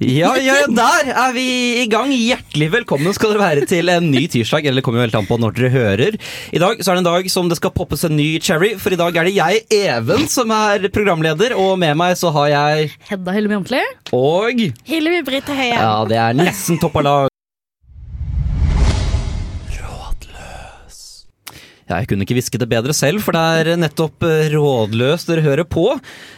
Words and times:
Ja, 0.00 0.30
ja, 0.40 0.54
ja, 0.62 0.68
der 0.72 1.10
er 1.12 1.32
vi 1.36 1.42
i 1.82 1.86
gang. 1.92 2.08
Hjertelig 2.08 2.70
velkommen 2.72 3.12
skal 3.12 3.34
dere 3.34 3.42
være 3.42 3.66
til 3.68 3.90
en 3.92 4.06
ny 4.08 4.22
tirsdag. 4.32 4.64
Eller 4.64 4.80
det 4.80 4.84
kommer 4.86 5.02
jo 5.02 5.04
helt 5.04 5.18
an 5.18 5.28
på 5.28 5.36
når 5.36 5.52
dere 5.58 5.70
hører. 5.74 6.16
I 6.56 6.62
dag 6.62 6.80
så 6.80 6.94
er 6.94 6.96
det 6.96 7.02
en 7.02 7.08
dag 7.10 7.28
som 7.28 7.50
det 7.52 7.58
skal 7.60 7.74
poppes 7.76 8.06
en 8.08 8.16
ny 8.16 8.30
cherry. 8.40 8.72
For 8.80 8.96
i 8.96 9.00
dag 9.00 9.18
er 9.20 9.28
det 9.28 9.34
jeg, 9.36 9.60
Even, 9.76 10.24
som 10.32 10.54
er 10.56 10.88
programleder. 10.88 11.52
Og 11.52 11.76
med 11.82 11.98
meg 12.00 12.16
så 12.16 12.32
har 12.32 12.48
jeg 12.48 12.94
Hedda 13.10 13.34
Helleby 13.36 13.58
Åntli. 13.60 13.82
Og 14.16 14.64
Hillevi 14.88 15.20
Britt 15.28 15.52
Høie. 15.52 15.74
Ja, 15.76 15.98
det 16.08 16.16
er 16.16 16.40
nesten 16.46 16.80
topp 16.80 16.96
av 17.02 17.06
lag. 17.10 17.29
Ja, 21.90 21.98
jeg 21.98 22.06
kunne 22.12 22.22
ikke 22.22 22.36
hviske 22.38 22.58
det 22.62 22.68
bedre 22.70 22.94
selv, 22.94 23.18
for 23.24 23.34
det 23.34 23.40
er 23.74 23.80
nettopp 23.80 24.22
eh, 24.22 24.44
rådløst 24.52 25.26
dere 25.30 25.42
hører 25.42 25.66
på. 25.66 25.88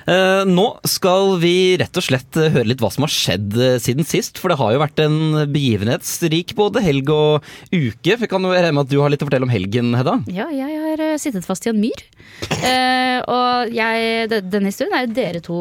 Eh, 0.08 0.44
nå 0.48 0.64
skal 0.88 1.34
vi 1.42 1.76
rett 1.82 1.98
og 2.00 2.06
slett 2.06 2.38
eh, 2.40 2.48
høre 2.54 2.70
litt 2.70 2.80
hva 2.80 2.88
som 2.94 3.04
har 3.04 3.12
skjedd 3.12 3.58
eh, 3.60 3.74
siden 3.82 4.08
sist, 4.08 4.40
for 4.40 4.48
det 4.52 4.56
har 4.62 4.72
jo 4.72 4.80
vært 4.80 5.02
en 5.04 5.18
begivenhetsrik 5.52 6.54
både 6.56 6.80
helg 6.84 7.12
og 7.12 7.44
uke. 7.68 8.14
For 8.16 8.24
jeg 8.24 8.32
kan 8.32 8.48
jo 8.48 8.54
regne 8.54 8.72
med 8.78 8.86
at 8.86 8.94
du 8.94 8.98
har 9.02 9.12
litt 9.12 9.24
å 9.24 9.28
fortelle 9.28 9.48
om 9.48 9.52
helgen, 9.52 9.92
Hedda? 9.98 10.16
Ja, 10.32 10.48
jeg 10.56 10.80
har 10.86 11.04
eh, 11.10 11.18
sittet 11.20 11.44
fast 11.44 11.68
i 11.68 11.72
en 11.74 11.82
myr. 11.84 12.00
Eh, 12.62 13.20
og 13.28 13.76
jeg, 13.76 14.32
denne 14.48 14.72
historien 14.72 14.96
er 14.96 15.04
jo 15.04 15.14
dere 15.20 15.44
to 15.44 15.60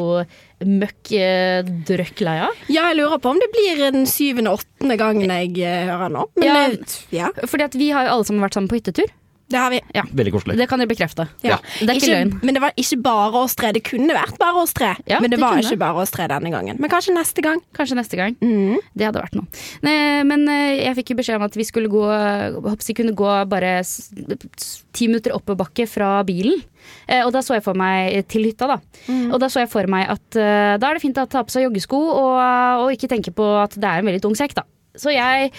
møkk 0.61 1.09
uh, 1.17 1.69
drøkk 1.87 2.19
lei 2.25 2.35
av. 2.45 2.57
Ja, 2.69 2.83
jeg 2.91 2.99
lurer 2.99 3.17
på 3.21 3.31
om 3.33 3.39
det 3.41 3.47
blir 3.53 3.79
den 3.81 4.03
syvende-åttende 4.09 4.97
gangen 4.99 5.33
jeg 5.33 5.55
eh, 5.65 5.87
hører 5.89 6.19
opp. 6.23 6.31
Men 6.37 6.47
Ja. 6.47 6.67
det, 6.69 6.99
ja, 7.17 7.31
Fordi 7.49 7.65
at 7.65 7.77
vi 7.81 7.89
har 7.95 8.05
jo 8.05 8.13
alle 8.15 8.27
sammen 8.29 8.45
vært 8.45 8.57
sammen 8.59 8.69
på 8.71 8.77
hyttetur. 8.77 9.09
Det 9.51 9.59
har 9.61 9.69
vi. 9.73 9.79
Veldig 10.15 10.31
koselig. 10.33 10.55
Det 10.57 10.67
kan 10.71 10.79
dere 10.81 10.89
bekrefte. 10.91 11.25
Ja. 11.45 11.57
Det 11.79 11.89
er 11.89 11.99
ikke 11.99 12.09
løgn. 12.13 12.31
Men 12.47 12.57
det 12.57 12.61
var 12.63 12.73
ikke 12.79 12.97
bare 13.05 13.41
oss 13.43 13.55
tre. 13.59 13.71
Det 13.75 13.83
kunne 13.87 14.15
vært 14.15 14.37
bare 14.41 14.61
oss 14.63 14.73
tre, 14.77 14.93
Ja, 15.07 15.19
men 15.19 15.29
det, 15.29 15.37
det 15.37 15.43
var 15.43 15.57
kunne. 15.57 15.67
ikke 15.67 15.79
bare 15.83 16.01
oss 16.05 16.11
tre 16.15 16.27
denne 16.31 16.51
gangen. 16.53 16.79
Men 16.81 16.89
kanskje 16.91 17.13
neste 17.15 17.43
gang. 17.45 17.61
Kanskje 17.77 17.97
neste 17.99 18.17
gang. 18.19 18.35
Mm. 18.41 18.79
Det 18.95 19.07
hadde 19.09 19.21
vært 19.23 19.35
noe. 19.37 19.47
Ne- 19.83 20.23
Men 20.31 20.47
eh, 20.47 20.81
jeg 20.85 20.95
fikk 21.01 21.13
jo 21.13 21.19
beskjed 21.21 21.39
om 21.41 21.47
at 21.47 21.55
vi 21.59 21.63
skulle 21.67 21.89
gå 21.91 22.01
Håper 22.61 22.87
jeg 22.87 22.95
kunne 22.97 23.13
gå 23.17 23.29
bare 23.51 23.81
ti 24.93 25.07
minutter 25.07 25.33
oppoverbakke 25.35 25.87
fra 25.89 26.21
bilen. 26.27 26.61
Eh, 27.07 27.21
Og 27.25 27.31
da 27.35 27.41
så 27.45 27.55
jeg 27.57 27.63
for 27.65 27.77
meg 27.77 28.25
til 28.31 28.45
hytta, 28.49 28.67
da. 28.67 28.77
Og 29.31 29.39
da 29.41 29.47
så 29.51 29.63
jeg 29.63 29.69
for 29.71 29.87
meg 29.91 30.07
at 30.09 30.37
eh, 30.39 30.77
da 30.81 30.89
er 30.89 30.97
det 30.97 31.03
fint 31.03 31.17
å 31.21 31.27
ta 31.29 31.43
på 31.43 31.53
seg 31.53 31.67
joggesko 31.67 31.99
og, 31.99 32.37
og 32.85 32.93
ikke 32.95 33.09
tenke 33.11 33.33
på 33.35 33.45
at 33.61 33.75
det 33.77 33.87
er 33.87 34.01
en 34.01 34.07
veldig 34.09 34.21
tung 34.23 34.35
sekk, 34.37 34.55
da. 34.57 34.65
Så 34.95 35.13
jeg 35.15 35.51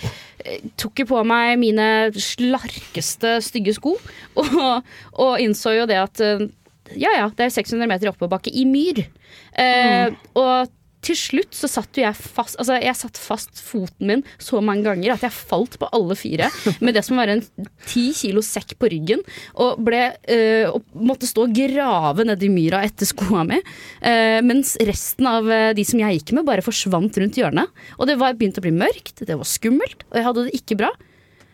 eh, 0.44 0.58
tok 0.80 1.02
jo 1.02 1.06
på 1.14 1.22
meg 1.24 1.54
mine 1.60 1.86
slarkeste 2.12 3.38
stygge 3.44 3.74
sko, 3.78 3.94
og, 4.42 4.82
og 5.14 5.40
innså 5.40 5.76
jo 5.78 5.86
det 5.88 6.00
at 6.02 6.20
eh, 6.24 6.44
ja 6.98 7.14
ja, 7.16 7.28
det 7.32 7.46
er 7.46 7.54
600 7.54 7.88
meter 7.88 8.10
oppoverbakke 8.10 8.52
i 8.52 8.66
myr. 8.68 9.04
Eh, 9.56 10.12
Og 10.36 10.68
til 11.02 11.18
slutt 11.18 11.56
så 11.56 11.68
satt 11.70 11.98
jo 11.98 12.04
jeg 12.04 12.14
fast 12.14 12.58
Altså 12.60 12.78
jeg 12.78 12.98
satt 12.98 13.18
fast 13.20 13.60
foten 13.62 14.08
min 14.08 14.24
så 14.42 14.60
mange 14.64 14.86
ganger 14.86 15.14
at 15.14 15.24
jeg 15.26 15.34
falt 15.34 15.78
på 15.80 15.88
alle 15.94 16.16
fire 16.18 16.48
med 16.84 16.94
det 16.96 17.02
som 17.06 17.18
var 17.18 17.30
en 17.32 17.42
ti 17.90 18.04
kilo 18.16 18.42
sekk 18.44 18.76
på 18.80 18.90
ryggen. 18.92 19.22
Og 19.62 19.80
ble 19.84 20.02
eh, 20.30 20.68
og 20.70 20.84
måtte 20.94 21.28
stå 21.28 21.46
og 21.48 21.56
grave 21.56 22.26
nedi 22.26 22.50
myra 22.52 22.82
etter 22.86 23.08
skoa 23.08 23.44
mi. 23.48 23.58
eh, 24.00 24.38
mens 24.44 24.74
resten 24.82 25.28
av 25.28 25.50
eh, 25.50 25.70
de 25.76 25.84
som 25.86 26.02
jeg 26.02 26.20
gikk 26.20 26.34
med, 26.36 26.46
bare 26.48 26.64
forsvant 26.64 27.18
rundt 27.18 27.38
hjørnet. 27.38 27.82
Og 27.98 28.08
det 28.10 28.18
var 28.20 28.36
begynt 28.38 28.60
å 28.60 28.64
bli 28.64 28.74
mørkt, 28.74 29.24
det 29.26 29.38
var 29.38 29.48
skummelt, 29.48 30.06
og 30.10 30.18
jeg 30.18 30.28
hadde 30.28 30.46
det 30.46 30.60
ikke 30.60 30.78
bra. 30.84 30.92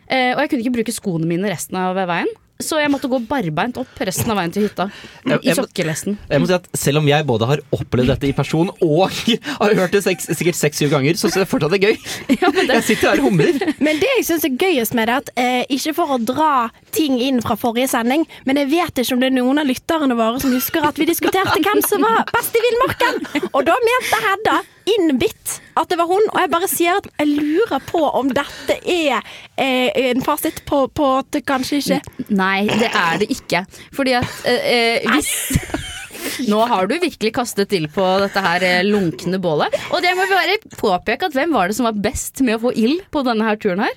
Uh, 0.09 0.33
og 0.33 0.39
jeg 0.41 0.49
kunne 0.49 0.63
ikke 0.63 0.77
bruke 0.79 0.93
skoene 0.95 1.27
mine 1.29 1.51
resten 1.51 1.77
av 1.77 1.97
veien. 2.09 2.31
Så 2.59 2.75
jeg 2.75 2.91
måtte 2.91 3.07
gå 3.07 3.21
barbeint 3.23 3.77
opp 3.79 4.01
resten 4.03 4.33
av 4.33 4.35
veien 4.35 4.51
til 4.51 4.65
hytta. 4.65 4.89
I 5.31 5.53
sokkelesten. 5.55 6.17
Jeg 6.27 6.41
må 6.43 6.47
si 6.49 6.55
at 6.57 6.65
Selv 6.75 6.99
om 6.99 7.05
jeg 7.07 7.23
både 7.23 7.47
har 7.47 7.61
opplevd 7.71 8.11
dette 8.11 8.27
i 8.27 8.33
person 8.35 8.67
og 8.83 9.05
har 9.61 9.75
hørt 9.77 9.95
det 9.95 10.01
seks, 10.03 10.27
sikkert 10.35 10.57
seks-syv 10.59 10.91
ganger, 10.91 11.15
så 11.15 11.29
syns 11.29 11.45
jeg 11.45 11.49
fortsatt 11.53 11.71
det 11.71 11.79
er 11.79 11.93
gøy. 11.93 12.09
Jeg 12.69 12.83
sitter 12.83 13.13
her 13.13 13.21
og 13.21 13.29
humler. 13.29 13.55
Men 13.79 14.01
det 14.01 14.09
jeg 14.17 14.25
syns 14.27 14.43
er 14.45 14.57
gøyest 14.59 14.95
med 14.97 15.07
det, 15.07 15.15
er 15.15 15.23
at 15.23 15.31
eh, 15.39 15.71
ikke 15.77 15.93
for 15.97 16.15
å 16.15 16.17
dra 16.19 16.51
ting 16.95 17.15
inn 17.23 17.39
fra 17.43 17.55
forrige 17.59 17.89
sending, 17.91 18.25
men 18.47 18.59
jeg 18.59 18.69
vet 18.71 19.01
ikke 19.01 19.15
om 19.15 19.23
det 19.23 19.29
er 19.29 19.35
noen 19.37 19.61
av 19.61 19.69
lytterne 19.69 20.17
våre 20.19 20.41
som 20.43 20.53
husker 20.53 20.85
at 20.85 20.99
vi 20.99 21.07
diskuterte 21.09 21.55
hvem 21.63 21.81
som 21.87 22.03
var 22.05 22.27
best 22.33 22.55
i 22.59 22.63
villmarken. 22.65 23.23
Og 23.53 23.63
da 23.67 23.77
mente 23.85 24.21
Hedda 24.25 24.57
innbitt 24.95 25.59
at 25.79 25.89
det 25.91 25.97
var 25.99 26.09
hun, 26.09 26.25
og 26.31 26.39
jeg 26.41 26.51
bare 26.51 26.69
sier 26.71 26.97
at 26.99 27.07
jeg 27.21 27.35
lurer 27.37 27.83
på 27.87 28.01
om 28.19 28.31
dette 28.35 28.79
er 28.83 29.19
eh, 29.55 29.89
en 30.09 30.23
fasit 30.25 30.63
på, 30.69 30.85
på 30.91 31.11
at 31.19 31.29
det 31.35 31.45
kanskje 31.47 31.79
ikke 31.79 31.99
Nei, 32.35 32.65
det 32.67 32.89
er 32.91 33.21
det 33.21 33.29
ikke. 33.33 33.63
Fordi 33.95 34.17
at 34.19 34.43
eh, 34.49 34.67
eh, 34.73 35.13
hvis 35.13 35.31
Nå 36.49 36.59
har 36.67 36.87
du 36.87 36.95
virkelig 36.99 37.31
kastet 37.35 37.73
ild 37.75 37.89
på 37.95 38.05
dette 38.21 38.43
her 38.43 38.63
eh, 38.65 38.83
lunkne 38.87 39.39
bålet. 39.41 39.75
Og 39.95 40.03
det 40.03 40.13
må 40.17 40.27
vi 40.27 40.35
bare 40.35 40.59
påpeke 40.75 41.29
at 41.29 41.35
hvem 41.35 41.55
var 41.55 41.69
det 41.69 41.77
som 41.79 41.87
var 41.87 41.99
best 41.99 42.43
med 42.45 42.57
å 42.57 42.63
få 42.67 42.73
ild 42.75 43.03
på 43.11 43.23
denne 43.27 43.47
her 43.47 43.59
turen 43.59 43.83
her? 43.83 43.95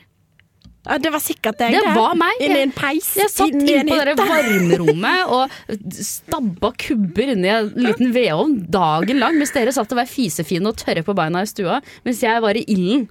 Ja, 0.86 0.98
Det 0.98 1.12
var 1.14 1.22
sikkert 1.22 1.58
deg, 1.60 1.76
Det 1.78 1.94
var 1.94 2.16
meg. 2.18 2.40
Inni 2.42 2.60
en 2.66 2.74
peis. 2.74 3.12
Jeg 3.18 3.30
satt 3.30 3.54
inne 3.54 3.84
på 3.86 3.98
det 4.08 4.16
varmerommet 4.32 5.32
og 5.32 5.94
stabba 5.94 6.72
kubber 6.82 7.34
inni 7.36 7.50
en 7.52 7.72
liten 7.78 8.12
vedovn 8.14 8.58
dagen 8.72 9.22
lang, 9.22 9.38
mens 9.38 9.54
dere 9.54 9.74
satt 9.74 9.92
og 9.94 10.00
var 10.02 10.10
fisefine 10.10 10.72
og 10.72 10.78
tørre 10.82 11.04
på 11.06 11.14
beina 11.18 11.44
i 11.44 11.50
stua, 11.50 11.80
mens 12.06 12.22
jeg 12.24 12.42
var 12.44 12.58
i 12.58 12.64
ilden. 12.66 13.08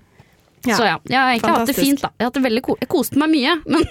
Ja. 0.68 0.76
Så 0.78 0.86
ja, 0.86 0.98
jeg 1.10 1.18
har 1.18 1.32
egentlig 1.32 1.54
hatt 1.56 1.70
det 1.72 1.76
fint. 1.78 2.02
da 2.04 2.12
Jeg 2.12 2.22
har 2.26 2.30
hatt 2.30 2.38
det 2.38 2.44
veldig 2.46 2.62
ko 2.68 2.76
Jeg 2.78 2.90
koste 2.92 3.18
meg 3.22 3.32
mye, 3.34 3.56
men, 3.74 3.86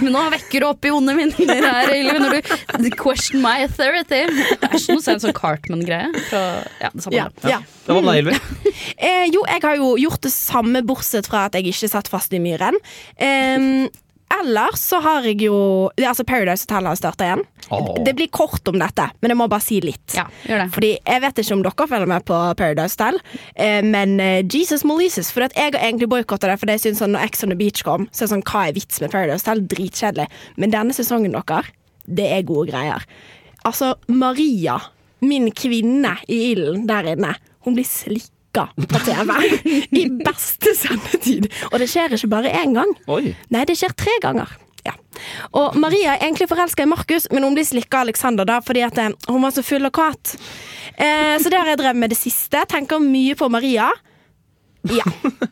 men 0.00 0.10
nå 0.16 0.24
vekker 0.34 0.64
du 0.64 0.68
opp 0.70 0.88
i 0.88 0.92
onde 0.94 1.14
minner 1.18 1.68
her, 1.68 1.92
Ylvi, 1.94 2.18
når 2.24 2.38
du 2.40 2.90
question 2.98 3.42
my 3.44 3.62
authority. 3.66 4.24
Det 4.26 4.58
er 4.58 4.74
ikke 4.80 4.96
noe 4.98 5.04
sånn, 5.04 5.22
sånn 5.22 5.36
Cartman-greie. 5.36 6.10
Ja, 6.32 6.90
det 6.90 7.04
samme. 7.04 7.14
Ja, 7.16 7.28
ja. 7.46 7.60
Hva 7.86 8.00
med 8.00 8.10
deg, 8.10 8.24
Ylvi? 8.24 8.74
Eh, 8.98 9.24
jo, 9.32 9.44
jeg 9.46 9.62
har 9.64 9.78
jo 9.78 9.94
gjort 10.00 10.26
det 10.26 10.34
samme, 10.34 10.82
bortsett 10.86 11.28
fra 11.30 11.46
at 11.48 11.56
jeg 11.58 11.70
ikke 11.70 11.90
satt 11.90 12.10
fast 12.10 12.34
i 12.34 12.42
myren. 12.42 12.76
Eh, 13.16 13.88
ellers 14.34 14.80
så 14.80 15.00
har 15.04 15.26
jeg 15.26 15.40
jo 15.46 15.56
Altså 15.96 16.24
Paradise 16.26 16.66
Hotel 16.66 16.88
har 16.88 16.98
starta 16.98 17.26
igjen. 17.26 17.44
Oh. 17.74 17.90
Det 18.04 18.14
blir 18.16 18.30
kort 18.32 18.68
om 18.70 18.78
dette, 18.80 19.08
men 19.20 19.32
jeg 19.32 19.38
må 19.40 19.48
bare 19.50 19.64
si 19.64 19.80
litt. 19.84 20.14
Ja, 20.16 20.26
gjør 20.48 20.62
det. 20.64 20.68
Fordi 20.76 20.92
Jeg 20.96 21.22
vet 21.24 21.42
ikke 21.42 21.56
om 21.56 21.64
dere 21.66 21.88
følger 21.90 22.10
med 22.12 22.26
på 22.28 22.38
Paradise 22.60 22.96
Hotel, 22.96 23.20
eh, 23.54 23.80
men 23.84 24.18
eh, 24.24 24.44
Jesus 24.44 24.86
Moleses. 24.88 25.32
For 25.34 25.46
at 25.46 25.56
jeg 25.58 25.72
har 25.74 25.80
egentlig 25.80 26.10
boikotta 26.12 26.50
det, 26.50 26.58
for 26.60 26.72
jeg 26.72 26.84
synes 26.84 27.02
sånn 27.02 27.14
når 27.16 27.28
Ex 27.28 27.44
on 27.44 27.52
the 27.52 27.58
Beach 27.58 27.84
kom, 27.86 28.08
så 28.12 28.24
er 28.24 28.28
det 28.28 28.34
sånn, 28.36 28.46
hva 28.48 28.64
er 28.68 28.78
vits 28.78 29.02
med 29.04 29.12
Paradise 29.14 29.44
Hotel? 29.44 29.66
Dritkjedelig. 29.74 30.28
Men 30.56 30.74
denne 30.74 30.96
sesongen, 30.96 31.36
dere, 31.36 31.64
det 32.08 32.30
er 32.32 32.48
gode 32.48 32.70
greier. 32.72 33.04
Altså, 33.68 33.94
Maria, 34.08 34.78
min 35.20 35.50
kvinne 35.52 36.16
i 36.30 36.42
ilden 36.52 36.86
der 36.88 37.12
inne, 37.14 37.36
hun 37.66 37.76
blir 37.76 37.88
slikka 37.88 38.37
på 38.54 39.00
TV 39.04 39.34
i 39.98 40.06
beste 40.22 40.72
sendetid. 40.76 41.50
Og 41.72 41.78
det 41.82 41.88
skjer 41.90 42.16
ikke 42.16 42.30
bare 42.32 42.54
én 42.62 42.74
gang. 42.76 42.94
Oi. 43.10 43.34
Nei, 43.54 43.64
det 43.68 43.76
skjer 43.78 43.94
tre 43.98 44.16
ganger. 44.24 44.50
Ja. 44.86 44.94
Og 45.58 45.76
Maria 45.76 46.14
er 46.14 46.24
egentlig 46.24 46.48
forelska 46.48 46.86
i 46.86 46.90
Markus, 46.90 47.28
men 47.34 47.44
hun 47.44 47.56
blir 47.56 47.66
slikka 47.66 48.00
av 48.00 48.08
Alexander 48.08 48.48
da, 48.48 48.60
fordi 48.64 48.84
at 48.86 48.98
eh, 49.02 49.14
hun 49.28 49.42
var 49.44 49.54
så 49.54 49.64
full 49.66 49.88
og 49.88 49.94
kåt. 49.98 50.36
Eh, 50.96 51.36
så 51.42 51.50
det 51.50 51.58
har 51.60 51.72
jeg 51.72 51.80
drevet 51.82 52.00
med 52.00 52.14
det 52.14 52.20
siste. 52.20 52.64
Tenker 52.70 53.02
mye 53.02 53.36
på 53.38 53.50
Maria. 53.52 53.90
Ja. 54.88 55.04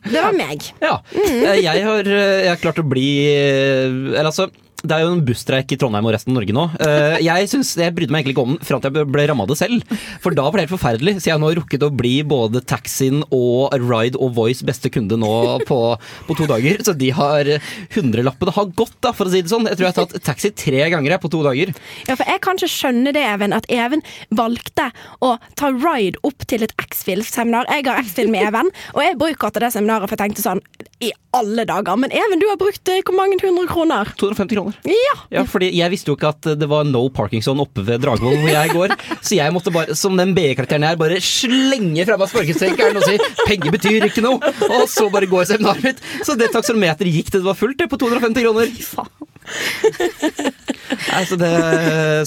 Det 0.06 0.20
var 0.22 0.32
meg. 0.36 0.62
Ja. 0.86 1.00
Mm. 1.12 1.42
Jeg 1.60 1.82
har, 1.84 2.06
eh, 2.06 2.44
jeg 2.46 2.52
har 2.52 2.62
klart 2.62 2.78
å 2.80 2.86
bli 2.86 3.08
eh, 3.26 3.90
Eller 3.90 4.30
altså 4.30 4.46
det 4.88 4.96
er 4.96 5.04
jo 5.04 5.12
en 5.16 5.24
busstreik 5.26 5.72
i 5.74 5.78
Trondheim 5.80 6.06
og 6.08 6.14
resten 6.14 6.32
av 6.32 6.38
Norge 6.40 6.54
nå. 6.56 6.64
Eh, 6.82 7.16
Jeg, 7.26 7.48
synes, 7.52 7.72
jeg 7.78 7.94
brydde 7.96 8.14
meg 8.14 8.22
egentlig 8.24 8.36
ikke 8.36 8.44
om 8.46 8.54
den 8.56 8.66
fram 8.66 8.82
til 8.84 8.96
jeg 9.00 9.10
ble 9.12 9.26
ramma 9.30 9.44
av 9.46 9.50
det 9.52 9.58
selv. 9.60 9.96
For 10.24 10.36
da 10.36 10.46
ble 10.50 10.62
det 10.62 10.66
helt 10.66 10.74
forferdelig. 10.76 11.16
Så 11.20 11.30
jeg 11.30 11.36
har 11.36 11.42
nå 11.42 11.50
rukket 11.58 11.84
å 11.86 11.90
bli 11.94 12.14
både 12.26 12.62
Taxien 12.66 13.22
og 13.34 13.74
Ride 13.82 14.18
og 14.22 14.34
Voice 14.36 14.64
beste 14.66 14.90
kunde 14.94 15.18
nå 15.20 15.32
på, 15.68 15.80
på 16.28 16.38
to 16.38 16.48
dager. 16.50 16.80
Så 16.86 16.94
de 16.98 17.10
har 17.16 17.50
hundrelappene 17.96 18.54
har 18.56 18.70
gått, 18.78 18.96
da, 19.04 19.12
for 19.16 19.28
å 19.28 19.32
si 19.34 19.42
det 19.44 19.52
sånn. 19.52 19.68
Jeg 19.70 19.78
tror 19.78 19.88
jeg 19.88 19.94
har 19.94 20.06
tatt 20.06 20.26
taxi 20.30 20.52
tre 20.56 20.86
ganger 20.92 21.18
på 21.22 21.30
to 21.32 21.42
dager. 21.46 21.72
Ja, 22.08 22.14
for 22.16 22.24
Jeg 22.26 22.42
kan 22.44 22.58
ikke 22.58 22.72
skjønne 22.72 23.12
det, 23.16 23.22
Even, 23.26 23.54
at 23.56 23.66
Even 23.72 24.02
valgte 24.34 24.90
å 25.24 25.36
ta 25.58 25.70
ride 25.72 26.20
opp 26.26 26.46
til 26.48 26.64
et 26.66 26.74
X-Fill-seminar. 26.80 27.68
Jeg 27.72 27.86
har 27.88 28.02
X-Fill 28.02 28.30
med 28.32 28.46
Even, 28.48 28.70
og 28.94 29.02
jeg 29.04 29.18
boikotta 29.20 29.62
det 29.62 29.72
seminaret, 29.74 30.08
for 30.08 30.16
jeg 30.16 30.24
tenkte 30.26 30.44
sånn 30.44 30.62
I 31.04 31.10
alle 31.36 31.66
dager. 31.68 31.96
Men 32.00 32.12
Even, 32.14 32.40
du 32.40 32.46
har 32.48 32.56
brukt 32.60 32.88
eh, 32.88 33.02
hvor 33.04 33.16
mange 33.18 33.36
hundre 33.42 33.66
kroner? 33.68 34.12
250 34.16 34.56
kroner. 34.56 34.78
Ja. 34.88 35.16
Ja, 35.34 35.42
fordi 35.48 35.68
jeg 35.76 35.92
visste 35.92 36.08
jo 36.12 36.16
ikke 36.16 36.30
at 36.32 36.48
det 36.56 36.68
var 36.70 36.86
no 36.88 37.02
parking 37.12 37.44
zone 37.44 37.66
oppe 37.66 37.84
ved 37.84 38.00
Dragvoll 38.04 38.38
hvor 38.40 38.52
jeg 38.52 38.72
går. 38.72 38.94
Så 39.20 39.36
jeg 39.36 39.52
måtte 39.52 39.72
bare, 39.74 39.96
som 39.98 40.16
den 40.16 40.32
BE-karakteren 40.36 40.86
jeg 40.86 40.96
er, 40.96 41.00
bare 41.00 41.20
slenge 41.20 42.06
fra 42.08 42.16
meg 42.20 42.32
sparkestrenkeren 42.32 43.00
og 43.00 43.04
si 43.04 43.18
'penger 43.44 43.74
betyr 43.76 44.08
ikke 44.08 44.24
noe', 44.24 44.40
og 44.70 44.86
så 44.88 45.10
bare 45.12 45.28
gå 45.28 45.42
i 45.42 45.48
seminaret 45.52 45.84
mitt. 45.84 46.00
Så 46.24 46.38
det 46.38 46.52
taksometeret 46.54 47.12
gikk 47.12 47.30
til 47.30 47.44
det 47.44 47.50
var 47.50 47.58
fullt, 47.58 47.78
det, 47.82 47.90
på 47.92 48.00
250 48.00 48.46
kroner. 48.46 48.72
Nei, 48.72 50.65
så 51.26 51.38
det, 51.40 51.52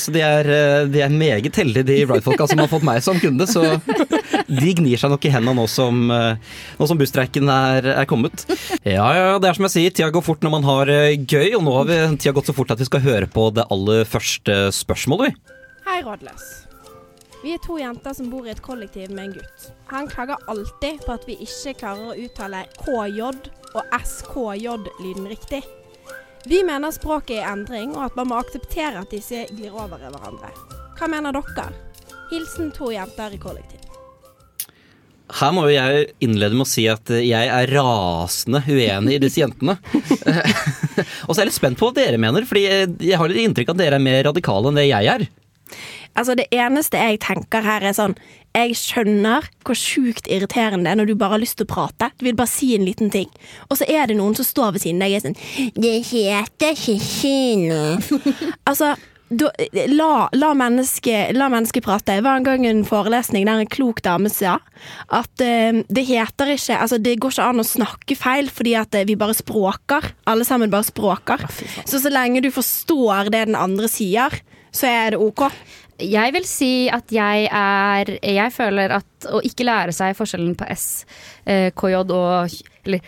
så 0.04 0.14
de 0.14 0.24
er, 0.26 0.50
de 0.92 1.04
er 1.06 1.14
meget 1.14 1.56
heldige, 1.62 1.86
de 1.88 2.00
Ride-folka 2.04 2.48
som 2.50 2.62
har 2.64 2.72
fått 2.72 2.88
meg 2.88 3.04
som 3.06 3.20
kunde. 3.22 3.48
Så 3.50 3.64
de 4.50 4.74
gnir 4.78 5.00
seg 5.00 5.14
nok 5.14 5.26
i 5.28 5.34
hendene 5.34 5.58
nå 5.60 5.68
som, 5.72 6.10
nå 6.10 6.90
som 6.90 7.00
busstreiken 7.00 7.50
er, 7.54 7.92
er 7.96 8.10
kommet. 8.10 8.46
Ja, 8.84 9.08
ja, 9.16 9.38
det 9.42 9.50
er 9.50 9.58
som 9.58 9.68
jeg 9.68 9.76
sier, 9.76 9.94
tida 9.96 10.10
går 10.14 10.26
fort 10.26 10.44
når 10.46 10.54
man 10.54 10.68
har 10.68 10.92
eh, 10.94 11.18
gøy, 11.20 11.54
og 11.58 11.66
nå 11.66 11.76
har 11.80 11.90
vi, 11.90 12.00
tida 12.18 12.34
gått 12.36 12.50
så 12.50 12.56
fort 12.56 12.74
at 12.74 12.82
vi 12.82 12.88
skal 12.90 13.04
høre 13.06 13.30
på 13.32 13.50
det 13.56 13.68
aller 13.74 14.08
første 14.10 14.58
spørsmålet, 14.76 15.30
vi. 15.30 15.56
Hei, 15.88 16.02
Rådløs. 16.06 16.48
Vi 17.40 17.54
er 17.56 17.62
to 17.64 17.78
jenter 17.80 18.16
som 18.16 18.28
bor 18.32 18.48
i 18.48 18.52
et 18.52 18.62
kollektiv 18.64 19.14
med 19.16 19.30
en 19.30 19.36
gutt. 19.38 19.70
Han 19.94 20.10
klager 20.12 20.42
alltid 20.52 21.00
på 21.06 21.16
at 21.16 21.28
vi 21.28 21.38
ikke 21.46 21.78
klarer 21.80 22.12
å 22.12 22.18
uttale 22.20 22.66
KJ 22.82 23.22
og 23.30 23.94
SKJ-lyden 23.96 25.30
riktig. 25.32 25.64
Vi 26.48 26.62
mener 26.64 26.92
språket 26.96 27.40
er 27.40 27.44
i 27.44 27.52
endring, 27.52 27.92
og 27.98 28.06
at 28.08 28.16
man 28.20 28.30
må 28.32 28.40
akseptere 28.40 29.02
at 29.02 29.12
disse 29.12 29.44
glir 29.52 29.76
over 29.76 30.00
i 30.00 30.08
hverandre. 30.08 30.54
Hva 31.00 31.10
mener 31.12 31.36
dere? 31.36 31.68
Hilsen 32.30 32.72
to 32.76 32.94
jenter 32.94 33.34
i 33.36 33.42
kollektiv. 33.42 33.80
Her 35.40 35.52
må 35.54 35.68
jo 35.68 35.76
jeg 35.76 36.08
innlede 36.26 36.58
med 36.58 36.66
å 36.66 36.70
si 36.70 36.88
at 36.90 37.12
jeg 37.14 37.50
er 37.54 37.74
rasende 37.76 38.64
uenig 38.66 39.18
i 39.18 39.22
disse 39.22 39.44
jentene. 39.44 39.76
og 41.28 41.34
så 41.34 41.36
er 41.36 41.44
jeg 41.44 41.52
litt 41.52 41.60
spent 41.60 41.80
på 41.80 41.90
hva 41.90 41.98
dere 42.00 42.22
mener, 42.22 42.48
fordi 42.50 42.66
jeg 42.66 43.20
har 43.20 43.30
litt 43.30 43.44
inntrykk 43.44 43.74
av 43.74 43.78
at 43.78 43.84
dere 43.84 44.00
er 44.00 44.08
mer 44.08 44.24
radikale 44.32 44.72
enn 44.72 44.80
det 44.80 44.88
jeg 44.90 45.12
er. 45.12 45.28
Altså 46.18 46.36
Det 46.36 46.48
eneste 46.56 47.00
jeg 47.00 47.22
tenker 47.24 47.66
her, 47.66 47.86
er 47.86 47.96
sånn 47.96 48.16
Jeg 48.56 48.78
skjønner 48.80 49.46
hvor 49.68 49.78
sjukt 49.78 50.28
irriterende 50.32 50.88
det 50.88 50.94
er 50.94 51.00
når 51.02 51.12
du 51.12 51.20
bare 51.20 51.38
har 51.38 51.44
lyst 51.44 51.60
til 51.60 51.68
å 51.68 51.74
prate. 51.74 52.10
Du 52.18 52.26
vil 52.26 52.38
bare 52.38 52.52
si 52.52 52.74
en 52.76 52.88
liten 52.88 53.12
ting. 53.14 53.30
Og 53.70 53.80
så 53.80 53.88
er 53.88 54.10
det 54.10 54.18
noen 54.18 54.36
som 54.38 54.48
står 54.48 54.76
ved 54.76 54.86
siden 54.86 55.04
av 55.04 55.10
deg 55.10 55.16
og 55.16 55.20
er 55.20 55.28
sånn 55.28 55.78
Det 55.86 55.96
heter 56.10 56.76
ikke 56.76 56.98
kino. 57.06 57.82
altså 58.70 58.96
da, 59.30 59.50
la, 59.94 60.30
la 60.34 60.50
mennesket 60.58 61.38
menneske 61.38 61.82
prate. 61.86 62.18
Det 62.18 62.26
var 62.26 62.40
en 62.40 62.48
gang 62.48 62.66
en 62.66 62.82
forelesning 62.88 63.46
der 63.48 63.62
en 63.62 63.70
klok 63.70 64.02
dame 64.06 64.32
sa 64.34 64.58
at 65.14 65.44
uh, 65.44 65.82
det 65.86 66.06
heter 66.10 66.56
ikke 66.56 66.78
Altså, 66.80 66.98
det 67.02 67.18
går 67.22 67.36
ikke 67.36 67.50
an 67.52 67.62
å 67.62 67.68
snakke 67.68 68.18
feil 68.18 68.50
fordi 68.54 68.76
at 68.80 68.96
uh, 68.98 69.06
vi 69.08 69.18
bare 69.20 69.38
språker. 69.38 70.14
Alle 70.30 70.48
sammen 70.48 70.74
bare 70.74 70.88
språker. 70.88 71.46
Så 71.86 72.02
så 72.02 72.12
lenge 72.14 72.42
du 72.46 72.50
forstår 72.54 73.30
det 73.34 73.46
den 73.52 73.60
andre 73.60 73.90
sier, 73.92 74.34
så 74.72 74.90
er 74.90 75.16
det 75.16 75.22
ok. 75.24 75.48
Jeg 76.00 76.32
vil 76.32 76.46
si 76.48 76.88
at 76.88 77.12
jeg 77.12 77.50
er 77.52 78.12
Jeg 78.24 78.54
føler 78.56 78.94
at 79.02 79.28
å 79.28 79.42
ikke 79.44 79.66
lære 79.68 79.92
seg 79.96 80.16
forskjellen 80.16 80.54
på 80.56 80.68
S, 80.72 81.06
eh, 81.44 81.74
KJ 81.76 82.04
og 82.06 82.54
eller 82.88 83.02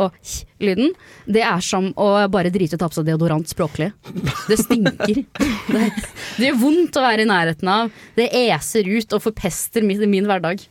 og 0.00 0.14
h-lyden, 0.22 0.92
det 1.26 1.42
er 1.44 1.62
som 1.64 1.88
å 1.98 2.08
bare 2.32 2.52
drite 2.54 2.76
ut 2.76 2.78
og 2.78 2.82
ta 2.84 2.88
på 2.92 2.98
seg 3.00 3.08
deodorant 3.08 3.50
språklig. 3.50 3.90
Det 4.46 4.58
stinker. 4.60 5.22
Det, 5.26 5.82
det 6.38 6.46
gjør 6.46 6.60
vondt 6.62 6.96
å 6.96 7.04
være 7.04 7.26
i 7.26 7.28
nærheten 7.28 7.72
av. 7.72 7.92
Det 8.16 8.30
eser 8.46 8.88
ut 8.88 9.16
og 9.16 9.24
forpester 9.26 9.84
min, 9.86 10.06
min 10.10 10.30
hverdag. 10.30 10.62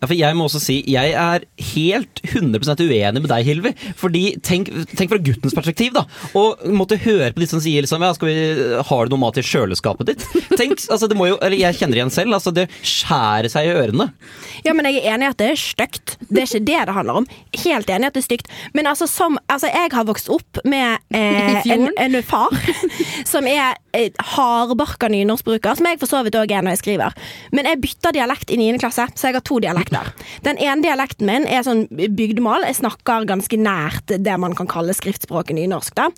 Ja, 0.00 0.06
for 0.06 0.14
jeg 0.16 0.36
må 0.36 0.46
også 0.48 0.60
si, 0.62 0.78
jeg 0.90 1.14
er 1.18 1.44
helt 1.72 2.20
100 2.24 2.84
uenig 2.84 3.22
med 3.22 3.30
deg, 3.30 3.46
Hilvi. 3.46 3.72
Fordi 3.98 4.24
tenk, 4.44 4.70
tenk, 4.94 5.10
fra 5.12 5.20
guttens 5.22 5.56
perspektiv, 5.56 5.94
da. 5.96 6.04
Og 6.38 6.62
måtte 6.74 6.98
høre 7.00 7.32
på 7.34 7.42
de 7.42 7.48
som 7.50 7.62
sier 7.62 7.84
liksom, 7.84 8.04
ja, 8.04 8.12
skal 8.16 8.30
vi, 8.30 8.36
har 8.88 9.04
du 9.04 9.14
noe 9.14 9.22
mat 9.24 9.40
i 9.40 9.44
kjøleskapet 9.46 10.12
ditt? 10.12 10.26
Tenk, 10.54 10.78
altså 10.88 11.08
det 11.10 11.18
må 11.18 11.28
jo, 11.30 11.38
eller 11.44 11.58
Jeg 11.60 11.78
kjenner 11.78 12.00
igjen 12.00 12.14
selv. 12.14 12.34
altså 12.36 12.52
Det 12.54 12.66
skjærer 12.82 13.50
seg 13.52 13.68
i 13.68 13.74
ørene. 13.74 14.10
Ja, 14.66 14.74
men 14.76 14.88
jeg 14.88 15.02
er 15.02 15.14
enig 15.14 15.28
i 15.28 15.32
at 15.34 15.40
det 15.40 15.50
er 15.52 15.60
stygt. 15.60 16.16
Det 16.28 16.42
er 16.42 16.48
ikke 16.48 16.64
det 16.70 16.80
det 16.88 16.96
handler 16.96 17.22
om. 17.22 17.28
Helt 17.64 17.90
enig 17.90 18.08
i 18.08 18.10
at 18.12 18.16
det 18.16 18.22
er 18.24 18.28
stygt. 18.28 18.50
Men 18.76 18.90
altså, 18.90 19.08
som, 19.10 19.38
altså 19.52 19.70
jeg 19.72 19.92
har 19.94 20.08
vokst 20.08 20.30
opp 20.32 20.60
med 20.64 20.98
eh, 21.14 21.60
en, 21.74 21.88
en, 22.00 22.20
far 22.24 22.54
som 23.32 23.46
er 23.50 23.78
eh, 23.96 24.10
hardbarka 24.34 25.10
nynorskbruker, 25.12 25.78
som 25.78 25.88
jeg 25.88 26.00
for 26.02 26.10
så 26.10 26.22
vidt 26.26 26.38
òg 26.38 26.52
er 26.54 26.64
når 26.64 26.76
jeg 26.76 26.84
skriver. 26.84 27.18
Men 27.54 27.68
jeg 27.70 27.82
bytter 27.84 28.16
dialekt 28.16 28.52
i 28.54 28.60
9. 28.60 28.70
klasse, 28.82 29.08
så 29.14 29.28
jeg 29.28 29.38
har 29.38 29.44
to 29.46 29.53
dialekter. 29.62 30.10
Den 30.46 30.58
ene 30.62 30.84
dialekten 30.84 31.28
min 31.28 31.46
er 31.50 31.64
sånn 31.66 31.84
bygdemål. 31.90 32.66
Jeg 32.68 32.80
snakker 32.80 33.28
ganske 33.28 33.58
nært 33.60 34.14
det 34.24 34.36
man 34.40 34.56
kan 34.58 34.68
kalle 34.70 34.94
skriftspråket 34.96 35.58
nynorsk. 35.58 35.94
da. 35.94 36.08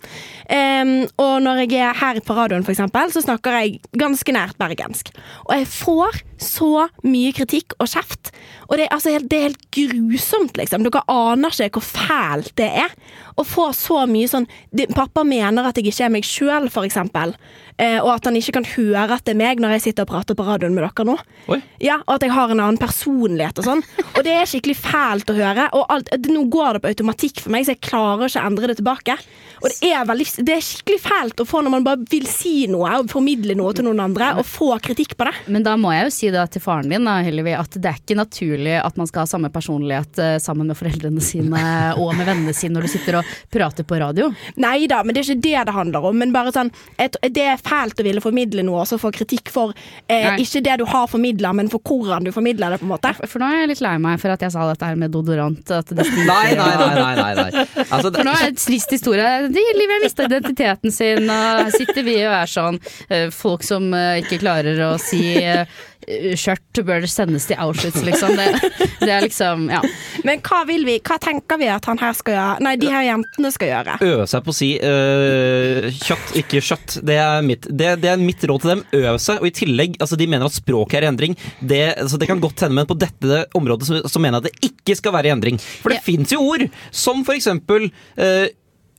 Um, 0.49 0.93
og 1.21 1.35
når 1.45 1.65
jeg 1.65 1.81
er 1.81 1.97
her 1.97 2.21
på 2.25 2.37
radioen, 2.37 2.65
for 2.65 2.73
eksempel, 2.73 3.11
så 3.13 3.23
snakker 3.25 3.59
jeg 3.59 3.79
ganske 3.97 4.33
nært 4.35 4.57
bergensk. 4.61 5.13
Og 5.47 5.53
jeg 5.57 5.69
får 5.71 6.21
så 6.37 6.87
mye 7.07 7.33
kritikk 7.33 7.73
og 7.81 7.89
kjeft. 7.89 8.31
Og 8.67 8.77
det 8.77 8.87
er, 8.87 8.93
altså, 8.93 9.13
det 9.23 9.37
er 9.37 9.47
helt 9.47 9.63
grusomt, 9.73 10.57
liksom. 10.59 10.85
Dere 10.85 11.03
aner 11.09 11.53
ikke 11.53 11.81
hvor 11.81 11.87
fælt 11.87 12.53
det 12.59 12.69
er. 12.83 12.93
Å 13.37 13.45
få 13.45 13.69
så 13.77 14.03
mye 14.09 14.29
sånn 14.29 14.47
Pappa 14.95 15.23
mener 15.27 15.67
at 15.67 15.77
jeg 15.77 15.91
ikke 15.91 16.07
er 16.07 16.13
meg 16.13 16.25
sjøl, 16.25 16.69
for 16.73 16.87
eksempel. 16.87 17.33
Eh, 17.77 17.99
og 18.01 18.09
at 18.15 18.25
han 18.25 18.37
ikke 18.39 18.55
kan 18.57 18.67
høre 18.71 19.17
at 19.17 19.25
det 19.27 19.35
er 19.35 19.39
meg 19.39 19.61
når 19.61 19.75
jeg 19.77 19.87
sitter 19.87 20.07
og 20.07 20.11
prater 20.13 20.37
på 20.37 20.45
radioen 20.47 20.73
med 20.73 20.85
dere 20.85 21.05
nå. 21.05 21.17
Oi. 21.53 21.59
Ja, 21.83 21.99
Og 22.07 22.15
at 22.17 22.25
jeg 22.25 22.33
har 22.33 22.53
en 22.53 22.61
annen 22.61 22.79
personlighet 23.27 23.59
og 23.59 23.67
sånn. 23.67 23.83
Og 24.15 24.23
det 24.25 24.33
er 24.33 24.47
skikkelig 24.47 24.77
fælt 24.79 25.31
å 25.31 25.35
høre. 25.37 25.67
Og 25.75 25.85
alt, 25.91 26.09
det, 26.11 26.31
nå 26.31 26.45
går 26.51 26.77
det 26.77 26.83
på 26.83 26.91
automatikk 26.93 27.43
for 27.43 27.53
meg, 27.53 27.65
så 27.65 27.75
jeg 27.75 27.83
klarer 27.83 28.27
ikke 28.27 28.41
å 28.41 28.47
endre 28.47 28.71
det 28.71 28.77
tilbake. 28.79 29.17
Og 29.57 29.71
det 29.73 29.89
er, 29.89 30.03
veldig, 30.05 30.27
det 30.45 30.53
er 30.53 30.61
skikkelig 30.63 30.99
fælt 31.01 31.41
å 31.41 31.47
få 31.47 31.63
når 31.65 31.73
man 31.73 31.85
bare 31.85 32.03
vil 32.11 32.27
si 32.29 32.67
noe 32.69 32.99
og 33.01 33.09
formidle 33.09 33.55
noe 33.57 33.73
til 33.73 33.87
noen 33.87 34.03
andre, 34.03 34.35
og 34.37 34.45
få 34.45 34.69
kritikk 34.83 35.15
på 35.17 35.27
det. 35.27 35.33
Men 35.49 35.65
da 35.65 35.73
må 35.79 35.93
jeg 35.95 36.07
jo 36.07 36.13
si 36.13 36.31
da 36.33 36.45
til 36.51 36.61
faren 36.63 36.91
din 36.91 37.07
da, 37.07 37.17
Hillevi, 37.25 37.55
at 37.57 37.77
det 37.77 37.89
er 37.89 38.01
ikke 38.01 38.19
naturlig 38.19 38.75
at 38.79 38.99
man 38.99 39.09
skal 39.09 39.25
ha 39.25 39.31
samme 39.31 39.49
personlighet 39.53 40.21
uh, 40.21 40.35
sammen 40.43 40.69
med 40.69 40.77
foreldrene 40.77 41.23
sine 41.23 41.63
og 42.01 42.13
med 42.17 42.29
vennene 42.29 42.55
sine 42.55 42.77
når 42.77 42.87
du 42.87 42.93
sitter 42.93 43.19
og 43.21 43.33
prater 43.53 43.87
på 43.87 43.97
radio. 44.01 44.29
Nei 44.61 44.85
da, 44.89 45.01
men 45.03 45.15
det 45.15 45.23
er 45.23 45.31
ikke 45.31 45.47
det 45.47 45.65
det 45.69 45.77
handler 45.77 46.09
om. 46.11 46.21
Men 46.21 46.35
bare 46.35 46.53
sånn, 46.53 46.69
et, 47.01 47.17
det 47.33 47.47
er 47.55 47.61
fælt 47.61 47.97
å 48.01 48.05
ville 48.05 48.23
formidle 48.23 48.65
noe 48.67 48.83
og 48.83 48.89
så 48.89 48.99
få 49.01 49.09
kritikk 49.15 49.49
for 49.53 49.73
eh, 50.05 50.29
ikke 50.37 50.61
det 50.65 50.77
du 50.81 50.85
har 50.89 51.09
formidla, 51.09 51.53
men 51.57 51.71
for 51.71 51.81
hvordan 51.81 52.27
du 52.27 52.31
formidler 52.35 52.75
det, 52.75 52.81
på 52.81 52.85
en 52.85 52.93
måte. 52.93 53.13
For 53.25 53.41
nå 53.41 53.49
er 53.49 53.61
jeg 53.61 53.71
litt 53.73 53.83
lei 53.85 53.95
meg 54.03 54.21
for 54.21 54.33
at 54.33 54.45
jeg 54.45 54.53
sa 54.53 54.67
dette 54.69 54.89
her 54.89 54.99
med 54.99 55.13
dodorant. 55.15 55.73
At 55.73 55.89
det 55.91 56.05
nei, 56.27 56.53
nei, 56.57 56.71
nei, 56.77 57.13
nei, 57.17 57.33
nei. 57.39 57.65
Altså, 57.87 58.11
det, 58.11 58.19
for 58.19 58.27
nå 58.27 58.35
er 58.35 58.45
det 58.45 58.53
en 58.53 58.61
trist 58.61 58.95
historie. 58.97 59.33
Livet 59.49 59.95
har 59.95 60.05
mista 60.05 60.27
identiteten 60.29 60.93
sin, 60.93 61.25
og 61.25 61.63
her 61.63 61.73
sitter 61.75 62.05
vi 62.07 62.17
og 62.23 62.37
er 62.39 62.51
sånn 62.51 62.81
eh, 63.09 63.27
folk 63.33 63.65
som 63.67 63.89
eh, 63.97 64.21
ikke 64.23 64.41
klarer 64.43 64.81
å 64.87 64.93
si 65.01 65.23
eh, 65.41 65.65
skjørt 66.07 66.79
bør 66.87 67.05
sendes 67.09 67.47
til 67.49 67.59
Auschwitz, 67.59 67.99
liksom. 68.05 68.37
Det, 68.37 68.71
det, 69.01 69.09
er 69.11 69.23
liksom, 69.25 69.65
ja. 69.71 69.81
Men 70.27 70.41
hva 70.45 70.61
vil 70.69 70.85
vi, 70.87 70.97
hva 71.03 71.17
tenker 71.21 71.59
vi 71.59 71.67
at 71.71 71.87
han 71.89 71.99
her 71.99 72.15
skal 72.15 72.35
gjøre? 72.35 72.63
Nei, 72.63 72.75
de 72.79 72.91
her 72.93 73.03
jentene 73.09 73.51
skal 73.53 73.71
gjøre? 73.73 73.97
Øve 74.07 74.27
seg 74.31 74.45
på 74.45 74.53
å 74.53 74.57
si 74.57 74.69
øh, 74.79 75.89
kjøtt, 75.97 76.35
ikke 76.43 76.61
kjøtt. 76.63 76.99
Det 77.07 77.17
er, 77.19 77.41
mitt, 77.45 77.67
det, 77.67 77.95
det 78.03 78.13
er, 78.13 78.21
mitt, 78.21 78.45
råd 78.47 78.63
til 78.63 78.73
dem. 78.75 78.85
Øve 79.01 79.17
seg. 79.23 79.41
Og 79.41 79.49
i 79.49 79.55
tillegg, 79.57 79.97
altså 80.03 80.19
de 80.19 80.29
mener 80.31 80.47
at 80.47 80.55
språket 80.55 81.01
er 81.01 81.07
i 81.07 81.11
endring. 81.11 81.35
Det, 81.59 81.81
altså, 81.97 82.21
det 82.21 82.29
kan 82.31 82.43
godt 82.43 82.63
hende, 82.63 82.79
men 82.79 82.89
på 82.89 82.99
dette 82.99 83.43
området 83.57 83.89
så, 83.89 83.99
så, 84.07 84.23
mener 84.23 84.39
jeg 84.39 84.45
at 84.45 84.47
det 84.47 84.71
ikke 84.71 84.95
skal 85.01 85.17
være 85.17 85.31
i 85.31 85.35
endring. 85.35 85.59
For 85.83 85.91
det 85.91 85.99
ja. 85.99 86.07
fins 86.07 86.31
jo 86.35 86.45
ord 86.47 86.63
som 86.95 87.25
for 87.27 87.35
eksempel 87.35 87.89
uh, 87.91 88.47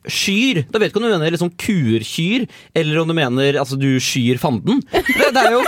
Skyr. 0.08 0.62
Da 0.70 0.80
vet 0.80 0.92
ikke 0.92 1.00
om 1.02 1.04
du 1.04 1.10
mener 1.10 1.34
liksom 1.34 1.50
kurkyr, 1.60 2.46
eller 2.76 3.00
om 3.02 3.10
du 3.10 3.16
mener 3.16 3.58
altså 3.60 3.76
du 3.76 3.90
skyr 4.00 4.38
fanden. 4.40 4.80
Det, 4.92 5.32
det 5.34 5.42
er 5.42 5.56
jo 5.58 5.62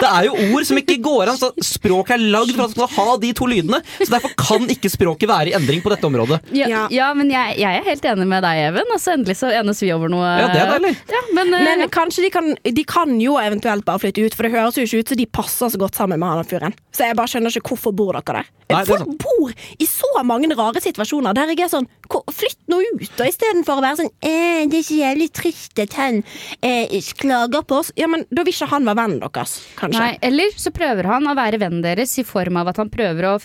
det 0.00 0.08
er 0.08 0.26
jo 0.28 0.34
ord 0.52 0.66
som 0.68 0.80
ikke 0.80 0.98
går 1.04 1.32
an. 1.32 1.38
Så 1.40 1.52
språket 1.64 2.16
er 2.16 2.24
lagd 2.34 2.52
for 2.54 2.66
at 2.66 2.76
man 2.76 2.90
skal 2.90 2.92
ha 2.96 3.16
de 3.22 3.32
to 3.36 3.48
lydene. 3.50 3.80
Så 3.98 4.08
derfor 4.12 4.34
kan 4.40 4.66
ikke 4.72 4.90
språket 4.92 5.30
være 5.30 5.52
i 5.52 5.56
endring 5.56 5.82
på 5.84 5.92
dette 5.92 6.08
området. 6.08 6.40
Ja, 6.56 6.86
ja 6.92 7.10
men 7.16 7.30
jeg, 7.32 7.56
jeg, 7.62 7.80
er 7.80 7.86
helt 7.86 8.08
enig 8.12 8.28
med 8.30 8.44
deg, 8.46 8.62
Even. 8.70 8.92
Altså, 8.94 9.14
endelig 9.16 9.38
så 9.40 9.52
enes 9.52 9.82
vi 9.82 9.92
over 9.94 10.12
noe. 10.12 10.26
Ja, 10.42 10.50
det 10.52 10.62
er 10.62 10.74
deilig. 10.76 10.92
Ja, 11.12 11.22
men, 11.38 11.54
men 11.54 11.86
uh, 11.86 11.90
kanskje 11.92 12.26
de 12.26 12.32
kan, 12.34 12.52
de 12.64 12.86
kan, 12.88 13.14
jo 13.20 13.38
eventuelt 13.40 13.86
bare 13.86 14.02
flytte 14.02 14.26
ut, 14.26 14.36
for 14.36 14.46
det 14.46 14.52
høres 14.52 14.76
jo 14.76 14.84
ikke 14.84 15.00
ut 15.00 15.12
som 15.12 15.20
de 15.20 15.28
passer 15.38 15.72
så 15.72 15.80
godt 15.80 15.98
sammen 15.98 16.20
med 16.20 16.32
han 16.32 16.48
fyren. 16.48 16.76
Så 16.94 17.08
jeg 17.08 17.16
bare 17.18 17.32
skjønner 17.32 17.54
ikke 17.54 17.74
hvorfor 17.74 17.96
bor 17.96 18.16
dere 18.18 18.42
der. 18.42 18.52
Nei, 18.66 18.82
Folk 18.88 19.12
bor 19.22 19.52
i 19.78 19.86
så 19.86 20.08
mange 20.26 20.48
rare 20.58 20.80
situasjoner 20.82 21.36
der 21.36 21.52
jeg 21.52 21.60
er 21.66 21.70
sånn 21.70 21.86
Flytt 22.06 22.64
nå 22.70 22.80
ut, 22.82 23.12
Og 23.22 23.28
istedenfor 23.28 23.78
å 23.78 23.84
være 23.84 24.00
sånn 24.00 24.10
eh, 24.18 24.66
'Det 24.66 24.80
er 24.80 24.86
så 24.86 24.96
jævlig 24.98 25.28
trist 25.34 25.82
at 25.82 25.94
han 25.98 26.22
eh, 26.62 26.90
klager 27.14 27.62
på 27.62 27.78
oss'. 27.80 27.92
Ja, 27.96 28.08
men 28.10 28.24
Da 28.30 28.42
vil 28.42 28.54
ikke 28.54 28.70
han 28.70 28.88
være 28.88 28.98
vennen 28.98 29.20
deres, 29.22 29.60
kanskje. 29.78 30.00
Nei, 30.00 30.18
eller 30.22 30.50
så 30.58 30.72
prøver 30.74 31.06
han 31.06 31.30
å 31.30 31.36
være 31.38 31.60
vennen 31.62 31.82
deres 31.84 32.18
i 32.18 32.24
form 32.26 32.56
av 32.58 32.72
at 32.72 32.80
han 32.82 32.90
prøver 32.90 33.28
å 33.30 33.38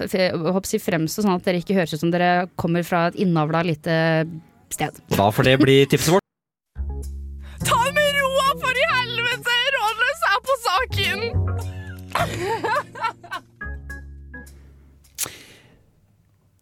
hoppsi 0.56 0.80
fremstå 0.82 1.22
sånn 1.22 1.36
at 1.36 1.46
dere 1.46 1.62
ikke 1.62 1.78
høres 1.78 1.94
ut 1.94 2.02
som 2.02 2.12
dere 2.14 2.48
kommer 2.56 2.84
fra 2.88 3.08
et 3.12 3.20
innavla 3.22 3.62
lite 3.68 4.26
sted. 4.74 4.98
Da 5.14 5.30
får 5.30 5.44
det 5.52 5.58
bli 5.62 5.78
tipset 5.86 6.16
vårt. 6.16 6.26
Ta 7.68 7.82
med 7.94 8.10
roa, 8.18 8.48
for 8.58 8.74
i 8.74 8.88
helvete! 8.96 9.58
Rådløs 9.78 10.26
er 10.32 10.40
på 10.48 10.54
saken! 10.66 11.20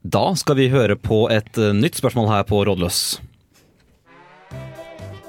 Da 0.09 0.31
skal 0.35 0.55
vi 0.57 0.69
høre 0.73 0.95
på 0.97 1.27
et 1.29 1.57
uh, 1.59 1.69
nytt 1.75 1.99
spørsmål 1.99 2.29
her 2.31 2.45
på 2.49 2.63
Rådløs. 2.65 3.19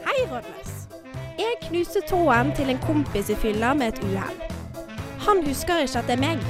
Hei, 0.07 0.23
Rådløs. 0.31 0.71
Jeg 1.37 1.59
knuste 1.67 2.01
tåen 2.09 2.55
til 2.57 2.73
en 2.73 2.81
kompis 2.87 3.29
i 3.29 3.37
fylla 3.43 3.75
med 3.77 3.93
et 3.93 4.01
uhell. 4.07 4.39
Han 5.27 5.43
husker 5.45 5.83
ikke 5.85 6.01
at 6.01 6.09
det 6.09 6.17
er 6.17 6.23
meg. 6.23 6.47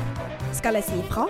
Skal 0.54 0.78
jeg 0.78 0.86
si 0.86 1.00
ifra? 1.00 1.26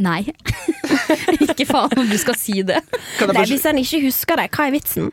Nei. 0.00 0.22
ikke 1.44 1.66
faen 1.68 1.92
om 2.00 2.06
du 2.08 2.16
skal 2.20 2.36
si 2.40 2.62
det. 2.66 2.78
Kan 3.18 3.28
jeg 3.28 3.34
Nei, 3.34 3.34
bare, 3.36 3.48
hvis 3.50 3.66
han 3.68 3.78
ikke 3.82 4.00
husker 4.06 4.40
det, 4.40 4.46
hva 4.56 4.66
er 4.70 4.72
vitsen? 4.74 5.10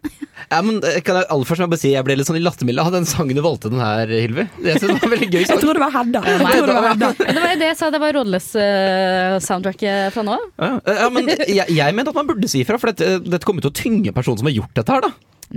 ja, 0.47 0.59
men, 0.63 0.77
eh, 0.85 0.99
kan 1.03 1.17
jeg 1.19 1.27
aller 1.33 1.47
først 1.49 1.65
bare 1.67 1.79
si 1.81 1.89
Jeg 1.91 2.05
ble 2.07 2.15
litt 2.15 2.27
sånn 2.29 2.37
i 2.39 2.43
lattermilde 2.45 2.83
av 2.85 2.93
den 2.95 3.07
sangen 3.09 3.35
du 3.35 3.41
valgte 3.43 3.71
den 3.73 3.81
her, 3.83 4.07
Hilvi. 4.07 4.45
Jeg 4.63 4.79
synes 4.79 4.93
det 4.93 4.95
var 5.01 5.07
en 5.09 5.13
veldig 5.17 5.29
gøy 5.33 5.39
Jeg 5.41 5.49
sang. 5.51 5.61
tror 5.65 5.79
det 5.79 5.83
var 5.83 5.93
Hedda. 5.97 6.21
Jeg 6.29 6.39
tror 6.45 6.69
det 6.71 6.77
var 6.77 6.87
Hedda. 6.91 7.09
Det 7.37 7.43
var 7.43 7.51
jo 7.53 7.59
det 7.63 7.67
jeg 7.71 7.77
sa, 7.81 7.89
det 7.93 8.01
var 8.05 8.15
rådløs-soundtracket 8.21 10.13
fra 10.15 10.23
nå. 10.27 10.37
Ja, 10.61 10.71
ja, 11.01 11.09
men 11.13 11.29
jeg, 11.33 11.67
jeg 11.75 11.97
mente 11.97 12.13
at 12.13 12.17
man 12.21 12.29
burde 12.29 12.49
si 12.51 12.63
ifra, 12.63 12.79
for 12.81 12.93
dette, 12.93 13.17
dette 13.27 13.45
kommer 13.47 13.65
til 13.65 13.73
å 13.73 13.77
tynge 13.77 14.13
personen 14.15 14.39
som 14.41 14.49
har 14.49 14.55
gjort 14.55 14.73
dette 14.79 14.95
her, 14.95 15.07
da. 15.09 15.11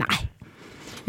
Nei. 0.05 0.21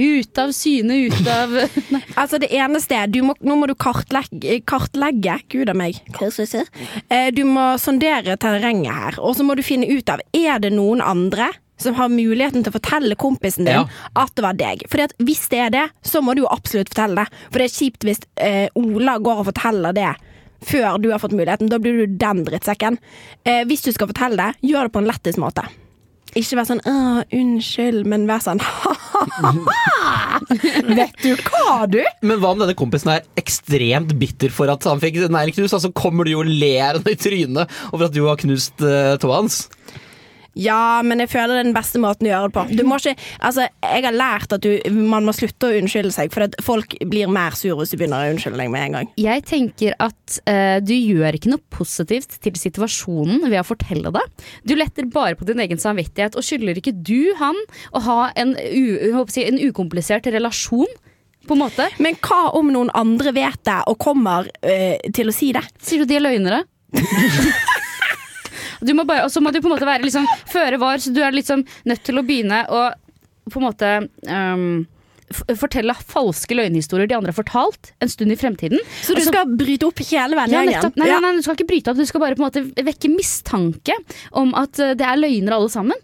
Ute 0.01 0.41
av 0.47 0.51
syne, 0.55 0.95
ute 1.11 1.29
av 1.29 1.51
Altså 2.21 2.39
det 2.41 2.49
eneste 2.57 2.95
er, 2.97 3.09
du 3.11 3.19
må, 3.27 3.35
Nå 3.45 3.55
må 3.59 3.67
du 3.69 3.75
kartlegge, 3.77 4.59
kartlegge 4.65 5.35
Gud 5.53 5.69
a 5.69 5.75
meg. 5.77 5.99
Eh, 7.11 7.29
Du 7.35 7.43
må 7.45 7.67
sondere 7.81 8.37
terrenget 8.41 8.95
her, 8.95 9.19
og 9.21 9.35
så 9.37 9.45
må 9.45 9.55
du 9.59 9.61
finne 9.65 9.85
ut 9.91 10.09
av 10.09 10.23
Er 10.33 10.57
det 10.63 10.71
noen 10.73 11.03
andre 11.05 11.51
som 11.81 11.95
har 11.97 12.11
muligheten 12.13 12.61
til 12.61 12.69
å 12.69 12.75
fortelle 12.77 13.15
kompisen 13.17 13.65
din 13.65 13.73
Ja. 13.73 13.85
at 14.15 14.35
det 14.37 14.43
var 14.45 14.53
deg. 14.53 14.83
For 14.91 15.01
Hvis 15.25 15.47
det 15.49 15.59
er 15.63 15.71
det, 15.73 15.85
så 16.05 16.21
må 16.21 16.35
du 16.37 16.43
jo 16.43 16.51
absolutt 16.53 16.91
fortelle 16.93 17.23
det. 17.23 17.39
For 17.49 17.57
det 17.57 17.65
er 17.71 17.73
kjipt 17.73 18.05
hvis 18.05 18.19
eh, 18.37 18.67
Ola 18.77 19.15
går 19.17 19.41
og 19.41 19.47
forteller 19.49 19.95
det 19.97 20.11
før 20.61 20.99
du 21.01 21.09
har 21.09 21.17
fått 21.23 21.33
muligheten. 21.33 21.71
Da 21.73 21.79
blir 21.81 22.03
du 22.05 22.17
den 22.21 22.43
drittsekken. 22.45 22.99
Eh, 23.43 23.63
hvis 23.65 23.81
du 23.81 23.89
skal 23.95 24.11
fortelle 24.11 24.37
det, 24.37 24.69
gjør 24.69 24.85
det 24.85 24.93
på 24.93 25.01
en 25.01 25.09
lettest 25.09 25.41
måte. 25.41 25.65
Ikke 26.31 26.55
vær 26.55 26.67
sånn 26.69 26.79
'Å, 26.87 27.23
unnskyld', 27.35 28.05
men 28.07 28.23
vær 28.29 28.39
sånn 28.43 28.61
«Ha-ha-ha! 28.63 30.39
Vet 30.87 31.17
du 31.21 31.35
hva, 31.35 31.83
du? 31.91 31.99
Men 32.23 32.39
hva 32.39 32.53
om 32.55 32.61
denne 32.61 32.75
kompisen 32.77 33.11
er 33.13 33.25
ekstremt 33.39 34.15
bitter 34.19 34.53
for 34.53 34.71
at 34.71 34.87
han 34.87 35.01
fikk 35.03 35.19
neglen 35.27 35.53
knust? 35.57 35.75
Altså 35.75 35.91
kommer 35.91 36.25
du 36.25 36.33
jo 36.33 36.45
ler 36.47 37.01
i 37.03 37.17
trynet 37.19 37.69
over 37.91 38.07
at 38.07 38.15
du 38.15 38.23
har 38.29 38.39
knust 38.39 38.79
uh, 38.79 39.17
tåa 39.21 39.41
hans? 39.41 39.65
Ja, 40.59 40.99
men 41.05 41.21
jeg 41.23 41.31
føler 41.31 41.55
det 41.55 41.59
er 41.61 41.67
den 41.69 41.75
beste 41.75 41.99
måten 42.03 42.27
å 42.27 42.31
gjøre 42.31 42.49
det 42.49 42.55
på. 42.57 42.63
Du 42.75 42.83
må 42.87 42.97
ikke, 42.99 43.13
altså, 43.39 43.67
jeg 43.85 44.03
har 44.03 44.15
lært 44.15 44.55
at 44.55 44.65
du, 44.65 44.71
man 44.91 45.27
må 45.27 45.33
slutte 45.35 45.69
å 45.69 45.77
unnskylde 45.79 46.11
seg, 46.15 46.31
for 46.33 46.47
at 46.47 46.57
folk 46.63 46.97
blir 47.07 47.31
mer 47.31 47.55
sur 47.57 47.79
hvis 47.79 47.93
du 47.93 47.97
begynner 47.99 48.25
å 48.25 48.33
unnskylde 48.33 48.59
deg 48.59 48.71
med 48.73 48.87
en 48.87 48.97
gang. 48.97 49.11
Jeg 49.21 49.45
tenker 49.47 49.95
at 50.03 50.39
uh, 50.43 50.77
du 50.83 50.93
gjør 50.95 51.37
ikke 51.37 51.53
noe 51.53 51.63
positivt 51.71 52.35
til 52.43 52.59
situasjonen 52.59 53.45
ved 53.47 53.61
å 53.61 53.67
fortelle 53.67 54.11
det. 54.11 54.25
Du 54.67 54.75
letter 54.75 55.07
bare 55.11 55.39
på 55.39 55.47
din 55.47 55.63
egen 55.63 55.79
samvittighet, 55.81 56.35
og 56.35 56.45
skylder 56.45 56.81
ikke 56.81 56.97
du 56.99 57.31
han 57.39 57.57
å 57.95 58.03
ha 58.09 58.19
en, 58.39 58.57
u, 58.59 59.23
si, 59.31 59.47
en 59.47 59.61
ukomplisert 59.61 60.27
relasjon, 60.35 60.91
på 61.47 61.55
en 61.55 61.63
måte? 61.63 61.87
Men 61.97 62.19
hva 62.21 62.51
om 62.53 62.67
noen 62.69 62.91
andre 62.93 63.31
vet 63.33 63.63
det 63.65 63.79
og 63.89 63.97
kommer 64.03 64.51
uh, 64.61 65.11
til 65.15 65.31
å 65.31 65.35
si 65.35 65.53
det? 65.55 65.63
Sier 65.81 66.03
du 66.03 66.11
de 66.11 66.19
er 66.19 66.27
løgnere? 66.27 66.65
Du 68.81 68.93
må 68.97 69.05
bare, 69.07 69.25
og 69.27 69.31
så 69.33 69.41
må 69.43 69.51
du 69.53 69.59
på 69.61 69.69
en 69.69 69.75
måte 69.75 69.87
være 69.87 70.05
liksom 70.07 70.25
føre 70.49 70.79
var, 70.81 71.01
så 71.01 71.13
du 71.13 71.21
er 71.23 71.35
liksom 71.35 71.65
nødt 71.85 72.03
til 72.07 72.17
å 72.17 72.25
begynne 72.25 72.63
å 72.69 72.87
på 73.51 73.57
en 73.59 73.65
måte 73.65 73.87
um, 74.29 74.65
fortelle 75.57 75.93
falske 76.07 76.55
løgnhistorier 76.57 77.09
de 77.09 77.15
andre 77.17 77.31
har 77.33 77.37
fortalt 77.37 77.91
en 78.03 78.11
stund 78.11 78.33
i 78.33 78.37
fremtiden. 78.39 78.79
Så 79.01 79.15
du 79.15 79.21
Altså- 79.21 79.31
skal 79.33 79.55
bryte 79.57 79.87
opp 79.87 79.99
hele 79.99 80.35
vennegjengen? 80.37 80.71
Ja, 80.77 80.91
Nei, 80.95 81.07
nei, 81.07 81.19
nei, 81.19 81.35
du 81.37 81.41
skal 81.45 81.55
ikke 81.55 81.67
bryte 81.71 81.91
opp, 81.91 81.97
du 81.97 82.05
skal 82.05 82.21
bare 82.21 82.35
på 82.35 82.43
en 82.43 82.49
måte 82.49 82.83
vekke 82.85 83.09
mistanke 83.13 83.95
om 84.33 84.53
at 84.55 84.79
eh, 84.79 84.93
det 84.93 85.07
er 85.07 85.17
løgner 85.21 85.57
alle 85.57 85.69
sammen. 85.69 85.97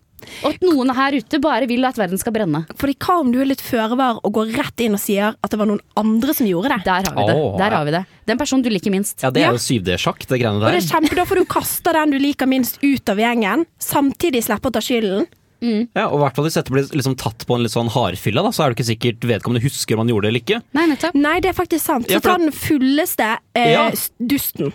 Og 0.44 0.54
at 0.54 0.62
noen 0.68 0.92
her 0.98 1.18
ute 1.18 1.40
bare 1.44 1.68
vil 1.70 1.86
at 1.88 1.98
verden 2.00 2.20
skal 2.22 2.34
brenne. 2.36 2.64
Fordi 2.78 2.96
hva 3.06 3.20
om 3.24 3.32
du 3.34 3.40
er 3.42 3.50
litt 3.50 3.64
føre 3.64 3.98
var 4.00 4.20
og 4.24 4.34
går 4.38 4.54
rett 4.58 4.84
inn 4.86 4.98
og 4.98 5.02
sier 5.02 5.34
at 5.36 5.52
det 5.54 5.60
var 5.60 5.70
noen 5.70 5.82
andre 5.98 6.36
som 6.38 6.48
gjorde 6.50 6.74
det? 6.76 6.80
Der 6.86 7.08
har 7.10 7.16
vi 7.18 7.26
det. 7.32 7.36
Oh, 7.38 7.58
Der 7.58 7.78
har 7.78 7.86
vi 7.88 7.96
det. 7.98 8.04
Den 8.28 8.38
personen 8.42 8.64
du 8.66 8.70
liker 8.70 8.92
minst. 8.94 9.22
Ja, 9.24 9.32
det 9.32 9.44
er 9.46 9.56
jo 9.56 9.64
7D-sjakk, 9.64 10.26
det 10.28 10.42
greiene 10.42 10.60
der. 10.62 10.68
Og 10.70 10.78
det 10.78 10.84
er 10.84 10.90
kjempe, 10.92 11.16
Da 11.18 11.26
får 11.26 11.42
du 11.42 11.46
kasta 11.46 11.94
den 11.98 12.12
du 12.16 12.20
liker 12.20 12.46
minst 12.50 12.80
ut 12.84 13.10
av 13.10 13.18
gjengen, 13.24 13.66
samtidig 13.80 14.44
slippe 14.46 14.70
å 14.70 14.74
ta 14.78 14.84
skylden. 14.84 15.28
Ja, 15.58 16.04
og 16.12 16.20
i 16.20 16.22
hvert 16.22 16.36
fall 16.38 16.46
Hvis 16.46 16.54
dette 16.60 16.70
blir 16.70 16.86
liksom 16.94 17.16
tatt 17.18 17.42
på 17.50 17.56
en 17.58 17.64
litt 17.66 17.74
sånn 17.74 17.88
hardfylla, 17.90 18.44
da, 18.46 18.52
så 18.54 18.62
er 18.62 18.70
det 18.70 18.78
ikke 18.78 18.92
sikkert 18.92 19.26
vedkommende 19.26 19.64
husker 19.66 19.98
om 19.98 20.04
han 20.04 20.12
gjorde 20.14 20.28
det 20.28 20.30
eller 20.30 20.44
ikke. 20.44 20.60
Nei, 20.78 20.84
nettopp. 20.92 21.16
Nei, 21.18 21.40
det 21.42 21.50
er 21.50 21.58
faktisk 21.58 21.82
sant. 21.88 22.06
Så 22.12 22.20
ta 22.22 22.36
den 22.38 22.54
fulleste 22.54 23.32
eh, 23.58 23.72
Ja. 23.74 23.88
dusten. 24.22 24.70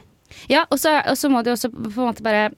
Ja, 0.50 0.64
og 0.72 0.80
så, 0.82 0.96
og 1.06 1.14
så 1.20 1.28
må 1.30 1.44
du 1.44 1.52
også 1.52 1.70
på 1.70 1.92
en 1.92 2.08
måte 2.08 2.24
bare 2.24 2.48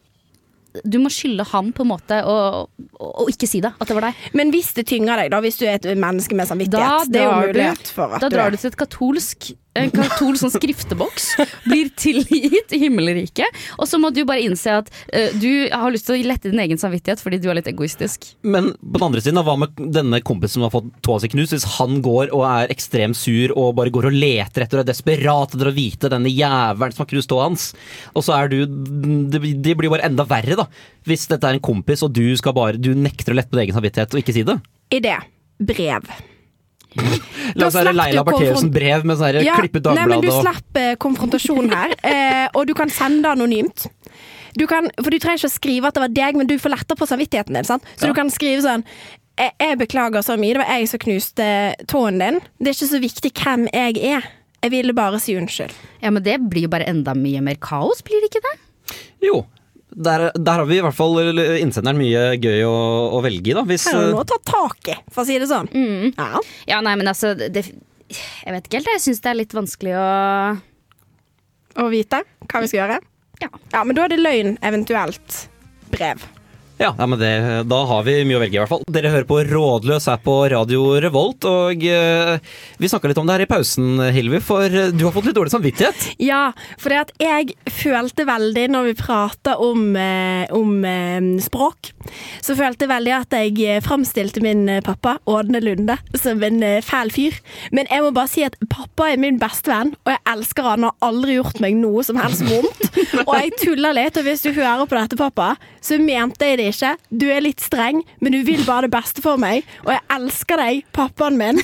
Du 0.83 0.99
må 0.99 1.11
skylde 1.13 1.45
han 1.47 1.71
på 1.77 1.85
en 1.85 1.91
måte 1.93 2.17
og, 2.27 2.71
og, 2.99 3.11
og 3.25 3.29
ikke 3.31 3.47
si 3.47 3.61
det. 3.63 3.71
At 3.79 3.91
det 3.91 3.95
var 3.95 4.09
deg. 4.09 4.25
Men 4.35 4.51
hvis 4.55 4.73
det 4.75 4.87
tynger 4.91 5.23
deg, 5.23 5.31
da, 5.31 5.39
hvis 5.45 5.61
du 5.61 5.67
er 5.69 5.79
et 5.79 5.87
menneske 5.95 6.35
med 6.35 6.49
Da 6.49 6.51
samvittighet 6.51 7.13
Det 7.15 7.21
er 7.23 7.29
jo 7.29 7.53
mulighet 7.53 7.93
for 7.95 8.17
at 8.17 8.25
Da 8.25 8.31
drar 8.33 8.51
du 8.51 8.59
til 8.59 8.73
et 8.73 8.79
katolsk 8.81 9.53
en 9.79 9.91
katolsk 9.95 10.45
sånn 10.45 10.55
skrifteboks, 10.55 11.29
blir 11.67 11.91
tilgitt 11.99 12.75
i 12.75 12.81
himmelriket, 12.85 13.63
og 13.79 13.89
så 13.91 13.99
må 14.01 14.11
du 14.15 14.23
bare 14.29 14.45
innse 14.45 14.77
at 14.81 14.91
uh, 15.11 15.35
du 15.41 15.67
har 15.73 15.93
lyst 15.95 16.09
til 16.09 16.17
å 16.17 16.29
lette 16.31 16.53
din 16.53 16.63
egen 16.63 16.81
samvittighet 16.81 17.23
fordi 17.23 17.41
du 17.43 17.49
er 17.51 17.59
litt 17.59 17.71
egoistisk. 17.71 18.31
Men 18.47 18.73
på 18.79 18.99
den 18.99 19.07
andre 19.09 19.25
siden, 19.25 19.43
hva 19.45 19.57
med 19.61 19.81
denne 19.95 20.21
kompisen 20.25 20.61
som 20.61 20.67
har 20.69 20.75
fått 20.75 20.91
tåa 21.05 21.23
si 21.23 21.31
knust? 21.33 21.57
Hvis 21.57 21.69
han 21.79 22.01
går 22.05 22.33
og 22.37 22.45
er 22.49 22.75
ekstremt 22.75 23.19
sur 23.19 23.55
og 23.57 23.75
bare 23.79 23.93
går 23.95 24.11
og 24.11 24.19
leter 24.19 24.65
etter 24.65 24.81
og 24.81 24.85
er 24.85 24.93
desperat 24.93 25.55
etter 25.55 25.71
å 25.71 25.75
vite 25.75 26.11
denne 26.13 26.33
jævelen 26.33 26.95
som 26.95 27.05
har 27.05 27.11
knust 27.11 27.33
tåa 27.33 27.49
hans, 27.49 27.71
og 28.15 28.27
så 28.27 28.37
er 28.39 28.53
du 28.53 28.61
Det, 28.65 29.41
det 29.63 29.75
blir 29.77 29.91
bare 29.93 30.07
enda 30.07 30.27
verre, 30.29 30.57
da. 30.59 30.69
Hvis 31.09 31.27
dette 31.31 31.49
er 31.49 31.59
en 31.59 31.65
kompis 31.65 32.05
og 32.07 32.15
du 32.17 32.27
skal 32.39 32.55
bare 32.57 32.81
Du 32.81 32.93
nekter 32.97 33.35
å 33.35 33.39
lette 33.39 33.51
på 33.51 33.59
din 33.59 33.67
egen 33.67 33.77
samvittighet 33.77 34.15
og 34.15 34.23
ikke 34.23 34.37
si 34.37 34.47
det. 34.47 34.61
Idé. 34.95 35.19
Brev. 35.59 36.09
La 37.59 37.69
oss 37.69 37.77
være 37.77 37.93
Leila 37.95 38.23
du 38.23 38.31
Bertheussen 38.31 38.71
brev 38.75 39.05
med 39.07 39.19
sånn 39.21 39.41
Ja, 39.45 39.57
klippet 39.59 39.87
nei, 39.95 40.07
men 40.11 40.23
du 40.23 40.31
og 40.31 40.41
slipper 40.43 40.95
konfrontasjon 41.03 41.71
her, 41.73 41.97
eh, 42.13 42.47
og 42.55 42.69
du 42.71 42.75
kan 42.79 42.93
sende 42.93 43.33
anonymt. 43.35 43.89
Du 44.55 44.69
kan, 44.71 44.87
for 45.01 45.11
du 45.11 45.19
trenger 45.19 45.43
ikke 45.43 45.51
å 45.51 45.57
skrive 45.57 45.91
at 45.91 45.97
det 45.99 46.05
var 46.05 46.15
deg, 46.15 46.39
men 46.39 46.49
du 46.51 46.55
får 46.63 46.77
letta 46.77 46.97
på 46.99 47.09
samvittigheten 47.11 47.59
din. 47.59 47.67
Sant? 47.67 47.87
Så 47.97 48.07
Ja. 48.07 48.13
du 48.13 48.19
kan 48.19 48.31
skrive 48.31 48.63
sånn 48.63 48.87
jeg, 49.35 49.51
jeg 49.59 49.79
beklager 49.81 50.23
så 50.23 50.37
mye, 50.39 50.55
det 50.55 50.63
var 50.63 50.71
jeg 50.79 50.89
som 50.93 51.03
knuste 51.03 51.47
tåen 51.91 52.21
din. 52.23 52.39
Det 52.63 52.71
er 52.71 52.77
ikke 52.77 52.93
så 52.93 53.01
viktig 53.03 53.33
hvem 53.41 53.67
jeg 53.73 53.99
er. 54.15 54.29
Jeg 54.63 54.73
ville 54.73 54.95
bare 54.97 55.19
si 55.21 55.35
unnskyld. 55.37 55.75
Ja, 56.01 56.13
men 56.15 56.23
det 56.25 56.39
blir 56.49 56.69
jo 56.69 56.71
bare 56.73 56.87
enda 56.89 57.17
mye 57.19 57.43
mer 57.45 57.59
kaos, 57.61 58.01
blir 58.07 58.23
det 58.23 58.31
ikke 58.31 58.45
det? 58.47 58.55
Jo. 59.27 59.43
Der, 59.95 60.25
der 60.35 60.59
har 60.59 60.67
vi 60.67 60.81
i 60.81 60.83
hvert 60.83 60.97
fall 60.97 61.21
innsenderen 61.61 61.99
mye 62.01 62.23
gøy 62.43 62.65
å, 62.67 62.75
å 63.15 63.21
velge 63.23 63.53
i, 63.53 63.55
da. 63.55 63.63
Hvis, 63.69 63.87
Her 63.87 64.01
er 64.01 64.09
det 64.09 64.17
noe 64.17 64.25
å 64.25 64.31
ta 64.33 64.39
tak 64.43 64.91
i, 64.91 64.97
for 65.15 65.23
å 65.23 65.27
si 65.29 65.39
det 65.39 65.47
sånn. 65.51 65.71
Ja. 66.19 66.43
Ja, 66.67 66.81
nei, 66.83 66.97
men 66.99 67.11
altså 67.11 67.35
det, 67.39 67.63
Jeg 68.11 68.57
vet 68.57 68.67
ikke 68.67 68.81
helt, 68.81 68.91
jeg 68.97 69.05
syns 69.07 69.23
det 69.23 69.31
er 69.31 69.39
litt 69.39 69.55
vanskelig 69.55 69.95
å 69.99 70.07
Å 71.85 71.89
vite 71.91 72.23
hva 72.51 72.63
vi 72.63 72.71
skal 72.71 72.81
gjøre. 72.85 72.99
Ja. 73.43 73.51
Ja, 73.75 73.83
men 73.87 73.97
da 73.99 74.05
er 74.07 74.15
det 74.15 74.21
løgn, 74.23 74.57
eventuelt 74.67 75.45
brev. 75.95 76.23
Ja, 76.77 76.91
men 77.07 77.19
det, 77.21 77.31
da 77.71 77.77
har 77.87 78.03
vi 78.03 78.17
mye 78.27 78.39
å 78.39 78.41
velge 78.43 78.57
i 78.57 78.61
hvert 78.61 78.71
fall. 78.73 78.83
Dere 78.91 79.13
hører 79.13 79.27
på 79.29 79.37
Rådløs 79.47 80.09
her 80.11 80.19
på 80.25 80.33
Radio 80.51 80.89
Revolt, 81.03 81.47
og 81.47 81.85
eh, 81.87 82.33
vi 82.83 82.91
snakka 82.91 83.11
litt 83.13 83.21
om 83.21 83.29
det 83.29 83.37
her 83.37 83.45
i 83.45 83.49
pausen, 83.51 84.01
Hilvi, 84.15 84.41
for 84.43 84.67
eh, 84.67 84.91
du 84.91 85.05
har 85.07 85.15
fått 85.15 85.29
litt 85.29 85.37
dårlig 85.39 85.53
samvittighet. 85.55 86.09
Ja, 86.19 86.49
for 86.83 86.91
det 86.91 86.99
at 87.05 87.13
jeg 87.23 87.55
følte 87.71 88.27
veldig 88.27 88.65
når 88.75 88.89
vi 88.89 88.97
prata 88.99 89.55
om, 89.63 89.85
eh, 89.95 90.51
om 90.55 90.83
eh, 90.89 91.29
språk, 91.45 91.93
så 92.43 92.57
følte 92.59 92.89
jeg 92.89 92.93
veldig 92.95 93.15
at 93.21 93.39
jeg 93.39 93.55
eh, 93.63 93.83
framstilte 93.85 94.43
min 94.43 94.67
eh, 94.75 94.83
pappa, 94.85 95.21
Ådne 95.31 95.63
Lunde, 95.63 95.99
som 96.19 96.43
en 96.43 96.59
fæl 96.83 97.15
fyr. 97.15 97.39
Men 97.71 97.87
jeg 97.87 98.03
må 98.03 98.11
bare 98.19 98.33
si 98.35 98.43
at 98.47 98.59
pappa 98.67 99.13
er 99.13 99.23
min 99.23 99.39
bestevenn, 99.39 99.95
og 100.03 100.15
jeg 100.17 100.23
elsker 100.35 100.73
han 100.73 100.89
og 100.91 100.97
har 100.99 101.13
aldri 101.13 101.39
gjort 101.39 101.63
meg 101.63 101.79
noe 101.79 102.03
som 102.03 102.19
helst 102.19 102.43
vondt. 102.51 102.83
Og 103.25 103.33
jeg 103.39 103.53
tuller 103.61 103.95
litt, 103.97 104.17
og 104.19 104.27
hvis 104.27 104.43
du 104.45 104.51
hører 104.57 104.89
på 104.89 104.97
dette, 104.97 105.17
pappa, 105.17 105.55
så 105.85 105.97
mente 106.01 106.47
jeg 106.49 106.59
det 106.61 106.64
ikke. 106.73 106.95
Du 107.11 107.27
er 107.33 107.45
litt 107.45 107.63
streng, 107.65 108.03
men 108.21 108.35
du 108.35 108.41
vil 108.47 108.63
bare 108.67 108.87
det 108.87 108.95
beste 108.95 109.25
for 109.25 109.41
meg, 109.41 109.67
og 109.85 109.93
jeg 109.95 110.05
elsker 110.17 110.61
deg, 110.61 110.85
pappaen 110.97 111.39
min. 111.41 111.61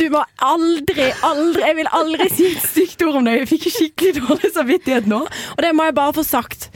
Du 0.00 0.06
må 0.10 0.22
aldri, 0.42 1.10
aldri 1.22 1.62
Jeg 1.62 1.76
vil 1.76 1.90
aldri 1.94 2.26
si 2.32 2.46
et 2.48 2.64
stygt 2.64 3.04
ord 3.06 3.20
om 3.20 3.26
deg. 3.28 3.42
Jeg 3.42 3.50
fikk 3.52 3.68
skikkelig 3.70 4.14
dårlig 4.22 4.50
samvittighet 4.54 5.06
nå, 5.10 5.20
og 5.28 5.62
det 5.62 5.72
må 5.76 5.86
jeg 5.86 5.98
bare 5.98 6.16
få 6.16 6.24
sagt. 6.26 6.70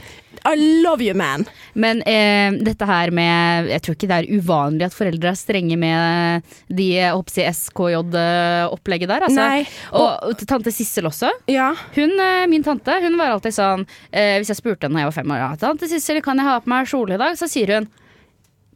I 0.47 0.81
love 0.83 1.03
you, 1.03 1.13
man. 1.17 1.45
Men 1.73 2.01
eh, 2.07 2.55
dette 2.63 2.87
her 2.87 3.11
med 3.15 3.69
Jeg 3.71 3.83
tror 3.83 3.97
ikke 3.97 4.09
det 4.09 4.19
er 4.21 4.29
uvanlig 4.39 4.87
at 4.87 4.95
foreldre 4.95 5.33
er 5.33 5.39
strenge 5.39 5.77
med 5.79 6.47
de 6.67 6.89
oppsi 7.11 7.43
si, 7.43 7.67
SKJ-opplegget 7.67 9.11
der. 9.11 9.27
Altså. 9.27 9.43
Nei. 9.43 9.67
Og, 9.91 10.31
og 10.31 10.47
tante 10.47 10.73
Sissel 10.73 11.09
også. 11.09 11.31
Ja. 11.51 11.73
Hun, 11.97 12.15
eh, 12.23 12.47
min 12.49 12.65
tante 12.65 12.99
hun 13.03 13.17
var 13.19 13.35
alltid 13.35 13.55
sånn 13.55 13.85
eh, 14.11 14.37
Hvis 14.39 14.51
jeg 14.53 14.59
spurte 14.61 14.87
henne 14.87 14.97
da 14.97 15.05
jeg 15.05 15.11
var 15.11 15.17
fem 15.19 15.33
år 15.35 15.41
ja, 15.43 15.53
Tante 15.61 15.89
Sissel, 15.91 16.21
kan 16.25 16.39
jeg 16.39 16.47
ha 16.47 16.59
på 16.63 16.71
meg 16.71 16.89
kjole 16.89 17.17
i 17.17 17.21
dag? 17.21 17.37
Så 17.39 17.49
sier 17.51 17.75
hun 17.75 17.89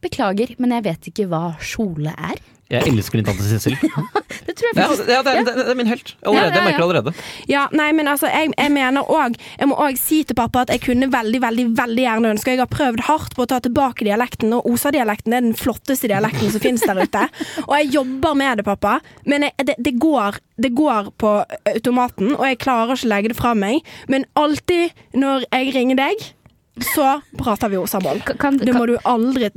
Beklager, 0.01 0.55
men 0.57 0.71
jeg 0.77 0.83
vet 0.89 1.11
ikke 1.11 1.27
hva 1.31 1.51
kjole 1.61 2.13
er. 2.17 2.39
Jeg 2.71 2.87
elsker 2.87 3.19
din 3.19 3.25
tante 3.27 3.43
Sissel. 3.43 3.73
Det 4.47 4.53
tror 4.57 4.69
jeg 4.71 4.75
faktisk. 4.77 5.09
ja, 5.11 5.19
det, 5.21 5.31
er- 5.31 5.43
det, 5.43 5.51
er- 5.51 5.57
det 5.59 5.71
er 5.73 5.75
min 5.77 5.89
helt. 5.91 6.13
Allerede, 6.23 6.39
Ja, 6.39 6.41
ja, 6.47 6.55
Jeg 6.55 6.63
merker 6.63 6.79
det 6.79 6.85
allerede. 6.85 7.11
Ja, 7.51 7.63
nei, 7.75 7.89
men 7.93 8.07
altså, 8.07 8.29
jeg, 8.31 8.53
jeg 8.57 8.71
mener 8.73 9.03
òg 9.11 9.35
Jeg 9.59 9.67
må 9.69 9.75
òg 9.83 9.99
si 9.99 10.21
til 10.27 10.37
pappa 10.39 10.63
at 10.63 10.71
jeg 10.73 10.81
kunne 10.85 11.09
veldig, 11.13 11.41
veldig 11.43 11.65
veldig 11.77 12.05
gjerne 12.05 12.31
ønske 12.31 12.55
Jeg 12.55 12.61
har 12.63 12.69
prøvd 12.71 13.03
hardt 13.09 13.35
på 13.37 13.43
å 13.43 13.49
ta 13.51 13.59
tilbake 13.63 14.07
dialekten, 14.07 14.55
og 14.57 14.65
Osa-dialekten 14.71 15.35
er 15.37 15.43
den 15.45 15.53
flotteste 15.59 16.09
dialekten 16.09 16.49
som 16.55 16.63
finnes 16.63 16.87
der 16.87 17.03
ute. 17.03 17.27
Og 17.67 17.75
jeg 17.75 17.91
jobber 17.99 18.39
med 18.39 18.61
det, 18.63 18.65
pappa, 18.71 18.95
men 19.29 19.45
jeg, 19.49 19.67
det, 19.67 19.75
det, 19.77 19.93
går, 20.01 20.39
det 20.63 20.71
går 20.79 21.11
på 21.21 21.35
automaten, 21.75 22.33
og 22.39 22.45
jeg 22.47 22.59
klarer 22.63 22.95
ikke 22.95 23.09
å 23.09 23.13
legge 23.13 23.33
det 23.35 23.37
fra 23.43 23.51
meg. 23.53 23.83
Men 24.09 24.25
alltid 24.39 24.95
når 25.19 25.43
jeg 25.51 25.75
ringer 25.75 25.99
deg 26.07 26.31
så 26.79 27.21
prater 27.37 27.69
vi 27.69 27.75
jo 27.75 27.85
Kan, 27.85 28.37
kan, 28.39 28.57
Det 28.57 28.73
må 28.73 28.85
du 28.87 28.95
aldri 29.03 29.49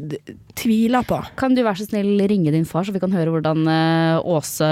tvile 0.58 1.04
på. 1.06 1.20
kan 1.36 1.54
du 1.54 1.62
være 1.62 1.78
så 1.78 1.86
snill 1.86 2.18
ringe 2.28 2.50
din 2.50 2.64
far, 2.66 2.84
så 2.84 2.92
vi 2.92 3.00
kan 3.00 3.12
høre 3.14 3.30
hvordan 3.30 3.66
eh, 3.70 4.18
Åse 4.24 4.66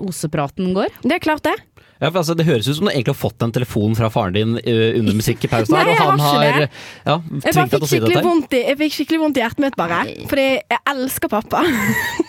Osepraten 0.00 0.72
går? 0.74 0.88
Det 1.04 1.18
er 1.18 1.18
klart, 1.20 1.42
det. 1.44 1.54
Ja, 2.02 2.10
for 2.10 2.18
altså, 2.18 2.34
det 2.34 2.48
høres 2.48 2.66
ut 2.66 2.80
som 2.80 2.88
du 2.88 2.90
egentlig 2.90 3.12
har 3.14 3.20
fått 3.20 3.44
en 3.44 3.52
telefon 3.54 3.94
fra 3.94 4.08
faren 4.10 4.34
din 4.34 4.56
eh, 4.58 4.98
under 4.98 5.14
musikkpausen 5.14 5.76
Nei, 5.76 5.84
jeg 5.92 6.00
har 6.00 6.10
har 6.10 6.18
har 6.18 6.46
ikke 6.48 6.64
det. 6.64 6.70
ja, 7.06 7.16
Jeg 7.44 7.54
fikk 7.54 7.86
si 7.86 7.92
skikkelig 7.92 8.24
vondt 8.26 8.56
i, 8.58 8.62
jeg 8.66 8.80
fikk 8.80 8.96
skikkelig 8.96 9.20
vondt 9.22 9.38
i 9.38 9.44
hjertet 9.44 9.62
mitt, 9.62 9.78
bare. 9.78 10.00
Fordi 10.32 10.48
jeg 10.58 10.82
elsker 10.96 11.30
pappa. 11.30 11.62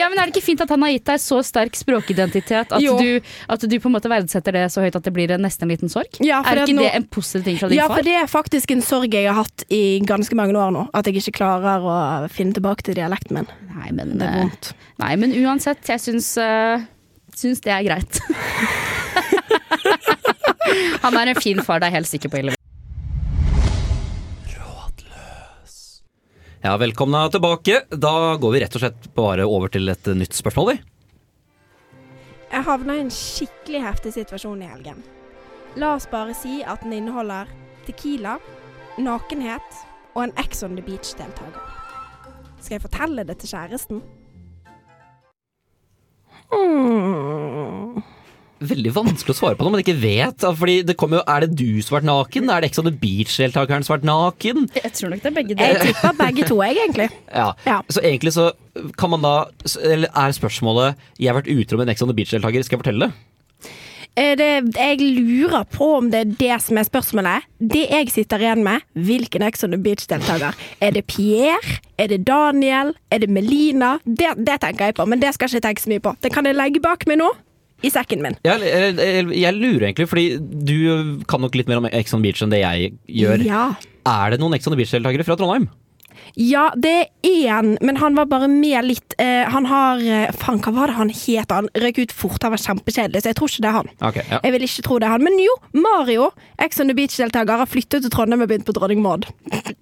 Ja, 0.00 0.08
men 0.08 0.18
Er 0.18 0.30
det 0.30 0.36
ikke 0.36 0.46
fint 0.48 0.62
at 0.64 0.70
han 0.72 0.82
har 0.86 0.92
gitt 0.94 1.06
deg 1.10 1.20
så 1.22 1.40
sterk 1.44 1.76
språkidentitet 1.78 2.72
at 2.72 2.80
du, 2.80 3.20
at 3.52 3.66
du 3.68 3.76
på 3.80 3.90
en 3.90 3.94
måte 3.96 4.10
verdsetter 4.12 4.56
det 4.56 4.64
så 4.72 4.84
høyt 4.84 4.96
at 4.96 5.04
det 5.06 5.12
blir 5.16 5.34
nesten 5.40 5.66
en 5.68 5.74
liten 5.74 5.92
sorg? 5.92 6.20
Ja, 6.24 6.40
er 6.40 6.62
ikke 6.64 6.78
nå- 6.78 6.86
det 6.86 6.94
en 6.96 7.08
positiv 7.12 7.44
ting 7.46 7.60
fra 7.60 7.68
din 7.70 7.78
Ja, 7.78 7.88
far? 7.90 8.00
for 8.00 8.08
det 8.08 8.16
er 8.22 8.30
faktisk 8.30 8.72
en 8.74 8.84
sorg 8.86 9.12
jeg 9.14 9.28
har 9.28 9.36
hatt 9.42 9.66
i 9.68 9.82
ganske 10.08 10.34
mange 10.38 10.56
år 10.56 10.72
nå. 10.74 10.86
At 10.96 11.08
jeg 11.10 11.20
ikke 11.20 11.36
klarer 11.42 11.84
å 11.84 11.98
finne 12.32 12.56
tilbake 12.56 12.86
til 12.86 12.96
dialekten 12.98 13.40
min. 13.40 13.50
Nei, 13.76 13.92
men, 13.92 14.16
Det 14.18 14.26
er 14.26 14.40
eh, 14.40 14.46
vondt. 14.46 14.72
nei, 15.04 15.12
men 15.20 15.36
uansett, 15.44 15.84
jeg 15.92 16.00
syns, 16.02 16.32
uh, 16.40 16.80
syns 17.36 17.60
det 17.64 17.72
er 17.76 17.84
greit. 17.86 18.20
han 21.04 21.16
er 21.20 21.32
en 21.34 21.40
fin 21.40 21.60
far, 21.64 21.80
det 21.80 21.88
er 21.88 21.94
jeg 21.94 22.00
helt 22.00 22.12
sikker 22.14 22.32
på. 22.32 22.42
Ille. 22.44 22.56
Ja, 26.62 26.76
velkomna 26.76 27.28
tilbake. 27.28 27.82
Da 27.88 28.36
går 28.36 28.52
vi 28.52 28.60
rett 28.60 28.74
og 28.76 28.82
slett 28.82 29.06
bare 29.16 29.46
over 29.48 29.70
til 29.72 29.88
et 29.88 30.10
nytt 30.12 30.36
spørsmål, 30.36 30.74
vi. 30.74 30.82
Jeg 32.50 32.66
havna 32.66 32.96
i 32.98 33.04
en 33.06 33.12
skikkelig 33.14 33.80
heftig 33.80 34.12
situasjon 34.18 34.60
i 34.60 34.68
helgen. 34.68 35.00
La 35.80 35.94
oss 35.96 36.04
bare 36.10 36.34
si 36.36 36.58
at 36.60 36.82
den 36.84 36.92
inneholder 36.98 37.48
tequila, 37.86 38.36
nakenhet 39.00 39.80
og 40.12 40.26
en 40.26 40.36
Ex 40.42 40.60
on 40.66 40.76
the 40.76 40.84
Beach-deltaker. 40.84 41.56
Skal 42.60 42.76
jeg 42.76 42.84
fortelle 42.84 43.24
det 43.24 43.38
til 43.40 43.54
kjæresten? 43.54 44.02
Hmm. 46.52 48.02
Veldig 48.60 48.90
vanskelig 48.92 49.32
å 49.32 49.38
svare 49.38 49.56
på 49.56 49.64
når 49.64 49.72
man 49.72 49.80
ikke 49.80 49.94
vet. 50.02 50.44
Fordi 50.60 50.74
det 50.84 50.96
kommer 51.00 51.20
jo, 51.20 51.22
Er 51.32 51.46
det 51.46 51.54
du 51.56 51.80
som 51.80 51.94
har 51.94 52.02
vært 52.02 52.08
naken? 52.10 52.50
Er 52.52 52.60
det 52.60 52.68
Ex 52.70 52.78
on 52.82 52.84
the 52.90 52.92
Beach-deltakeren 52.92 53.86
som 53.86 53.94
har 53.94 54.00
vært 54.02 54.10
naken? 54.10 54.66
Jeg 54.76 54.92
tror 54.98 55.14
nok 55.14 55.22
det 55.24 55.30
er 55.30 55.36
begge 55.38 55.56
Jeg 55.56 55.80
tipper 55.86 56.18
begge 56.20 56.48
to, 56.50 56.60
jeg, 56.60 56.76
egentlig. 56.84 57.08
Ja. 57.32 57.46
Ja. 57.64 57.78
Så 57.88 58.04
egentlig 58.04 58.34
så 58.36 58.50
kan 59.00 59.10
man 59.14 59.24
da 59.24 59.34
Eller 59.80 60.12
er 60.12 60.36
spørsmålet 60.36 61.00
Jeg 61.18 61.32
har 61.32 61.40
vært 61.40 61.48
utro 61.54 61.80
med 61.80 61.88
en 61.88 61.94
Ex 61.96 62.04
on 62.04 62.12
the 62.12 62.16
Beach-deltaker, 62.20 62.62
skal 62.68 62.76
jeg 62.78 62.84
fortelle 62.84 63.08
det? 63.08 63.26
Eh, 64.18 64.36
Det, 64.36 64.50
jeg 64.76 65.00
lurer 65.16 65.64
på 65.70 65.90
om 65.96 66.10
det 66.12 66.20
er 66.20 66.32
det 66.36 66.56
som 66.60 66.76
er 66.76 66.84
spørsmålet. 66.84 67.44
Det 67.60 67.86
jeg 67.88 68.10
sitter 68.12 68.42
igjen 68.44 68.64
med, 68.66 68.82
hvilken 68.92 69.42
Ex 69.46 69.64
on 69.64 69.72
the 69.72 69.78
Beach-deltaker? 69.80 70.52
Er 70.84 70.90
det 70.96 71.06
Pierre? 71.08 71.78
Er 71.96 72.08
det 72.12 72.24
Daniel? 72.28 72.92
Er 73.10 73.22
det 73.24 73.30
Melina? 73.30 73.96
Det, 74.04 74.34
det 74.36 74.60
tenker 74.60 74.90
jeg 74.90 74.96
på, 75.00 75.06
men 75.08 75.20
det 75.22 75.32
skal 75.34 75.48
jeg 75.48 75.60
ikke 75.62 75.68
tenke 75.70 75.84
så 75.86 75.92
mye 75.94 76.04
på. 76.04 76.14
Det 76.20 76.32
kan 76.34 76.44
jeg 76.44 76.58
legge 76.58 76.82
bak 76.84 77.06
meg 77.08 77.22
nå, 77.22 77.30
i 77.82 77.90
sekken 77.92 78.24
min. 78.24 78.36
Jeg, 78.44 78.60
jeg, 78.66 79.26
jeg, 79.40 79.56
lurer 79.56 79.88
egentlig, 79.88 80.08
fordi 80.10 80.26
du 80.38 81.20
kan 81.30 81.42
nok 81.42 81.56
litt 81.56 81.70
mer 81.70 81.80
om 81.82 81.88
Ex 81.90 82.14
on 82.16 82.24
Beach 82.24 82.42
enn 82.44 82.52
det 82.52 82.62
jeg 82.62 82.92
gjør. 83.20 83.44
Ja. 83.46 83.64
Er 84.08 84.34
det 84.34 84.40
noen 84.42 84.56
Ex 84.56 84.68
on 84.68 84.76
Beach-deltakere 84.78 85.26
fra 85.26 85.38
Trondheim? 85.40 85.68
Ja, 86.38 86.68
det 86.76 86.90
er 86.90 87.06
én, 87.26 87.72
men 87.82 87.96
han 88.00 88.14
var 88.14 88.26
bare 88.30 88.46
med 88.48 88.84
litt 88.86 89.14
eh, 89.18 89.48
Han 89.50 89.66
har 89.66 89.98
eh, 90.04 90.30
Faen, 90.38 90.60
hva 90.62 90.72
var 90.76 90.90
det 90.92 90.96
han 90.98 91.10
het? 91.10 91.50
Han 91.50 91.68
røk 91.74 91.98
ut 92.02 92.12
fort, 92.14 92.42
han 92.42 92.54
var 92.54 92.62
kjempekjedelig, 92.62 93.22
så 93.24 93.32
jeg 93.32 93.38
tror 93.40 93.50
ikke 93.50 93.64
det 93.64 93.70
er 93.70 93.76
han. 93.78 93.90
Okay, 94.10 94.24
ja. 94.30 94.38
Jeg 94.44 94.54
vil 94.54 94.66
ikke 94.68 94.84
tro 94.86 94.98
det 95.02 95.08
er 95.08 95.14
han. 95.16 95.24
Men 95.26 95.38
jo, 95.42 95.56
Mario, 95.74 96.30
Ex 96.62 96.80
on 96.80 96.92
the 96.92 96.96
Beach-deltaker, 96.98 97.60
har 97.64 97.70
flyttet 97.70 98.04
til 98.06 98.12
Trondheim 98.14 98.44
og 98.44 98.50
begynt 98.52 98.68
på 98.68 98.74
Dronning 98.76 99.02
Maud. 99.04 99.26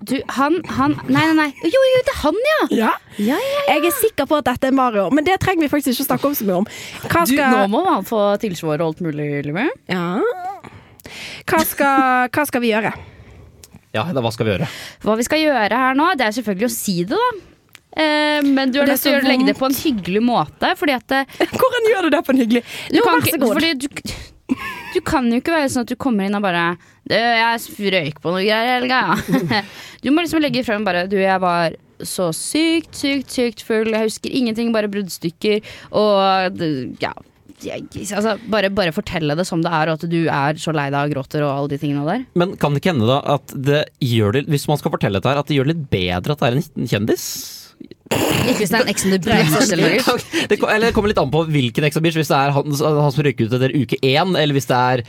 Du, 0.08 0.16
han, 0.38 0.60
han 0.78 0.96
Nei, 1.08 1.26
nei, 1.32 1.34
nei. 1.36 1.48
Jo, 1.68 1.82
jo, 1.92 2.00
det 2.08 2.14
er 2.14 2.20
han, 2.22 2.40
ja! 2.50 2.60
Ja. 2.78 2.92
Ja, 3.18 3.36
ja, 3.42 3.62
Jeg 3.74 3.88
er 3.90 3.96
sikker 3.98 4.28
på 4.30 4.38
at 4.38 4.46
dette 4.46 4.70
er 4.70 4.74
Mario, 4.76 5.08
men 5.12 5.26
det 5.26 5.36
trenger 5.42 5.66
vi 5.66 5.70
faktisk 5.72 5.96
ikke 5.96 6.06
snakke 6.12 6.30
om 6.30 6.36
så 6.38 6.46
mye 6.48 6.60
om. 6.62 6.68
Hva 7.10 7.24
Du, 7.28 7.34
nå 7.36 7.64
må 7.72 7.84
han 7.88 8.06
få 8.08 8.22
tilsvar 8.40 8.78
og 8.80 8.92
alt 8.92 9.04
mulig, 9.04 9.28
Live. 9.44 9.68
ja. 9.90 10.20
hva, 11.48 11.62
skal, 11.66 12.28
hva 12.32 12.44
skal 12.48 12.62
vi 12.64 12.72
gjøre? 12.72 12.92
Ja, 13.98 14.06
da 14.14 14.24
hva 14.24 14.32
skal 14.34 14.48
vi 14.48 14.54
gjøre? 14.54 14.70
Hva 15.04 15.18
vi 15.18 15.26
skal 15.26 15.42
gjøre 15.44 15.82
her 15.84 15.98
nå, 15.98 16.08
det 16.18 16.26
er 16.28 16.36
selvfølgelig 16.38 16.68
å 16.70 16.74
si 16.74 16.96
det, 17.04 17.18
da. 17.18 17.44
Eh, 17.98 18.40
men 18.46 18.70
du 18.72 18.78
har 18.82 18.88
lyst 18.90 19.06
til 19.08 19.16
å 19.16 19.22
legge 19.24 19.48
det 19.48 19.56
på 19.58 19.66
en 19.66 19.74
hyggelig 19.74 20.22
måte, 20.22 20.74
fordi 20.78 20.94
at 20.94 21.06
det, 21.12 21.22
Hvordan 21.54 21.88
gjør 21.90 22.06
du 22.06 22.14
det 22.14 22.20
på 22.26 22.34
en 22.34 22.42
hyggelig 22.44 22.62
du, 22.62 22.98
Jo, 22.98 23.06
kan 23.06 23.16
vær 23.16 23.24
så 23.24 23.32
ikke, 23.32 23.40
god. 23.42 23.58
fordi 23.58 23.72
du, 23.74 23.88
du 24.94 25.00
kan 25.08 25.30
jo 25.32 25.40
ikke 25.42 25.56
være 25.56 25.72
sånn 25.72 25.86
at 25.88 25.92
du 25.94 25.98
kommer 26.00 26.28
inn 26.28 26.38
og 26.38 26.44
bare 26.44 26.66
Du, 27.08 27.16
jeg 27.16 27.92
røyk 27.96 28.20
på 28.22 28.34
noe 28.34 28.44
greier 28.44 28.68
i 28.68 28.74
helga. 28.76 29.62
Du 30.04 30.12
må 30.14 30.22
liksom 30.22 30.44
legge 30.44 30.62
frem 30.62 30.84
bare 30.86 31.08
Du, 31.10 31.16
jeg 31.18 31.42
var 31.42 31.74
så 32.06 32.28
sykt, 32.36 32.92
sykt, 32.94 33.32
sykt 33.34 33.64
full. 33.66 33.88
Jeg 33.90 34.06
husker 34.06 34.30
ingenting, 34.30 34.68
bare 34.70 34.86
bruddstykker. 34.92 35.64
Og 35.98 36.60
ja 37.02 37.10
altså, 37.66 38.36
bare, 38.50 38.70
bare 38.74 38.94
fortelle 38.96 39.36
det 39.38 39.46
som 39.48 39.62
det 39.64 39.72
er, 39.72 39.90
og 39.90 39.98
at 39.98 40.08
du 40.10 40.18
er 40.24 40.60
så 40.60 40.74
lei 40.76 40.88
deg 40.94 41.10
og 41.10 41.14
gråter 41.16 41.44
og 41.44 41.52
alle 41.52 41.72
de 41.74 41.80
tingene 41.82 42.06
der. 42.08 42.26
Men 42.38 42.56
kan 42.60 42.74
det 42.74 42.82
ikke 42.82 42.94
hende 42.94 43.10
da 43.10 43.20
at 43.36 43.54
det 43.54 43.84
gjør 44.04 44.38
det, 44.38 44.46
hvis 44.52 44.68
man 44.70 44.80
skal 44.80 44.94
fortelle 44.94 45.20
dette 45.20 45.32
her, 45.32 45.40
at 45.42 45.50
det 45.50 45.58
gjør 45.58 45.70
det 45.70 45.76
litt 45.76 45.88
bedre 45.92 46.36
at 46.36 46.44
det 46.44 46.50
er 46.50 46.60
en 46.60 46.92
kjendis? 46.94 47.28
Ikke 48.48 48.62
hvis 48.62 48.70
det 48.72 48.78
er 48.78 48.86
en 48.86 48.90
Ex 48.90 49.04
on 49.04 49.12
the. 49.12 49.18
Det, 49.20 50.56
eller 50.56 50.86
det 50.86 50.94
kommer 50.96 51.10
litt 51.10 51.20
an 51.20 51.30
på 51.32 51.42
hvilken 51.52 51.84
Ex 51.84 51.98
on 51.98 52.00
the 52.00 52.06
Beach. 52.06 52.16
Hvis 52.16 52.30
det 52.32 52.38
er 52.38 52.54
han, 52.56 52.72
han 52.72 53.12
som 53.12 53.24
røyker 53.26 53.48
ut 53.48 53.56
etter 53.58 53.74
uke 53.76 53.98
én, 54.00 54.32
eller 54.32 54.56
hvis 54.56 54.68
det 54.70 54.78
er 54.78 55.02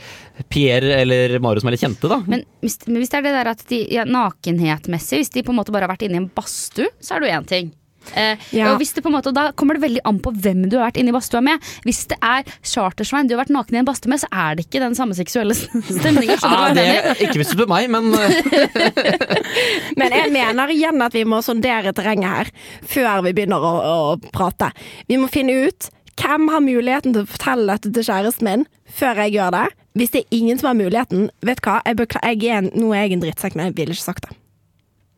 Pierre 0.52 1.00
eller 1.00 1.38
Mario 1.42 1.62
som 1.62 1.70
er 1.70 1.76
litt 1.76 1.84
kjente, 1.84 2.10
da. 2.12 2.20
Men 2.30 2.44
hvis, 2.60 2.76
men 2.86 3.00
hvis 3.00 3.12
det 3.12 3.20
er 3.20 3.26
det 3.26 3.34
der 3.38 3.52
at 3.54 3.64
de 3.72 3.80
ja, 3.96 4.04
nakenhetmessig, 4.08 5.22
hvis 5.22 5.32
de 5.34 5.44
på 5.46 5.54
en 5.54 5.60
måte 5.62 5.74
bare 5.74 5.88
har 5.88 5.94
vært 5.94 6.04
inne 6.06 6.20
i 6.20 6.22
en 6.26 6.30
badstue, 6.36 6.92
så 7.00 7.16
er 7.16 7.24
det 7.24 7.30
jo 7.30 7.38
én 7.38 7.48
ting. 7.54 7.72
Eh, 8.16 8.36
Ja. 8.56 8.72
og, 8.72 8.80
hvis 8.80 8.92
det 8.94 9.02
på 9.04 9.10
en 9.10 9.14
måte, 9.18 9.28
og 9.30 9.34
Da 9.34 9.52
kommer 9.52 9.74
det 9.76 9.82
veldig 9.84 10.00
an 10.04 10.18
på 10.20 10.32
hvem 10.34 10.68
du 10.70 10.78
har 10.78 10.90
vært 10.90 11.00
inne 11.00 11.12
i 11.12 11.16
badstua 11.16 11.42
med. 11.44 11.60
Hvis 11.84 12.06
det 12.10 12.18
er 12.22 12.42
Chartersvein 12.62 13.28
du 13.28 13.36
har 13.36 13.44
vært 13.44 13.54
naken 13.54 13.76
i 13.76 13.78
en 13.82 13.88
badstue 13.88 14.10
med, 14.10 14.20
så 14.22 14.28
er 14.32 14.56
det 14.56 14.66
ikke 14.66 14.80
den 14.82 14.96
samme 14.98 15.14
seksuelle 15.14 15.54
stemninga. 16.00 16.38
Ja, 16.40 17.14
ikke 17.20 17.38
hvis 17.40 17.52
du 17.52 17.58
spør 17.58 17.70
meg, 17.70 17.90
men 17.92 18.12
eh, 18.14 19.30
Men 20.00 20.12
jeg 20.16 20.32
mener 20.34 20.72
igjen 20.72 21.02
at 21.04 21.14
vi 21.16 21.24
må 21.28 21.40
sondere 21.44 21.92
terrenget 21.96 22.30
her 22.30 22.50
før 22.86 23.24
vi 23.26 23.34
begynner 23.36 23.62
å, 23.62 23.72
å 23.80 24.32
prate. 24.34 24.72
Vi 25.10 25.18
må 25.20 25.28
finne 25.32 25.56
ut 25.68 25.90
hvem 26.20 26.50
har 26.52 26.60
muligheten 26.60 27.14
til 27.14 27.24
å 27.24 27.30
fortelle 27.30 27.76
dette 27.78 27.92
til 27.96 28.04
kjæresten 28.04 28.48
min 28.48 28.66
før 28.92 29.22
jeg 29.24 29.36
gjør 29.38 29.54
det. 29.56 29.66
Hvis 29.96 30.12
det 30.14 30.22
er 30.24 30.36
ingen 30.36 30.60
som 30.60 30.70
har 30.70 30.78
muligheten, 30.78 31.30
vet 31.46 31.62
du 31.62 31.68
hva, 31.70 31.80
jeg 31.86 31.96
jeg 32.40 32.50
er 32.50 32.58
en, 32.60 32.70
nå 32.74 32.92
er 32.94 33.06
jeg 33.06 33.16
en 33.16 33.24
drittsekk, 33.24 33.56
men 33.56 33.70
jeg 33.70 33.78
ville 33.78 33.96
ikke 33.96 34.08
sagt 34.10 34.28
det. 34.28 34.36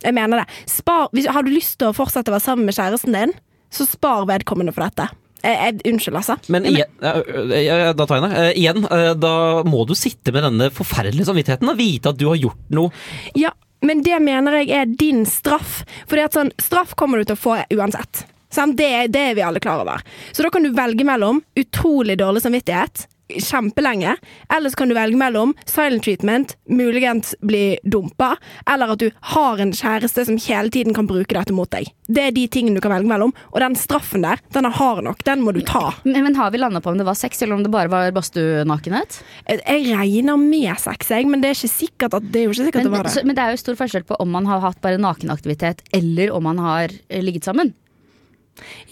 Jeg 0.02 0.16
mener 0.16 0.42
det. 0.42 0.60
Spar, 0.70 1.08
hvis, 1.14 1.28
har 1.30 1.46
du 1.46 1.52
lyst 1.52 1.78
til 1.80 1.90
å 1.90 1.96
fortsette 1.96 2.32
å 2.32 2.36
være 2.36 2.44
sammen 2.44 2.68
med 2.68 2.76
kjæresten 2.76 3.16
din, 3.16 3.34
så 3.72 3.86
spar 3.88 4.26
vedkommende 4.28 4.74
for 4.74 4.84
dette. 4.84 5.08
Jeg, 5.42 5.56
jeg, 5.58 5.78
unnskyld, 5.90 6.18
altså. 6.20 6.36
Men 6.54 6.66
igjen, 6.70 6.90
ja, 7.02 7.92
da 7.98 8.06
tar 8.06 8.20
jeg 8.20 8.28
det. 8.28 8.42
Eh, 8.42 8.50
igjen, 8.62 8.84
eh, 8.94 9.10
da 9.18 9.34
må 9.66 9.82
du 9.88 9.96
sitte 9.98 10.34
med 10.34 10.46
denne 10.46 10.68
forferdelige 10.74 11.26
samvittigheten 11.26 11.72
og 11.72 11.80
vite 11.80 12.12
at 12.12 12.20
du 12.20 12.28
har 12.30 12.38
gjort 12.38 12.74
noe. 12.74 12.92
Ja, 13.38 13.50
men 13.82 14.04
det 14.06 14.20
mener 14.22 14.60
jeg 14.60 14.70
er 14.76 14.92
din 15.00 15.24
straff. 15.26 15.80
For 16.06 16.22
sånn, 16.30 16.52
straff 16.62 16.94
kommer 16.98 17.18
du 17.18 17.26
til 17.26 17.38
å 17.38 17.42
få 17.42 17.56
uansett. 17.74 18.26
Sant? 18.52 18.76
Det, 18.78 19.08
det 19.10 19.24
er 19.30 19.38
vi 19.38 19.42
alle 19.42 19.62
klar 19.64 19.82
over. 19.82 20.04
Så 20.30 20.44
da 20.44 20.52
kan 20.52 20.62
du 20.62 20.70
velge 20.76 21.06
mellom 21.08 21.40
utrolig 21.58 22.18
dårlig 22.20 22.44
samvittighet 22.44 23.08
kjempelenge, 23.40 24.16
eller 24.52 24.72
så 24.72 24.80
kan 24.82 24.90
du 24.90 24.96
velge 24.96 25.18
mellom 25.18 25.54
silent 25.68 26.04
treatment, 26.04 26.56
muligens 26.68 27.34
bli 27.40 27.78
dumpa, 27.84 28.34
eller 28.70 28.94
at 28.94 29.02
du 29.02 29.10
har 29.34 29.62
en 29.62 29.72
kjæreste 29.76 30.26
som 30.28 30.38
hele 30.40 30.72
tiden 30.72 30.96
kan 30.96 31.08
bruke 31.10 31.36
dette 31.36 31.54
mot 31.56 31.70
deg. 31.72 31.90
Det 32.12 32.26
er 32.28 32.34
de 32.36 32.46
tingene 32.52 32.76
du 32.76 32.84
kan 32.84 32.94
velge 32.94 33.08
mellom, 33.08 33.32
og 33.52 33.60
den 33.62 33.76
straffen 33.78 34.26
der, 34.26 34.40
den 34.54 34.68
er 34.68 34.76
hard 34.76 35.02
nok. 35.06 35.22
Den 35.26 35.44
må 35.44 35.54
du 35.56 35.62
ta. 35.66 35.92
Men, 36.04 36.22
men 36.26 36.38
har 36.38 36.52
vi 36.52 36.60
landa 36.60 36.82
på 36.82 36.92
om 36.92 37.00
det 37.00 37.06
var 37.08 37.18
sex, 37.18 37.42
eller 37.42 37.56
om 37.56 37.64
det 37.64 37.72
bare 37.72 37.90
var 37.92 38.12
badstuenakenhet? 38.14 39.20
Jeg 39.48 39.86
regner 39.92 40.40
med 40.40 40.80
sex, 40.82 41.12
jeg, 41.12 41.28
men 41.30 41.42
det 41.42 41.52
er 41.52 41.58
ikke 41.58 41.72
sikkert 41.72 42.18
at 42.18 42.32
det 42.32 42.42
er 42.42 42.50
ikke 42.50 42.66
sikkert 42.66 42.82
Men, 42.82 42.90
det 42.90 42.96
var 42.96 43.08
det. 43.08 43.14
så, 43.14 43.26
men 43.26 43.38
det 43.38 43.44
er 43.44 43.54
jo 43.54 43.62
stor 43.62 43.78
forskjell 43.78 44.08
på 44.08 44.18
om 44.22 44.32
man 44.34 44.48
har 44.50 44.62
hatt 44.64 44.80
bare 44.84 45.00
nakenaktivitet, 45.00 45.84
eller 45.94 46.34
om 46.34 46.44
man 46.50 46.60
har 46.62 46.92
eh, 47.08 47.22
ligget 47.24 47.48
sammen. 47.48 47.72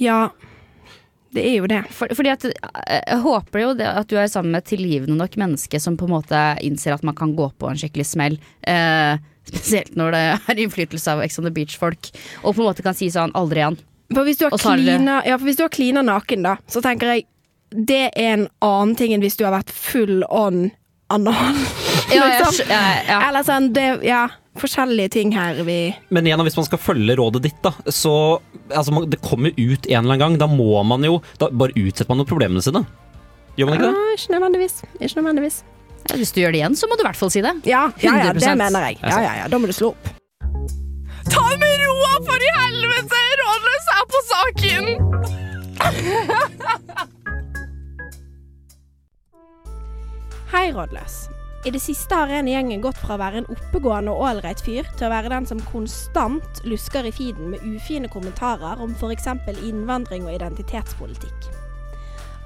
Ja, 0.01 0.31
det 1.35 1.43
er 1.47 1.57
jo 1.61 1.69
det. 1.71 1.81
For, 1.95 2.11
fordi 2.17 2.33
at 2.33 2.45
eh, 2.49 3.01
Jeg 3.07 3.21
håper 3.25 3.63
jo 3.63 3.75
det 3.79 3.89
at 3.89 4.11
du 4.11 4.17
er 4.19 4.31
sammen 4.31 4.55
med 4.55 4.65
et 4.65 4.71
tilgivende 4.73 5.19
nok 5.19 5.37
menneske 5.41 5.81
som 5.83 5.99
på 5.99 6.09
en 6.09 6.17
måte 6.17 6.41
innser 6.67 6.97
at 6.97 7.05
man 7.07 7.17
kan 7.19 7.37
gå 7.39 7.51
på 7.59 7.71
en 7.71 7.79
skikkelig 7.79 8.09
smell. 8.09 8.39
Eh, 8.67 9.21
spesielt 9.51 9.95
når 9.99 10.17
det 10.17 10.25
er 10.27 10.63
innflytelse 10.65 11.15
av 11.15 11.23
Ex 11.25 11.39
on 11.41 11.47
the 11.47 11.55
Beach-folk. 11.55 12.11
Og 12.43 12.55
på 12.55 12.63
en 12.63 12.69
måte 12.71 12.87
kan 12.87 12.99
si 12.99 13.11
sånn 13.13 13.35
aldri 13.39 13.63
igjen. 13.63 13.79
For 14.11 14.27
hvis 14.27 14.41
du 14.41 14.49
har 14.49 14.59
klina, 14.59 15.21
ja, 15.27 15.39
hvis 15.39 15.59
du 15.59 15.65
har 15.65 15.73
klina 15.73 16.03
naken, 16.03 16.43
da, 16.47 16.57
så 16.71 16.83
tenker 16.83 17.15
jeg 17.15 17.29
det 17.71 18.09
er 18.19 18.33
en 18.35 18.49
annen 18.67 18.97
ting 18.99 19.13
enn 19.15 19.23
hvis 19.23 19.39
du 19.39 19.45
har 19.47 19.55
vært 19.55 19.71
full 19.71 20.25
on 20.27 20.73
anal. 21.15 21.59
Ja, 22.11 22.27
liksom. 22.31 22.67
ja, 22.67 22.81
ja. 23.07 23.21
Eller 23.29 23.47
sånn, 23.47 23.71
det 23.77 24.01
Ja, 24.07 24.25
forskjellige 24.61 25.13
ting 25.17 25.33
her 25.35 25.59
vi 25.67 25.79
Men 26.15 26.29
igjen, 26.29 26.43
hvis 26.47 26.59
man 26.59 26.67
skal 26.69 26.81
følge 26.83 27.17
rådet 27.19 27.43
ditt, 27.49 27.59
da, 27.65 27.73
så 27.89 28.13
altså, 28.69 28.95
man, 28.95 29.09
Det 29.11 29.21
kommer 29.25 29.51
ut 29.57 29.87
en 29.89 30.05
eller 30.05 30.15
annen 30.15 30.23
gang. 30.25 30.39
Da 30.41 30.49
må 30.51 30.83
man 30.87 31.05
jo 31.07 31.19
da 31.41 31.51
Bare 31.51 31.75
utsetter 31.77 32.11
man 32.13 32.23
jo 32.23 32.29
problemene 32.31 32.63
sine. 32.65 32.85
Gjør 33.59 33.67
man 33.69 33.77
ikke 33.77 33.89
det? 33.89 33.97
Ja, 33.97 34.15
Ikke 34.17 34.33
nødvendigvis. 34.37 34.77
Ikke 35.01 35.17
nødvendigvis. 35.21 35.61
Hvis 36.17 36.33
du 36.33 36.41
gjør 36.41 36.55
det 36.55 36.61
igjen, 36.63 36.77
så 36.79 36.89
må 36.89 36.97
du 36.97 37.03
i 37.05 37.09
hvert 37.09 37.19
fall 37.19 37.31
si 37.33 37.43
det. 37.45 37.53
Ja, 37.69 37.91
ja, 38.03 38.15
ja, 38.25 38.33
det 38.33 38.57
mener 38.59 38.89
jeg. 38.89 38.97
Ja, 39.03 39.19
ja, 39.21 39.33
ja, 39.43 39.49
Da 39.53 39.59
må 39.61 39.69
du 39.69 39.75
slå 39.77 39.93
opp. 39.93 40.05
Ta 41.31 41.43
det 41.53 41.59
med 41.61 41.75
roa, 41.85 42.13
for 42.27 42.41
i 42.41 42.51
helvete! 42.57 43.21
Rådløs 43.43 43.87
er 43.97 44.05
på 44.15 44.19
saken! 44.31 44.85
Hei, 50.51 50.67
Rådløs. 50.75 51.40
I 51.61 51.71
det 51.71 51.81
siste 51.85 52.17
har 52.17 52.31
en 52.33 52.47
i 52.49 52.55
gjengen 52.55 52.81
gått 52.81 52.97
fra 52.97 53.19
å 53.19 53.21
være 53.21 53.43
en 53.43 53.49
oppegående 53.53 54.13
og 54.15 54.23
ålreit 54.31 54.63
fyr 54.65 54.87
til 54.97 55.05
å 55.05 55.11
være 55.13 55.29
den 55.29 55.49
som 55.49 55.59
konstant 55.69 56.63
lusker 56.65 57.05
i 57.05 57.13
feeden 57.13 57.51
med 57.53 57.67
ufine 57.69 58.09
kommentarer 58.09 58.81
om 58.81 58.95
f.eks. 58.97 59.29
innvandring 59.69 60.25
og 60.25 60.39
identitetspolitikk. 60.39 61.51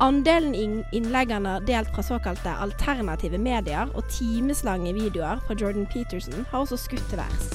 Andelen 0.02 0.56
inn- 0.58 0.82
innleggene 0.90 1.60
delt 1.62 1.94
fra 1.94 2.02
såkalte 2.02 2.56
alternative 2.58 3.38
medier 3.38 3.86
og 3.94 4.10
timeslange 4.10 4.96
videoer 4.98 5.38
fra 5.46 5.54
Jordan 5.54 5.86
Peterson 5.86 6.42
har 6.50 6.64
også 6.64 6.80
skutt 6.88 7.06
til 7.12 7.22
værs. 7.22 7.54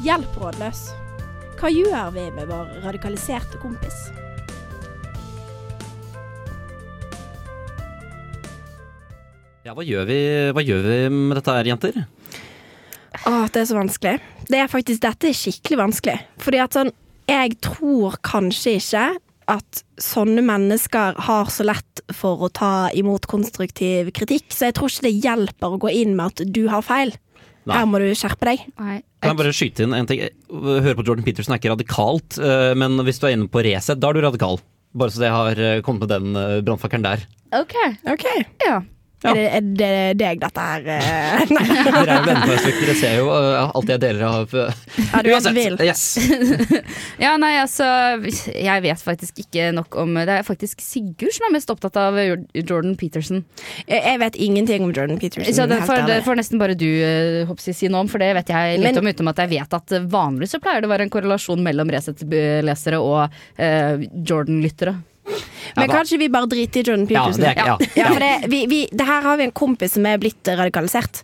Hjelp, 0.00 0.40
rådløs. 0.40 0.86
Hva 1.60 1.68
gjør 1.68 2.16
vi 2.16 2.30
med 2.32 2.48
vår 2.48 2.78
radikaliserte 2.88 3.60
kompis? 3.60 4.08
Ja, 9.62 9.76
hva 9.78 9.84
gjør 9.86 10.06
vi, 10.08 10.18
hva 10.56 10.62
gjør 10.66 10.86
vi 10.88 10.94
med 11.14 11.36
dette 11.38 11.52
her, 11.54 11.68
jenter? 11.70 11.98
Åh, 13.28 13.44
det 13.52 13.60
er 13.60 13.66
så 13.68 13.76
vanskelig. 13.78 14.14
Det 14.48 14.58
er 14.58 14.70
faktisk, 14.70 15.02
dette 15.04 15.28
er 15.30 15.36
skikkelig 15.38 15.78
vanskelig. 15.78 16.16
Fordi 16.42 16.60
at 16.64 16.74
sånn, 16.74 16.90
jeg 17.30 17.58
tror 17.62 18.16
kanskje 18.26 18.74
ikke 18.80 19.04
at 19.52 19.82
sånne 20.02 20.42
mennesker 20.46 21.18
har 21.28 21.50
så 21.52 21.66
lett 21.66 22.02
for 22.14 22.42
å 22.42 22.50
ta 22.50 22.88
imot 22.98 23.28
konstruktiv 23.30 24.10
kritikk, 24.16 24.48
så 24.54 24.68
jeg 24.70 24.76
tror 24.78 24.90
ikke 24.90 25.06
det 25.06 25.14
hjelper 25.28 25.76
å 25.76 25.80
gå 25.82 25.92
inn 26.00 26.16
med 26.18 26.32
at 26.32 26.54
du 26.56 26.64
har 26.72 26.82
feil. 26.86 27.14
Nei. 27.62 27.76
Her 27.76 27.86
må 27.86 28.00
du 28.02 28.08
skjerpe 28.18 28.48
deg. 28.48 28.64
Nei. 28.80 28.96
Kan 29.22 29.30
jeg 29.36 29.38
bare 29.38 29.54
skyte 29.54 29.84
inn 29.86 29.94
en 29.94 30.08
ting? 30.10 30.24
Høre 30.50 30.96
på 30.98 31.04
Jordan 31.06 31.26
Peterson 31.26 31.54
er 31.54 31.60
ikke 31.62 31.70
radikalt, 31.76 32.40
eh, 32.42 32.72
men 32.78 32.98
hvis 33.06 33.22
du 33.22 33.28
er 33.28 33.36
inne 33.36 33.46
på 33.52 33.62
Resett, 33.62 34.00
da 34.02 34.10
er 34.10 34.18
du 34.18 34.24
radikal. 34.26 34.58
Bare 34.98 35.14
så 35.14 35.22
jeg 35.22 35.34
har 35.36 35.62
eh, 35.62 35.78
kommet 35.86 36.02
med 36.08 36.10
den 36.16 36.34
eh, 36.40 36.56
brannfakkelen 36.66 37.06
der. 37.06 37.22
Ok, 37.54 37.76
Ok. 38.10 38.26
ja. 38.66 38.80
Ja. 39.22 39.32
Er, 39.36 39.60
det, 39.62 39.86
er 39.86 40.14
det 40.18 40.22
deg 40.22 40.40
dette 40.42 40.62
her 40.66 40.86
eh, 40.96 41.42
Nei. 41.54 41.64
Dere 41.68 42.00
er 42.02 42.16
jo 42.16 42.26
venneforskere, 42.26 42.80
dere 42.82 42.96
ser 42.98 43.16
jo 43.20 43.28
eh, 43.36 43.74
alt 43.78 43.92
jeg 43.92 44.02
deler 44.02 44.24
av 44.26 44.56
eh, 44.58 44.80
Ja, 45.12 45.20
du 45.22 45.58
helt. 45.58 45.84
Yes. 45.86 46.04
Ja, 47.24 47.36
nei, 47.40 47.52
altså 47.60 47.86
Jeg 48.50 48.84
vet 48.84 49.04
faktisk 49.04 49.38
ikke 49.44 49.68
nok 49.76 49.94
om 50.02 50.16
Det 50.18 50.38
er 50.40 50.46
faktisk 50.46 50.82
Sigurd 50.84 51.34
som 51.36 51.46
er 51.48 51.54
mest 51.54 51.70
opptatt 51.72 51.96
av 52.00 52.18
Jordan 52.18 52.96
Peterson. 52.98 53.44
Jeg, 53.86 54.18
vet 54.20 54.36
ingenting 54.36 54.84
om 54.84 54.92
Jordan 54.94 55.18
Peterson. 55.20 55.54
Så 55.54 55.66
det 55.70 55.80
får, 55.86 56.02
det 56.08 56.18
får 56.26 56.38
nesten 56.38 56.60
bare 56.60 56.76
du 56.78 56.86
uh, 56.88 57.46
hoppsi, 57.48 57.74
si 57.76 57.88
noe 57.92 58.04
om, 58.04 58.10
for 58.10 58.22
det 58.22 58.32
vet 58.36 58.52
jeg 58.52 58.80
litt 58.80 58.90
Men- 58.90 59.00
om 59.02 59.10
utenom 59.12 59.32
at 59.32 59.42
jeg 59.44 59.52
vet 59.54 59.78
at 59.78 59.94
eh, 59.96 60.04
vanligvis 60.12 60.56
så 60.56 60.60
pleier 60.62 60.82
det 60.82 60.90
å 60.90 60.92
være 60.92 61.06
en 61.06 61.12
korrelasjon 61.12 61.62
mellom 61.64 61.90
Resett-lesere 61.92 63.00
og 63.02 63.32
eh, 63.56 64.04
Jordan-lyttere. 64.28 64.96
Men 65.76 65.88
Ja, 65.88 65.94
kanskje 65.94 66.18
vi 66.18 66.28
bare 66.28 66.48
driter 66.50 66.80
i 66.80 66.82
Jordan 66.82 67.06
Ja, 67.10 67.24
det 67.32 67.48
er 67.52 67.60
ja. 67.62 67.78
Ja, 67.96 68.10
for 68.12 68.20
det, 68.20 68.50
vi, 68.52 68.66
vi, 68.66 68.82
det 68.92 69.06
her 69.08 69.22
har 69.22 69.38
vi 69.40 69.48
en 69.48 69.54
kompis 69.56 69.94
som 69.96 70.06
er 70.06 70.20
blitt 70.20 70.48
radikalisert. 70.48 71.22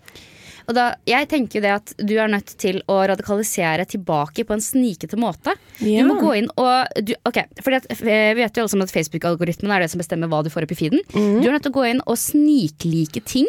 Og 0.69 0.77
da, 0.77 0.91
jeg 1.09 1.29
tenker 1.31 1.65
det 1.65 1.71
at 1.73 1.93
du 1.97 2.15
er 2.21 2.29
nødt 2.29 2.51
til 2.61 2.83
å 2.93 2.99
radikalisere 3.09 3.87
tilbake 3.89 4.45
på 4.45 4.53
en 4.57 4.63
snikete 4.65 5.17
måte. 5.21 5.55
Ja. 5.81 6.05
Du 6.05 6.11
må 6.11 6.19
gå 6.21 6.35
inn 6.43 6.51
og 6.61 7.05
du, 7.09 7.15
Ok, 7.29 7.41
fordi 7.65 7.81
at, 7.81 7.89
eh, 7.97 8.35
Vi 8.37 8.43
vet 8.43 8.57
jo 8.57 8.65
alle 8.65 8.73
sammen 8.75 8.89
at 8.89 8.93
Facebook-algoritmen 8.93 9.73
er 9.73 9.85
det 9.85 9.91
som 9.95 10.03
bestemmer 10.03 10.29
hva 10.29 10.43
du 10.45 10.53
får 10.53 10.69
opp 10.69 10.77
i 10.77 10.81
feeden. 10.83 11.01
Mm. 11.15 11.41
Du 11.41 11.49
er 11.49 11.57
nødt 11.57 11.65
til 11.65 11.73
å 11.73 11.79
gå 11.81 11.89
inn 11.89 12.05
og 12.05 12.21
sniklike 12.21 13.25
ting 13.25 13.49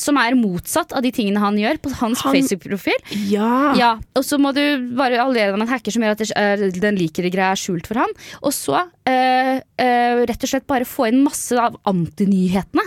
som 0.00 0.16
er 0.16 0.34
motsatt 0.38 0.92
av 0.96 1.02
de 1.04 1.10
tingene 1.12 1.38
han 1.42 1.56
gjør 1.60 1.78
på 1.84 1.92
hans 2.00 2.20
Han- 2.24 2.34
Facebook-profil. 2.34 2.96
Ja. 3.28 3.74
Ja, 3.76 3.90
og 4.16 4.24
så 4.24 4.38
må 4.40 4.54
du 4.56 4.62
bare 4.96 5.20
alliere 5.20 5.52
deg 5.52 5.58
med 5.60 5.68
en 5.68 5.74
hacker 5.74 5.92
som 5.92 6.02
gjør 6.02 6.16
at 6.16 6.32
er- 6.36 6.70
den 6.80 6.96
liker-greia 6.96 7.52
er 7.52 7.60
skjult 7.60 7.86
for 7.86 8.00
han. 8.00 8.10
Og 8.42 8.52
så 8.56 8.80
eh, 9.06 9.60
eh, 9.78 10.24
rett 10.26 10.42
og 10.42 10.48
slett 10.48 10.66
bare 10.66 10.84
få 10.88 11.08
inn 11.12 11.22
masse 11.24 11.52
av 11.58 11.76
antinyhetene. 11.84 12.82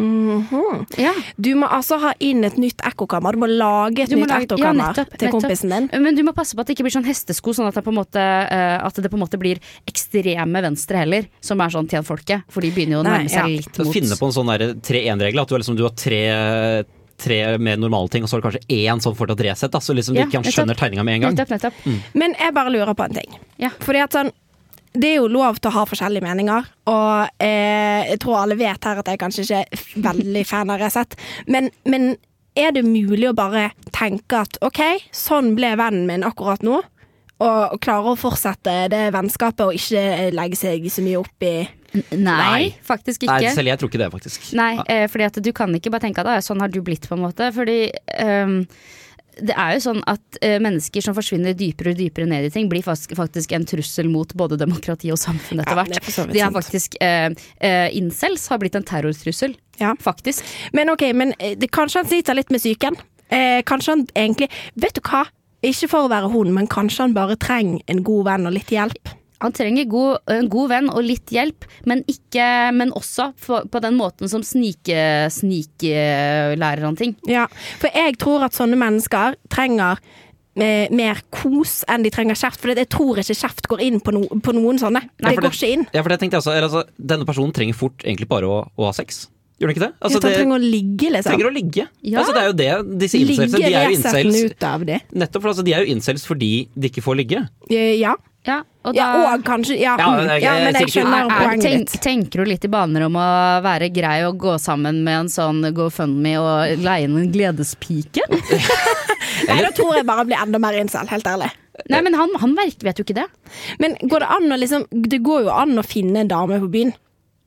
Mhm. 0.00 0.86
Ja. 0.96 1.12
Du 1.36 1.50
må 1.58 1.68
altså 1.68 1.98
ha 2.00 2.12
inn 2.24 2.44
et 2.46 2.56
nytt 2.60 2.80
ekkokammer. 2.86 3.36
Du 3.36 3.42
må 3.42 3.48
lage 3.50 4.06
et 4.06 4.14
må 4.16 4.24
nytt 4.24 4.32
ekkokammer 4.48 4.96
ja, 4.96 5.04
til 5.04 5.32
kompisen 5.34 5.74
din. 5.74 5.90
Men 6.02 6.16
du 6.16 6.22
må 6.26 6.32
passe 6.36 6.56
på 6.56 6.64
at 6.64 6.70
det 6.70 6.76
ikke 6.76 6.86
blir 6.88 6.96
sånn 6.96 7.06
hestesko, 7.06 7.54
sånn 7.58 7.68
at 7.68 7.76
det 7.76 7.84
på 7.84 7.92
en 7.92 8.00
måte, 8.00 8.22
eh, 8.22 8.78
at 8.80 9.02
det 9.04 9.12
på 9.12 9.20
en 9.20 9.24
måte 9.24 9.40
blir 9.40 9.60
ekstreme 9.88 10.64
venstre 10.64 11.04
heller, 11.04 11.28
som 11.44 11.60
er 11.60 11.74
sånn 11.74 11.90
til 11.92 12.06
folket. 12.06 12.48
For 12.52 12.64
de 12.64 12.72
begynner 12.72 12.98
jo 12.98 13.04
å 13.04 13.06
nærme 13.06 13.28
seg 13.28 13.44
ja. 13.44 13.60
litt 13.60 13.78
mot 13.82 13.92
Finne 13.92 14.18
på 14.18 14.30
en 14.30 14.36
sånn 14.40 14.52
der 14.54 14.66
3-1-regel. 14.80 15.44
At 15.44 15.52
du, 15.52 15.56
er 15.56 15.64
liksom, 15.64 15.78
du 15.78 15.84
har 15.84 15.94
tre, 15.98 16.22
tre 17.20 17.40
mer 17.60 17.80
normale 17.80 18.08
ting, 18.12 18.24
og 18.24 18.30
så 18.30 18.38
har 18.38 18.42
du 18.42 18.48
kanskje 18.48 18.64
én 18.72 19.02
sånn 19.04 19.18
fortsatt 19.18 19.44
Resett. 19.44 19.76
Så 19.76 19.96
liksom 19.98 20.16
Ja, 20.16 20.24
du 20.24 20.38
ikke 20.40 20.56
skjønner 20.56 20.78
tegninga 20.78 21.04
med 21.04 21.20
en 21.20 21.26
gang. 21.28 21.36
Nettopp, 21.36 21.52
nettopp. 21.58 22.14
Men 22.16 22.36
jeg 22.40 22.56
bare 22.56 22.72
lurer 22.72 22.96
på 22.96 23.10
en 23.10 23.20
ting. 23.20 23.42
Ja. 23.60 23.74
Fordi 23.84 24.06
at 24.06 24.16
sånn 24.16 24.32
det 24.92 25.08
er 25.08 25.16
jo 25.20 25.30
lov 25.32 25.56
til 25.60 25.70
å 25.70 25.76
ha 25.78 25.86
forskjellige 25.88 26.24
meninger, 26.24 26.68
og 26.92 27.42
eh, 27.42 28.10
jeg 28.10 28.20
tror 28.22 28.42
alle 28.42 28.58
vet 28.60 28.88
her 28.88 29.00
at 29.00 29.08
jeg 29.08 29.20
kanskje 29.22 29.46
ikke 29.46 29.62
er 29.62 29.84
veldig 30.08 30.44
fan 30.48 30.72
av 30.72 30.82
Resett, 30.82 31.16
men, 31.48 31.70
men 31.88 32.14
er 32.58 32.74
det 32.76 32.84
mulig 32.84 33.30
å 33.30 33.36
bare 33.36 33.70
tenke 33.94 34.42
at 34.44 34.58
ok, 34.64 34.82
sånn 35.16 35.54
ble 35.56 35.72
vennen 35.80 36.04
min 36.10 36.26
akkurat 36.28 36.64
nå, 36.66 36.82
og, 37.42 37.78
klare 37.82 38.12
å 38.12 38.18
fortsette 38.18 38.74
det 38.92 39.06
vennskapet 39.14 39.64
og 39.66 39.78
ikke 39.78 40.30
legge 40.34 40.58
seg 40.60 40.84
så 40.92 41.04
mye 41.04 41.22
opp 41.22 41.46
i 41.48 41.54
Nei, 41.92 42.16
Nei. 42.24 42.68
faktisk 42.86 43.26
Nei, 43.28 43.42
ikke. 43.42 43.52
selv 43.52 43.68
jeg 43.68 43.80
tror 43.80 43.90
ikke 43.90 44.00
det, 44.00 44.06
faktisk. 44.14 44.46
Nei, 44.56 44.70
eh, 44.88 45.02
fordi 45.12 45.26
at 45.26 45.40
du 45.44 45.50
kan 45.52 45.74
ikke 45.76 45.90
bare 45.92 46.06
tenke 46.06 46.22
at 46.22 46.30
«Ah, 46.32 46.38
sånn 46.40 46.62
har 46.64 46.72
du 46.72 46.78
blitt, 46.84 47.04
på 47.04 47.18
en 47.18 47.24
måte. 47.26 47.50
Fordi 47.52 47.90
ehm, 48.16 48.62
det 49.40 49.54
er 49.56 49.76
jo 49.76 49.84
sånn 49.86 50.02
at 50.10 50.40
uh, 50.42 50.56
mennesker 50.62 51.04
som 51.04 51.16
forsvinner 51.16 51.56
dypere 51.56 51.94
og 51.94 52.00
dypere 52.00 52.28
ned 52.28 52.48
i 52.48 52.52
ting, 52.52 52.68
blir 52.72 52.84
faktisk, 52.84 53.14
faktisk 53.18 53.54
en 53.56 53.64
trussel 53.68 54.10
mot 54.12 54.34
både 54.36 54.58
demokrati 54.60 55.12
og 55.14 55.20
samfunn 55.20 55.62
etter 55.64 55.78
hvert. 55.78 55.96
er 55.96 56.04
vidt 56.04 56.34
De 56.34 56.42
er 56.44 56.52
faktisk 56.52 56.98
uh, 57.00 57.30
uh, 57.64 57.88
Incels 57.96 58.48
har 58.52 58.60
blitt 58.62 58.76
en 58.78 58.86
terrortrussel. 58.86 59.56
Ja. 59.80 59.94
Faktisk. 60.00 60.44
Men 60.76 60.92
ok, 60.92 61.08
men 61.16 61.32
det, 61.38 61.70
kanskje 61.72 62.02
han 62.02 62.10
sliter 62.10 62.36
litt 62.36 62.52
med 62.52 62.60
psyken. 62.60 62.98
Eh, 63.32 63.62
kanskje 63.64 63.94
han 63.94 64.06
egentlig 64.14 64.50
Vet 64.74 64.98
du 64.98 65.00
hva? 65.06 65.24
Ikke 65.64 65.88
for 65.88 66.04
å 66.04 66.10
være 66.10 66.28
hun, 66.32 66.50
men 66.52 66.68
kanskje 66.70 67.06
han 67.06 67.16
bare 67.16 67.38
trenger 67.40 67.84
en 67.90 68.02
god 68.04 68.26
venn 68.26 68.48
og 68.50 68.56
litt 68.56 68.72
hjelp. 68.74 69.12
Han 69.42 69.54
trenger 69.56 69.88
god, 69.90 70.22
en 70.30 70.48
god 70.52 70.70
venn 70.70 70.90
og 70.92 71.02
litt 71.04 71.32
hjelp, 71.34 71.66
men, 71.90 72.04
ikke, 72.10 72.46
men 72.78 72.92
også 72.98 73.32
på, 73.42 73.62
på 73.72 73.82
den 73.82 73.96
måten 73.98 74.30
som 74.30 74.44
snike, 74.46 75.28
sniklærer 75.34 76.84
han 76.86 76.98
ting. 76.98 77.16
Ja, 77.28 77.46
for 77.82 77.90
jeg 77.94 78.18
tror 78.22 78.46
at 78.46 78.56
sånne 78.56 78.78
mennesker 78.80 79.36
trenger 79.52 80.00
eh, 80.56 80.86
mer 80.94 81.20
kos 81.34 81.80
enn 81.90 82.04
de 82.06 82.12
trenger 82.14 82.38
kjeft. 82.38 82.60
For 82.62 82.72
jeg 82.74 82.90
tror 82.92 83.20
ikke 83.22 83.36
kjeft 83.38 83.68
går 83.70 83.84
inn 83.88 84.00
på, 84.04 84.14
no, 84.14 84.24
på 84.42 84.54
noen 84.56 84.80
sånne. 84.80 85.04
Nei, 85.04 85.34
det 85.34 85.36
det 85.38 85.44
går 85.46 85.58
ikke 85.58 85.74
inn. 85.76 85.86
Ja, 85.92 86.02
for 86.04 86.14
det 86.14 86.20
tenkte 86.22 86.38
jeg 86.38 86.44
også, 86.46 86.56
altså, 86.62 86.84
Denne 87.12 87.28
personen 87.28 87.54
trenger 87.56 87.78
fort 87.78 88.04
egentlig 88.06 88.30
bare 88.30 88.50
å, 88.50 88.64
å 88.76 88.90
ha 88.90 88.96
sex. 88.96 89.26
Gjør 89.62 89.70
den 89.70 89.76
ikke 89.76 89.84
det? 89.84 89.92
Altså, 90.02 90.18
det 90.18 90.30
trenger 90.34 90.56
å 90.56 90.62
ligge, 90.62 91.08
liksom. 91.14 91.30
trenger 91.30 91.46
å 91.46 91.54
ligge. 91.54 91.84
Ja. 92.02 92.22
Altså, 92.22 92.32
det 92.34 92.40
er 92.42 92.48
jo 92.48 92.54
det 92.58 92.98
disse 93.04 93.20
incelsene 93.20 93.60
De 93.62 93.68
er 93.70 93.84
jo 93.86 93.94
incels 93.94 94.40
ut 94.50 94.64
av 94.66 94.82
det 94.88 94.96
Nettopp, 95.14 95.44
for 95.44 95.52
altså, 95.52 95.64
de 95.68 95.74
er 95.76 95.84
jo 95.84 95.94
incels 95.94 96.24
fordi 96.26 96.48
de 96.74 96.90
ikke 96.90 97.04
får 97.04 97.18
ligge. 97.22 97.42
Eh, 97.70 97.92
Ja. 98.00 98.16
Ja, 98.44 98.56
og 98.82 98.96
ja, 98.98 99.06
og 99.36 99.44
kanskje 99.46 99.76
Ja, 99.78 99.92
Ja, 100.00 100.06
men, 100.16 100.26
jeg- 100.32 100.42
ja 100.42 100.52
men 100.64 100.74
jeg 100.74 100.88
skjønner 100.90 101.28
poenget 101.30 101.62
ditt. 101.62 101.92
tenk, 101.92 102.02
tenker 102.02 102.42
du 102.42 102.50
litt 102.50 102.64
i 102.66 102.70
baner 102.72 103.04
om 103.06 103.14
å 103.14 103.26
være 103.62 103.86
grei 103.94 104.16
og 104.26 104.38
gå 104.42 104.56
sammen 104.58 105.04
med 105.06 105.14
en 105.20 105.28
sånn 105.30 105.62
GoFundMe 105.76 106.32
og 106.42 106.82
leie 106.82 107.04
inn 107.06 107.16
en 107.20 107.30
gledespike? 107.30 108.24
Nei, 109.48 109.60
da 109.62 109.70
tror 109.74 109.94
jeg 109.96 110.06
bare 110.08 110.24
blir 110.26 110.42
enda 110.42 110.58
mer 110.62 110.74
incel, 110.80 111.06
helt 111.10 111.24
ærlig. 111.30 111.52
Nei, 111.88 112.00
men 112.04 112.14
han, 112.18 112.34
han 112.42 112.52
vet 112.58 112.82
jo 112.98 113.04
ikke 113.06 113.14
det. 113.22 113.28
Men 113.80 113.94
går 114.02 114.20
det 114.24 114.28
an 114.34 114.50
å 114.52 114.58
liksom 114.60 114.84
Det 115.08 115.22
går 115.24 115.46
jo 115.46 115.54
an 115.54 115.78
å 115.80 115.84
finne 115.86 116.20
en 116.20 116.28
dame 116.30 116.58
på 116.62 116.68
byen. 116.74 116.92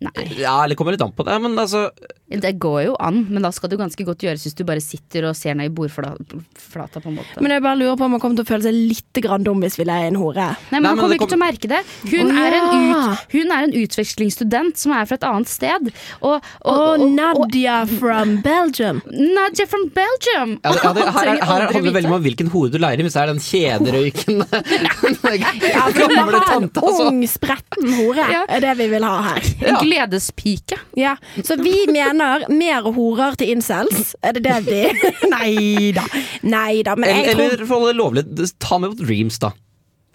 Nei, 0.06 0.26
Ja, 0.40 0.64
eller 0.64 0.76
kommer 0.80 0.96
litt 0.96 1.04
an 1.06 1.14
på 1.16 1.24
det, 1.28 1.36
men 1.44 1.56
altså 1.60 1.90
det 2.26 2.56
går 2.58 2.80
jo 2.88 2.94
an, 3.00 3.20
men 3.30 3.44
da 3.46 3.52
skal 3.54 3.70
det 3.70 3.78
jo 3.78 3.84
ganske 3.84 4.06
godt 4.08 4.24
gjøres 4.26 4.44
hvis 4.48 4.56
du 4.58 4.64
bare 4.66 4.82
sitter 4.82 5.28
og 5.30 5.36
ser 5.38 5.54
ned 5.60 5.70
i 5.70 5.74
bordflata, 5.78 6.98
på 7.04 7.10
en 7.12 7.20
måte. 7.20 7.38
Men 7.44 7.54
jeg 7.54 7.62
bare 7.62 7.78
lurer 7.78 8.00
på 8.00 8.08
om 8.08 8.16
man 8.16 8.22
kommer 8.24 8.40
til 8.40 8.46
å 8.48 8.50
føle 8.50 8.66
seg 8.66 8.74
litt 8.74 9.20
grann 9.22 9.46
dum 9.46 9.62
hvis 9.62 9.78
vi 9.78 9.86
leier 9.86 10.10
en 10.10 10.18
hore. 10.18 10.48
Nei, 10.72 10.80
men 10.80 10.88
Han 10.90 10.98
kommer 10.98 11.16
ikke 11.20 11.28
ikke 11.28 11.36
til 11.36 11.38
å 11.38 11.44
merke 11.44 11.70
det. 11.70 11.82
Hun, 12.10 12.32
oh, 12.34 12.40
er 12.42 12.58
en 12.58 12.68
ut, 12.90 13.28
hun 13.36 13.54
er 13.54 13.68
en 13.68 13.76
utvekslingsstudent 13.78 14.82
som 14.82 14.96
er 14.98 15.06
fra 15.10 15.20
et 15.20 15.28
annet 15.30 15.52
sted. 15.54 15.92
Og, 16.22 16.34
og, 16.34 16.72
Og 16.74 17.06
og, 17.06 17.06
Nadia 17.14 17.78
from 17.94 18.36
Belgium. 18.46 19.04
Nadia 19.14 19.70
from 19.70 19.86
Belgium! 19.94 20.58
ja, 20.66 20.74
det, 20.74 20.82
ja, 20.82 20.94
det, 20.98 21.06
Han 21.06 21.14
her, 21.20 21.30
er- 21.30 21.30
trenger 21.30 21.46
her 21.46 21.68
handler 21.70 21.88
det 21.92 21.96
veldig 22.00 22.14
om 22.18 22.26
hvilken 22.26 22.52
hore 22.56 22.74
du 22.74 22.80
leier 22.82 22.98
inn, 23.00 23.06
hvis 23.10 23.18
det 23.18 23.22
er 23.22 23.32
den 23.36 23.44
kjederøykende 23.46 24.46
Ja, 25.76 25.86
gamle 25.94 26.42
tanta. 26.46 26.82
en 26.82 26.90
altså. 26.90 27.08
ung, 27.10 27.22
spretten 27.30 27.94
hore. 28.00 28.26
Ja. 28.34 28.44
er 28.50 28.66
det 28.66 28.74
vi 28.82 28.88
vil 28.92 29.06
ha 29.06 29.16
her. 29.30 29.48
En 29.70 29.80
gledespike. 29.84 30.78
Ja, 30.98 31.16
Så 31.44 31.58
vi 31.62 31.86
mener 31.92 32.15
mer 32.18 32.88
horer 32.96 33.36
til 33.40 33.52
incels. 33.56 34.14
Er 34.26 34.38
det 34.38 34.44
det 34.46 34.60
de 34.68 34.82
Nei 35.34 35.92
da. 35.96 36.06
Nei 36.44 36.84
da. 36.86 36.96
Men 37.00 37.12
jeg 37.12 37.34
Eller, 37.34 37.36
tror, 37.36 37.58
eller 37.58 37.70
for 37.72 37.88
det 37.90 37.98
lovlig, 38.00 38.26
ta 38.64 38.80
med 38.82 38.96
på 38.98 39.06
Dreams, 39.08 39.40
da. 39.44 39.52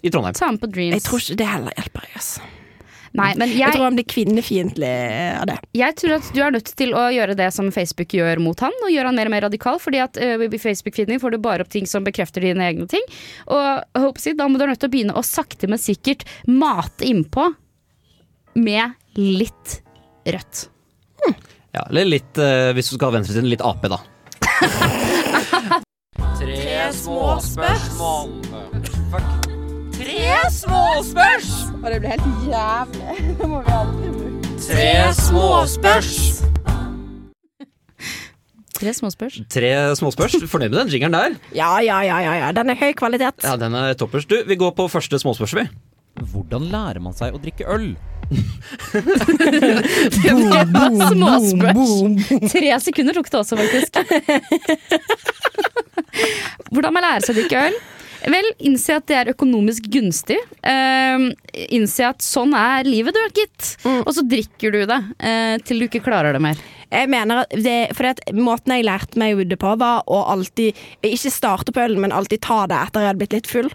I 0.03 0.11
Trondheim. 0.13 0.35
Ta 0.39 0.49
med 0.55 0.63
på 0.63 0.71
Dreams. 0.73 0.97
jeg 0.97 1.05
tror 1.09 1.21
ikke 1.25 1.37
det 1.43 1.51
heller 1.51 1.77
hjelper. 1.77 2.09
jeg, 2.09 2.17
Altså. 2.23 2.49
Nei, 3.19 3.33
men 3.35 3.49
Jeg 3.51 3.59
jeg, 3.59 3.75
tror 3.75 3.85
han 3.89 3.97
blir 3.99 4.07
kvinnefiendtlig 4.07 4.91
av 5.41 5.47
det. 5.51 5.57
jeg 5.75 5.95
tror 5.99 6.13
at 6.15 6.29
du 6.31 6.37
er 6.47 6.53
nødt 6.55 6.69
til 6.79 6.93
å 6.95 7.01
gjøre 7.11 7.35
det 7.35 7.49
som 7.53 7.73
Facebook 7.75 8.15
gjør 8.15 8.39
mot 8.39 8.61
han, 8.63 8.71
og 8.87 8.93
gjøre 8.95 9.11
han 9.11 9.17
mer 9.19 9.27
og 9.27 9.35
mer 9.35 9.43
radikal. 9.49 9.81
Fordi 9.83 9.99
at 10.05 10.15
ø, 10.23 10.29
i 10.47 10.61
Facebook-feeden 10.63 11.19
får 11.19 11.35
du 11.35 11.39
bare 11.43 11.67
opp 11.67 11.73
ting 11.75 11.89
som 11.91 12.07
bekrefter 12.07 12.47
dine 12.47 12.63
egne 12.69 12.87
ting. 12.87 13.03
Og 13.51 13.83
håper 13.99 14.37
da 14.39 14.47
må 14.47 14.55
du 14.55 14.63
være 14.63 14.77
nødt 14.77 14.85
til 14.85 14.93
å 14.93 14.95
begynne 14.95 15.19
å 15.19 15.25
sakte, 15.27 15.67
men 15.67 15.83
sikkert 15.83 16.23
mate 16.47 17.03
innpå 17.11 17.49
med 18.63 18.95
litt 19.19 19.81
rødt. 20.31 20.69
Ja, 21.71 21.85
eller 21.87 22.09
litt, 22.09 22.39
eh, 22.39 22.73
hvis 22.75 22.91
du 22.91 22.97
skal 22.97 23.11
ha 23.11 23.19
venstresiden, 23.19 23.51
litt 23.51 23.63
Ap, 23.63 23.85
da. 23.87 24.01
Tre 26.41 26.93
små 26.97 27.37
spørsmål. 27.45 28.33
Tre 29.95 30.37
små 30.51 30.85
spørsmål! 31.07 31.77
Og 31.81 31.87
det 31.93 31.99
blir 32.03 32.11
helt 32.17 32.47
jævlig. 32.51 33.19
Det 33.39 33.49
må 33.49 33.61
vi 33.63 33.75
aldri 33.77 34.15
bruke. 34.17 34.55
Tre 34.61 34.93
små 35.17 35.49
spørsmål. 35.71 36.47
Tre 38.81 38.93
småspørs. 38.97 39.35
Tre 39.53 39.71
småspørs. 39.99 40.39
Fornøyd 40.49 40.73
med 40.73 40.79
den 40.79 40.93
jingeren 40.95 41.13
der? 41.13 41.35
Ja, 41.53 41.75
ja, 41.85 41.99
ja, 42.01 42.17
ja, 42.25 42.37
ja. 42.41 42.53
Den 42.57 42.73
er 42.73 42.79
høy 42.81 42.95
kvalitet. 42.97 43.45
Ja, 43.45 43.53
den 43.61 43.77
er 43.77 43.93
toppers. 43.93 44.25
Du, 44.25 44.39
vi 44.49 44.57
går 44.57 44.73
på 44.73 44.87
første 44.89 45.21
småspørs, 45.21 45.53
vi. 45.59 45.67
Hvordan 46.33 46.71
lærer 46.73 47.03
man 47.05 47.13
seg 47.17 47.37
å 47.37 47.41
drikke 47.43 47.69
øl? 47.69 47.91
Småspørs. 51.11 51.95
Tre 52.53 52.75
sekunder 52.85 53.17
tok 53.19 53.31
det 53.31 53.39
også, 53.41 53.57
faktisk. 53.61 53.91
Hvordan 56.71 56.95
man 56.95 57.07
lærer 57.07 57.25
seg 57.25 57.35
å 57.35 57.41
drikke 57.41 57.65
øl? 57.71 57.77
Vel, 58.21 58.51
innse 58.69 58.99
at 58.99 59.07
det 59.09 59.17
er 59.17 59.31
økonomisk 59.33 59.87
gunstig. 59.93 60.37
Uh, 60.61 61.31
innse 61.73 62.05
at 62.11 62.21
sånn 62.25 62.53
er 62.57 62.85
livet, 62.89 63.17
du, 63.17 63.41
gitt. 63.41 63.77
Og 64.05 64.13
så 64.17 64.23
drikker 64.29 64.77
du 64.77 64.83
det 64.85 65.01
uh, 65.01 65.57
til 65.65 65.81
du 65.81 65.89
ikke 65.89 66.05
klarer 66.05 66.37
det 66.37 66.43
mer. 66.45 66.61
Jeg 66.91 67.07
mener 67.11 67.45
at 67.45 67.53
det, 67.55 67.95
fordi 67.95 68.11
at 68.11 68.21
Måten 68.35 68.75
jeg 68.75 68.85
lærte 68.89 69.19
meg 69.21 69.39
det 69.49 69.61
på, 69.63 69.71
var 69.79 70.03
å 70.11 70.25
alltid 70.33 70.75
Ikke 71.07 71.31
starte 71.31 71.71
på 71.71 71.85
ølen, 71.85 72.01
men 72.03 72.15
alltid 72.15 72.43
ta 72.43 72.65
det 72.67 72.81
etter 72.81 73.05
jeg 73.05 73.13
hadde 73.13 73.23
blitt 73.23 73.37
litt 73.39 73.51
full. 73.51 73.71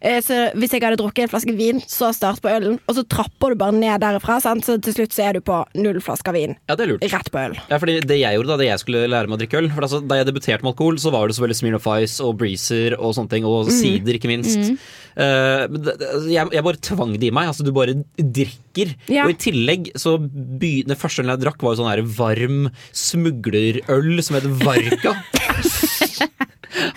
Eh, 0.00 0.20
Så 0.22 0.36
Hvis 0.54 0.70
jeg 0.74 0.82
hadde 0.84 0.98
drukket 1.00 1.24
en 1.26 1.30
flaske 1.32 1.54
vin, 1.58 1.80
så 1.90 2.12
start 2.14 2.40
på 2.42 2.50
ølen, 2.52 2.78
og 2.86 2.94
så 2.96 3.02
trapper 3.08 3.54
du 3.54 3.58
bare 3.60 3.74
ned 3.74 4.00
derifra. 4.02 4.38
Sant? 4.42 4.64
Så 4.66 4.78
til 4.82 4.94
slutt 4.94 5.14
så 5.16 5.24
er 5.28 5.38
du 5.38 5.40
på 5.44 5.58
null 5.78 5.98
flasker 6.04 6.34
vin. 6.36 6.56
Ja, 6.68 6.76
det 6.78 6.86
er 6.86 6.92
lurt. 6.92 7.06
Rett 7.12 7.30
på 7.34 7.40
øl. 7.42 7.56
Ja, 7.70 7.78
fordi 7.78 7.98
Det 8.06 8.18
jeg 8.20 8.38
gjorde 8.38 8.52
da 8.52 8.58
det 8.62 8.68
jeg 8.70 8.82
skulle 8.84 9.08
lære 9.10 9.28
meg 9.28 9.38
å 9.38 9.42
drikke 9.42 9.58
øl 9.62 9.70
For 9.74 9.82
altså, 9.86 10.00
Da 10.06 10.18
jeg 10.20 10.28
debuterte 10.28 10.62
med 10.62 10.72
alkohol, 10.74 10.98
så 11.02 11.10
var 11.14 11.26
det 11.26 11.36
selvfølgelig 11.36 11.58
Smirnoff 11.62 11.88
Ice 11.98 12.20
og 12.24 12.36
Breezer 12.38 12.96
og 12.98 13.14
sånne 13.16 13.30
ting, 13.32 13.44
og 13.48 13.70
sider, 13.74 14.14
ikke 14.18 14.30
minst. 14.30 14.58
Mm. 14.58 14.78
altså, 15.18 16.28
jeg, 16.30 16.52
jeg 16.54 16.64
bare 16.68 16.82
tvang 16.90 17.16
det 17.18 17.30
i 17.30 17.34
meg. 17.34 17.50
Altså, 17.50 17.66
du 17.66 17.72
bare 17.74 17.96
drikker. 18.18 18.94
Ja. 19.10 19.26
Og 19.26 19.34
i 19.34 19.38
tillegg 19.40 19.90
så 19.98 20.16
begynte 20.22 20.98
første 20.98 21.22
ølen 21.24 21.34
jeg 21.34 21.42
drakk, 21.42 21.62
var 21.62 21.74
jo 21.74 21.82
sånn 21.82 21.90
her 21.90 22.04
varm 22.18 22.68
smuglerøl 22.94 24.22
som 24.22 24.38
het 24.38 24.48
Varka. 24.62 25.16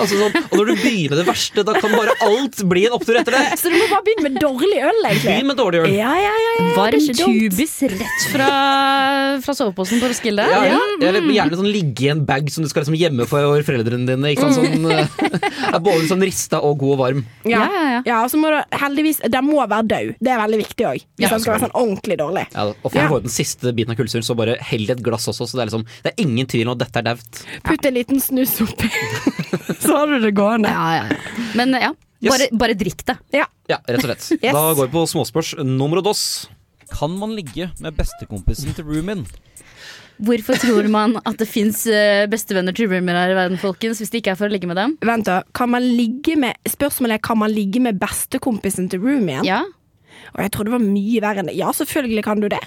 altså 0.04 0.20
sånn, 0.20 0.36
og 0.50 0.56
når 0.60 0.70
du 0.72 0.74
begynner 0.82 1.14
med 1.14 1.22
det 1.22 1.28
verste, 1.30 1.66
da 1.68 1.76
kan 1.78 1.96
bare 1.96 2.16
alt 2.28 2.62
bli 2.72 2.86
en 2.90 2.96
opptur 2.98 3.20
etter 3.22 3.38
det. 3.38 3.44
Så 3.62 3.72
du 3.72 3.78
må 3.78 3.88
bare 3.92 4.06
begynne 4.08 4.26
med 4.28 4.40
dårlig 4.42 4.80
øl, 4.82 5.00
egentlig. 5.12 5.28
Begynn 5.30 5.50
med 5.52 5.60
dårlig 5.62 5.82
øl. 5.84 5.96
Ja, 5.96 6.12
ja, 6.20 6.34
ja, 6.46 6.54
ja. 6.60 6.68
Varm 6.78 7.08
tubis 7.22 7.76
rett 7.94 8.26
fra, 8.32 8.50
fra 9.46 9.56
soveposen 9.58 10.02
på 10.02 10.12
Roskilde. 10.12 10.46
Ja, 10.52 10.62
ja. 10.74 10.80
Eller 11.02 11.26
gjerne 11.32 11.60
sånn 11.60 11.72
ligge 11.72 12.08
i 12.08 12.12
en 12.14 12.24
bag 12.28 12.50
som 12.54 12.66
du 12.66 12.70
skal 12.72 12.86
liksom 12.86 12.98
gjemme 13.00 13.28
for 13.30 13.64
foreldrene 13.68 14.08
dine. 14.10 14.34
Ikke 14.34 14.50
sant? 14.50 14.60
Sånn, 14.60 14.88
er 15.76 15.80
både 15.84 16.08
sånn 16.10 16.26
rista 16.26 16.62
og 16.66 16.78
god 16.82 16.96
og 16.96 17.02
varm. 17.06 17.24
Ja. 17.48 17.62
Ja, 17.62 17.70
ja, 17.72 17.90
ja. 17.96 18.02
ja, 18.06 18.20
og 18.26 18.32
så 18.34 18.40
må 18.42 18.50
du 18.54 18.78
heldigvis 18.82 19.22
Den 19.32 19.48
må 19.48 19.60
være 19.62 19.86
død. 19.92 20.12
Det 20.24 20.32
er 20.34 20.40
veldig 20.42 20.60
viktig 20.64 20.88
òg. 20.88 21.04
Hvis 21.06 21.26
Ja, 21.26 21.32
den 21.34 21.44
skal 21.44 21.56
være 21.56 21.66
sånn 21.68 21.76
ordentlig 21.78 22.18
dårlig. 22.22 22.46
Ja, 22.54 22.68
og 22.72 22.88
for 22.88 23.02
å 23.04 23.08
få 23.12 23.20
ut 23.22 23.28
den 23.28 23.34
siste 23.34 23.74
biten 23.78 23.94
av 23.94 24.00
kullsyren, 24.00 24.26
så 24.26 24.36
bare 24.38 24.58
hell 24.72 24.86
i 24.88 24.92
et 24.94 25.04
glass 25.06 25.28
også. 25.32 25.48
Så 25.50 25.60
det 25.60 25.66
er 25.66 25.72
liksom 25.72 25.86
Det 26.06 26.14
er 26.14 26.24
ingen 26.26 26.50
tvil 26.50 26.70
om 26.70 26.76
at 26.76 26.84
dette 26.86 27.02
er 27.04 27.08
daut. 27.12 27.42
Putt 27.68 27.88
en 27.88 27.98
liten 27.98 28.22
snus 28.24 28.56
oppi, 28.64 28.90
så 29.84 29.98
har 29.98 30.08
du 30.14 30.20
det 30.24 30.32
gående. 30.38 30.70
Ja, 30.72 30.88
ja, 30.96 31.04
ja. 31.12 31.46
Men 31.60 31.76
ja, 31.80 31.92
Yes. 32.22 32.30
bare, 32.36 32.48
bare 32.54 32.74
drikk 32.78 33.00
det. 33.08 33.16
Ja. 33.34 33.48
Ja, 33.72 33.80
rett 33.88 34.04
og 34.04 34.10
slett. 34.12 34.28
Yes. 34.46 34.54
Da 34.54 34.66
går 34.78 34.86
vi 34.88 34.92
på 34.94 35.06
småspørs 35.10 35.56
nummer 35.66 36.04
dos. 36.06 36.22
Kan 36.92 37.16
man 37.18 37.34
ligge 37.38 37.70
med 37.82 37.96
bestekompisen 37.98 38.76
til 38.78 38.86
roomien? 38.86 39.24
Hvorfor 40.22 40.54
tror 40.62 40.86
man 40.94 41.16
at 41.26 41.40
det 41.42 41.48
fins 41.50 41.80
bestevenner 42.30 42.76
til 42.78 42.92
roomier 42.92 43.18
her 43.18 43.32
i 43.34 43.38
verden, 43.40 43.58
folkens, 43.58 43.98
hvis 44.04 44.12
det 44.14 44.20
ikke 44.22 44.36
er 44.36 44.38
for 44.38 44.52
å 44.52 44.54
ligge 44.54 44.70
med 44.70 44.78
dem? 44.78 44.94
Vent, 45.02 45.26
da. 45.26 45.40
Kan 45.58 45.72
man 45.74 45.82
ligge 45.82 46.36
med 46.38 46.54
Spørsmålet 46.70 47.18
er 47.18 47.24
kan 47.26 47.40
man 47.42 47.50
ligge 47.56 47.82
med 47.82 47.98
bestekompisen 47.98 48.92
til 48.92 49.02
roomien? 49.02 49.42
Ja, 49.48 49.64
Og 50.36 50.44
jeg 50.44 50.52
trodde 50.54 50.70
det 50.70 50.76
var 50.78 50.86
mye 50.86 51.24
verre 51.24 51.42
enn 51.42 51.50
det. 51.50 51.56
Ja, 51.58 51.72
selvfølgelig 51.74 52.24
kan 52.28 52.44
du 52.44 52.46
det. 52.54 52.62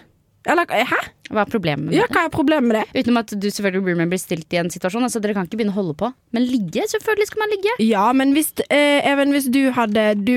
Eller 0.44 0.68
hæ? 0.68 0.98
Hva 1.33 1.40
er 1.40 1.48
problemet 1.48 1.87
med 1.88 1.94
Ja, 1.96 2.04
det? 2.04 2.12
hva 2.12 2.22
er 2.26 2.33
problemet 2.35 2.68
med 2.68 2.76
det? 2.76 3.00
Utenom 3.00 3.16
at 3.22 3.30
du 3.40 3.46
selvfølgelig 3.48 3.80
roomeren 3.87 4.11
blir 4.12 4.20
stilt 4.20 4.52
i 4.52 4.59
en 4.61 4.68
situasjon. 4.70 5.07
Altså 5.07 5.22
Dere 5.24 5.33
kan 5.33 5.46
ikke 5.48 5.57
begynne 5.57 5.72
å 5.72 5.78
holde 5.78 5.94
på. 5.96 6.11
Men 6.37 6.44
ligge? 6.50 6.85
Selvfølgelig 6.90 7.28
skal 7.30 7.40
man 7.44 7.52
ligge. 7.54 7.72
Ja, 7.80 8.04
men 8.12 8.35
hvis 8.37 8.50
eh, 8.68 9.00
Even, 9.09 9.33
hvis 9.33 9.48
du 9.48 9.70
hadde 9.72 10.04
Du 10.20 10.35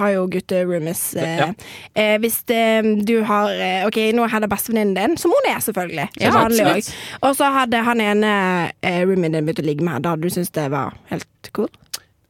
har 0.00 0.10
jo 0.16 0.26
gutteroomies. 0.32 1.04
Eh, 1.14 1.36
Ja. 1.38 1.46
eh, 1.94 2.16
hvis 2.18 2.40
eh, 2.50 2.82
du 3.06 3.14
har 3.30 3.54
eh, 3.54 3.86
Ok, 3.86 4.00
nå 4.18 4.26
er 4.26 4.40
det 4.42 4.50
bestevenninnen 4.50 4.98
din, 4.98 5.16
som 5.22 5.30
hun 5.30 5.50
er, 5.52 5.62
selvfølgelig. 5.62 6.08
Ja, 6.18 6.34
vanlig 6.34 6.66
absolutt. 6.66 6.92
Og 7.22 7.38
så 7.38 7.52
hadde 7.60 7.84
han 7.86 8.00
ene 8.02 8.34
eh, 8.82 9.00
roomien 9.06 9.32
din 9.38 9.46
begynt 9.46 9.62
å 9.62 9.68
ligge 9.70 9.86
med 9.86 9.94
her. 10.00 10.04
Da 10.08 10.16
hadde 10.16 10.26
du 10.26 10.34
syntes 10.34 10.50
det 10.58 10.66
var 10.74 10.98
helt 11.14 11.52
cool? 11.54 11.70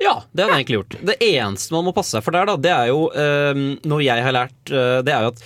Ja, 0.02 0.18
det 0.34 0.42
hadde 0.44 0.56
jeg 0.58 0.64
egentlig 0.66 0.76
gjort. 0.82 0.94
Det 1.08 1.14
eneste 1.22 1.72
man 1.72 1.84
må 1.86 1.92
passe 1.96 2.16
seg 2.18 2.24
for 2.26 2.34
der, 2.36 2.44
da, 2.50 2.56
det 2.60 2.72
er 2.74 2.88
jo 2.90 3.06
eh, 3.14 3.60
Noe 3.88 4.02
jeg 4.04 4.24
har 4.26 4.34
lært, 4.36 4.58
eh, 4.68 4.98
det 5.06 5.14
er 5.14 5.22
jo 5.24 5.30
at 5.32 5.44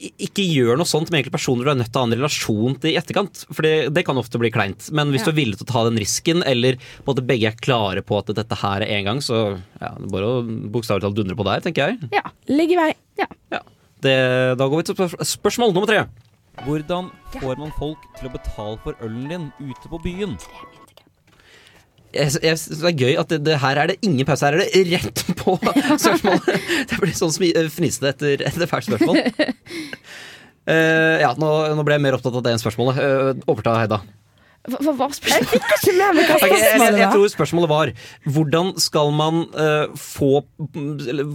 ikke 0.00 0.44
gjør 0.48 0.78
noe 0.80 0.88
sånt 0.88 1.10
med 1.12 1.20
enkelte 1.20 1.34
personer 1.36 1.66
du 1.66 1.70
er 1.74 1.78
nødt 1.80 1.90
til 1.92 2.00
å 2.00 2.04
ha 2.04 2.08
en 2.08 2.16
relasjon 2.16 2.76
til 2.80 2.90
i 2.92 2.96
etterkant. 2.96 3.42
For 3.52 3.66
det, 3.66 3.72
det 3.92 4.04
kan 4.08 4.16
ofte 4.20 4.40
bli 4.40 4.50
kleint. 4.54 4.88
Men 4.96 5.10
hvis 5.12 5.20
Ja. 5.20 5.28
du 5.28 5.32
er 5.34 5.38
villig 5.44 5.58
til 5.60 5.66
å 5.66 5.72
ta 5.72 5.82
den 5.88 5.98
risken, 6.00 6.42
eller 6.48 6.78
på 7.04 7.12
at 7.16 7.20
begge 7.28 7.50
er 7.52 7.58
klare 7.60 8.00
på 8.02 8.16
at 8.18 8.32
dette 8.34 8.56
her 8.62 8.80
er 8.86 8.94
en 8.98 9.04
gang, 9.10 9.20
så 9.20 9.58
ja, 9.80 9.92
det 9.98 10.08
er 10.08 10.14
bare 10.14 10.30
å 10.30 10.40
bokstavelig 10.72 11.04
talt 11.04 11.18
dundre 11.20 11.36
på 11.36 11.44
der, 11.44 11.60
tenker 11.60 11.92
jeg. 11.92 12.08
Ja. 12.16 12.22
Ligg 12.48 12.72
i 12.72 12.80
vei. 12.80 12.94
Ja. 13.20 13.26
Det, 14.00 14.16
da 14.56 14.64
går 14.72 14.80
vi 14.80 14.88
til 14.88 14.94
spør- 14.96 15.20
spørsmål 15.36 15.74
nummer 15.76 15.86
tre. 15.90 16.06
Hvordan 16.64 17.10
får 17.36 17.58
man 17.60 17.70
folk 17.78 17.98
til 18.18 18.28
å 18.28 18.32
betale 18.32 18.78
for 18.82 18.96
ølen 19.04 19.28
din 19.28 19.52
ute 19.60 19.88
på 19.92 20.00
byen? 20.02 20.36
Jeg, 22.10 22.40
jeg 22.42 22.58
synes 22.58 22.80
det 22.82 22.88
er 22.90 22.98
gøy 22.98 23.18
at 23.22 23.30
det, 23.30 23.40
det 23.46 23.58
her 23.62 23.78
er 23.78 23.92
det 23.92 23.98
ingen 24.02 24.26
pause. 24.26 24.48
Her 24.48 24.58
er 24.58 24.64
det 24.66 24.86
rett 24.90 25.24
på 25.40 25.56
spørsmålet. 25.62 26.62
Det 26.90 27.00
blir 27.02 27.16
sånn 27.16 27.34
eh, 27.50 27.68
fnisete 27.70 28.14
etter, 28.14 28.46
etter 28.48 28.66
hvert 28.66 28.88
spørsmål. 28.88 29.20
Uh, 30.66 31.16
ja, 31.24 31.34
nå, 31.38 31.50
nå 31.76 31.84
ble 31.86 31.98
jeg 31.98 32.06
mer 32.08 32.18
opptatt 32.18 32.34
av 32.34 32.46
det 32.46 32.56
enn 32.56 32.62
spørsmålet. 32.62 32.98
Uh, 32.98 33.44
overta, 33.46 33.76
Heida. 33.78 34.00
Hva, 34.68 34.92
var 34.92 35.14
spørsmålet? 35.16 35.70
Ikke 35.78 35.92
med 35.96 36.18
meg 36.18 36.26
hva 36.28 36.34
Ok, 36.36 36.50
jeg, 36.50 36.80
jeg, 36.82 36.96
jeg 36.98 37.12
tror 37.14 37.30
spørsmålet 37.32 37.70
var 37.70 37.92
hvordan 38.34 38.74
skal 38.82 39.14
man 39.16 39.38
uh, 39.54 39.94
få 39.96 40.42
eller, 41.08 41.30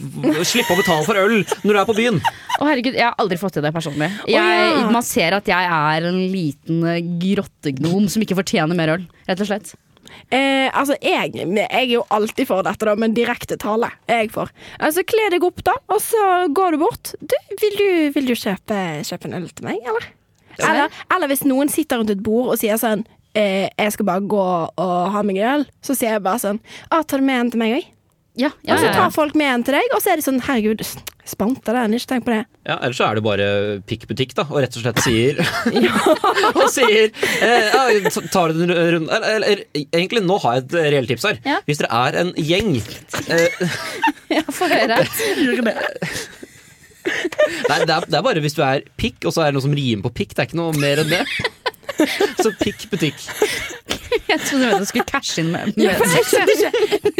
Slippe 0.45 0.75
å 0.75 0.77
betale 0.77 1.07
for 1.07 1.17
øl 1.17 1.39
når 1.63 1.71
du 1.71 1.79
er 1.79 1.87
på 1.89 1.95
byen? 1.97 2.19
Å 2.59 2.67
herregud, 2.67 2.93
Jeg 2.93 3.07
har 3.07 3.17
aldri 3.23 3.39
fått 3.41 3.57
til 3.57 3.65
det 3.65 3.73
personlig. 3.73 4.11
Jeg, 4.29 4.37
ja. 4.37 4.85
Man 4.93 5.07
ser 5.07 5.39
at 5.39 5.49
jeg 5.49 5.71
er 5.79 6.05
en 6.11 6.21
liten 6.35 6.85
grottegnom 7.23 8.05
som 8.13 8.27
ikke 8.27 8.37
fortjener 8.43 8.77
mer 8.77 8.93
øl. 8.99 9.09
Rett 9.25 9.41
og 9.41 9.49
slett. 9.49 9.73
Eh, 10.33 10.67
altså, 10.71 10.97
jeg, 11.03 11.33
jeg 11.35 11.67
er 11.69 11.87
jo 11.89 12.03
alltid 12.13 12.49
for 12.49 12.65
dette, 12.65 12.87
da, 12.87 12.95
men 12.99 13.15
direkte 13.17 13.57
tale 13.61 13.91
er 14.07 14.25
jeg 14.25 14.33
for. 14.35 14.51
Altså, 14.79 15.05
Kle 15.07 15.29
deg 15.33 15.45
opp, 15.47 15.63
da, 15.67 15.75
og 15.91 16.01
så 16.03 16.25
går 16.55 16.75
du 16.75 16.83
bort. 16.85 17.15
Du, 17.21 17.35
vil 17.61 17.79
du, 17.79 17.89
vil 18.15 18.31
du 18.31 18.35
kjøpe, 18.35 18.79
kjøpe 19.07 19.29
en 19.29 19.37
øl 19.41 19.49
til 19.51 19.67
meg, 19.69 19.81
eller? 19.85 20.07
Eller, 20.63 21.01
eller 21.11 21.27
hvis 21.27 21.43
noen 21.43 21.67
sitter 21.71 21.99
rundt 21.99 22.13
et 22.13 22.23
bord 22.23 22.53
og 22.53 22.59
sier 22.61 22.77
sånn 22.79 23.01
eh, 23.35 23.65
Jeg 23.75 23.91
skal 23.91 24.07
bare 24.07 24.23
gå 24.23 24.39
og 24.39 24.93
ha 25.11 25.23
meg 25.27 25.41
en 25.41 25.49
øl. 25.57 25.65
Så 25.83 25.97
sier 25.99 26.15
jeg 26.15 26.23
bare 26.23 26.39
sånn 26.39 26.61
Å, 26.87 27.01
Tar 27.03 27.19
du 27.19 27.27
med 27.27 27.41
en 27.41 27.51
til 27.51 27.59
meg 27.59 27.73
òg? 27.75 27.89
Ja, 28.35 28.49
ja, 28.67 28.75
Og 28.75 28.81
så 28.83 28.89
tar 28.91 29.11
folk 29.15 29.35
med 29.39 29.47
en 29.47 29.63
til 29.63 29.77
deg, 29.77 29.91
og 29.95 30.01
så 30.03 30.11
er 30.11 30.19
det 30.19 30.25
sånn 30.25 30.41
Herregud, 30.43 30.81
spanta 31.25 31.73
den, 31.75 31.93
ikke 31.95 32.09
tenk 32.09 32.25
på 32.27 32.33
det. 32.33 32.41
Ja, 32.67 32.75
Ellers 32.83 32.99
så 32.99 33.07
er 33.07 33.17
det 33.17 33.23
bare 33.25 33.47
pikkbutikk, 33.87 34.35
da, 34.35 34.43
og 34.49 34.59
rett 34.59 34.75
og 34.75 34.83
slett 34.83 34.99
sier 35.05 35.39
Og 36.59 36.65
sier 36.73 37.07
eh, 37.07 37.69
ja, 37.71 38.11
Tar 38.33 38.51
du 38.51 38.65
en 38.65 38.73
runde 38.75 39.15
eller, 39.15 39.29
eller 39.37 39.63
egentlig, 39.85 40.25
nå 40.27 40.39
har 40.43 40.59
jeg 40.59 40.65
et 40.65 40.77
reelt 40.95 41.13
tips 41.13 41.27
her. 41.29 41.39
Ja. 41.47 41.61
Hvis 41.69 41.79
dere 41.81 42.01
er 42.03 42.19
en 42.25 42.33
gjeng 42.35 42.75
eh, 42.75 43.63
Ja, 44.35 44.43
Få 44.51 44.67
høre. 44.69 44.99
Nei, 47.05 47.79
det 47.85 47.93
er, 47.93 48.07
det 48.09 48.17
er 48.17 48.23
bare 48.25 48.41
hvis 48.43 48.57
du 48.57 48.63
er 48.65 48.83
pikk, 48.99 49.27
og 49.29 49.35
så 49.35 49.45
er 49.45 49.51
det 49.53 49.59
noe 49.59 49.65
som 49.67 49.75
rimer 49.77 50.07
på 50.07 50.15
pikk. 50.23 50.33
Det 50.33 50.43
er 50.43 50.49
ikke 50.49 50.59
noe 50.59 50.73
mer 50.81 51.03
enn 51.03 51.13
det. 51.13 51.23
Så 52.41 52.51
pikk 52.59 52.87
butikk. 52.91 53.21
Jeg 54.35 54.41
trodde 54.49 54.79
du 54.81 54.85
skulle 54.89 55.05
cashe 55.09 55.41
inn 55.43 55.51
med, 55.53 55.73
Ja, 55.79 55.93
for 55.95 56.05
jeg 56.11 56.23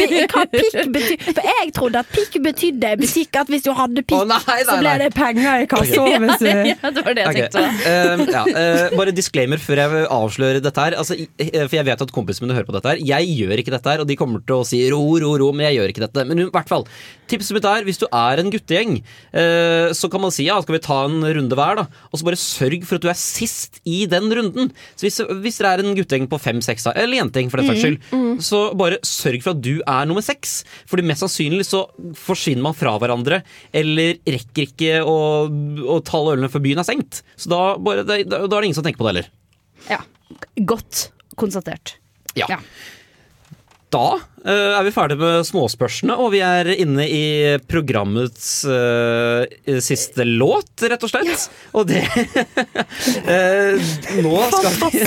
ikke 0.06 0.28
hva 0.36 0.44
pikk 0.52 0.76
betyr. 0.94 1.22
For 1.30 1.48
jeg 1.50 1.72
trodde 1.76 2.02
at 2.02 2.10
pikk 2.12 2.38
betydde 2.44 2.92
butikk, 3.00 3.40
at 3.42 3.52
hvis 3.54 3.64
du 3.66 3.72
hadde 3.78 4.04
pikk, 4.04 4.18
oh, 4.20 4.26
nei, 4.30 4.40
nei, 4.48 4.58
så 4.68 4.76
ble 4.82 4.94
det 5.02 5.10
penger 5.16 5.64
i 5.64 5.68
kassa. 5.72 6.06
hvis 6.26 6.42
du- 6.42 6.50
Ja, 6.66 6.92
det 6.92 7.04
var 7.06 7.16
det 7.18 7.26
jeg 7.26 7.52
tenkte. 7.54 7.64
eh, 7.92 8.24
ja, 8.36 8.44
uh, 8.46 8.98
bare 9.00 9.14
disclaimer 9.16 9.62
før 9.62 9.82
jeg 9.84 10.08
avslører 10.18 10.62
dette 10.66 10.86
her. 10.88 10.98
Altså, 11.00 11.18
eh, 11.40 11.62
for 11.68 11.78
jeg 11.80 11.88
vet 11.88 12.04
at 12.06 12.14
kompisene 12.16 12.48
mine 12.50 12.58
hører 12.60 12.68
på 12.70 12.76
dette 12.78 12.92
her. 12.94 13.02
Jeg 13.06 13.32
gjør 13.40 13.62
ikke 13.64 13.74
dette 13.76 13.94
her, 13.96 14.04
og 14.04 14.10
de 14.10 14.18
kommer 14.20 14.44
til 14.46 14.60
å 14.60 14.66
si 14.68 14.82
ro, 14.92 15.02
ro, 15.22 15.32
ro, 15.42 15.52
men 15.56 15.68
jeg 15.70 15.80
gjør 15.80 15.94
ikke 15.94 16.06
dette. 16.08 16.26
Men 16.30 16.44
i 16.46 16.50
hvert 16.52 16.70
fall, 16.72 16.86
tipset 17.32 17.56
mitt 17.58 17.68
er 17.70 17.86
hvis 17.88 18.02
du 18.02 18.08
er 18.12 18.42
en 18.44 18.52
guttegjeng, 18.54 18.98
uh, 19.36 19.94
så 19.96 20.10
kan 20.12 20.24
man 20.26 20.34
si 20.36 20.48
ja, 20.50 20.60
skal 20.66 20.78
vi 20.78 20.84
ta 20.86 21.00
en 21.08 21.22
runde 21.24 21.58
hver, 21.58 21.80
da. 21.82 21.88
Og 22.12 22.20
så 22.22 22.28
bare 22.28 22.40
sørg 22.42 22.84
for 22.88 23.00
at 23.00 23.06
du 23.06 23.10
er 23.12 23.20
sist 23.20 23.80
i 23.88 24.04
den 24.10 24.28
runden. 24.36 24.72
Så 24.98 25.08
hvis, 25.08 25.22
hvis 25.46 25.60
dere 25.62 25.76
er 25.78 25.86
en 25.86 25.96
guttegjeng 25.98 26.28
på 26.32 26.40
fem-seks, 26.42 26.86
eller 27.06 27.22
jenting 27.22 27.52
for 27.52 27.62
den 27.62 27.70
saks 27.72 27.84
skyld, 27.84 28.10
så 28.44 28.62
bare 28.78 29.00
sørg 29.06 29.46
for 29.46 29.56
at 29.56 29.64
du 29.64 29.74
er 29.80 30.10
nummer 30.10 30.26
seks. 30.26 30.58
Fordi 30.90 31.06
mest 31.08 31.24
sannsynlig 31.24 31.68
så 31.70 31.86
forsvinner 32.20 32.66
man 32.68 32.78
fra 32.78 32.96
hverandre, 33.02 33.42
eller 33.76 34.20
rekker 34.26 34.68
ikke 34.70 35.00
å, 35.06 35.18
å 35.46 36.00
ta 36.06 36.20
alle 36.20 36.38
ølene 36.38 36.52
før 36.52 36.66
byen 36.66 36.82
er 36.84 36.88
stengt. 36.88 37.22
Så 37.40 37.52
da, 37.54 37.62
bare, 37.82 38.06
da, 38.08 38.20
da 38.26 38.44
er 38.46 38.58
det 38.58 38.66
ingen 38.72 38.80
som 38.80 38.86
tenker 38.86 39.02
på 39.02 39.08
det 39.08 39.16
heller. 39.16 39.32
Ja. 39.92 40.02
Godt 40.66 41.10
konstatert. 41.40 41.98
Ja. 42.36 42.50
Ja. 42.50 42.60
Da 43.94 44.20
eh, 44.44 44.74
er 44.76 44.84
vi 44.84 44.92
ferdige 44.92 45.22
med 45.22 45.46
småspørsmålene, 45.48 46.18
og 46.20 46.34
vi 46.34 46.42
er 46.44 46.68
inne 46.74 47.06
i 47.08 47.26
programmets 47.70 48.66
uh, 48.68 49.46
siste 49.84 50.26
låt, 50.28 50.84
rett 50.90 51.06
og 51.06 51.12
slett. 51.12 51.46
Og 51.78 51.88
det 51.88 52.04
uh, 52.10 52.18
Nå 54.26 54.36
skal 54.52 54.74
vi 54.74 55.06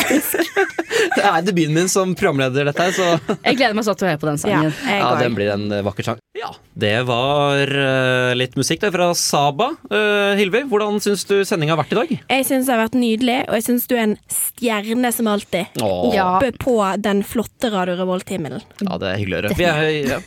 Det 1.14 1.24
er 1.24 1.44
debuten 1.46 1.74
min 1.74 1.90
som 1.90 2.14
programleder, 2.18 2.68
dette 2.68 2.86
her, 2.88 2.94
så 2.94 3.36
Jeg 3.44 3.58
gleder 3.58 3.76
meg 3.76 3.86
sånn 3.86 3.98
til 3.98 4.08
å 4.08 4.10
høre 4.12 4.20
på 4.22 4.28
den 4.28 4.40
sangen. 4.40 4.72
Ja, 4.84 4.96
ja, 5.00 5.10
den 5.22 5.36
blir 5.36 5.52
en 5.54 5.66
eh, 5.72 5.84
vakker 5.86 6.06
sang. 6.06 6.22
Ja, 6.38 6.52
Det 6.78 6.94
var 7.08 7.66
eh, 7.66 8.32
litt 8.38 8.54
musikk 8.58 8.82
der 8.84 8.92
fra 8.94 9.08
Saba. 9.18 9.70
Eh, 9.90 10.38
Hilvi, 10.38 10.62
hvordan 10.70 11.00
syns 11.02 11.24
du 11.28 11.40
sendinga 11.48 11.74
har 11.74 11.80
vært 11.80 11.94
i 11.94 11.98
dag? 11.98 12.12
Jeg 12.18 12.46
syns 12.46 12.68
det 12.68 12.74
har 12.74 12.82
vært 12.84 12.98
nydelig, 12.98 13.38
og 13.48 13.56
jeg 13.58 13.66
syns 13.66 13.88
du 13.90 13.94
er 13.96 14.04
en 14.04 14.16
stjerne 14.30 15.12
som 15.14 15.30
alltid. 15.32 15.80
Åh. 15.82 16.18
Oppe 16.28 16.52
på 16.60 16.76
den 17.02 17.24
flotte 17.26 17.72
Radio 17.74 17.96
Revolt-himmelen. 17.98 18.62
Ja, 18.84 18.98
det 19.00 19.12
er 19.12 19.22
hyggelig 19.22 19.38
å 19.38 19.42
høre. 19.42 19.56
Jeg, 19.68 20.04
ja. 20.08 20.18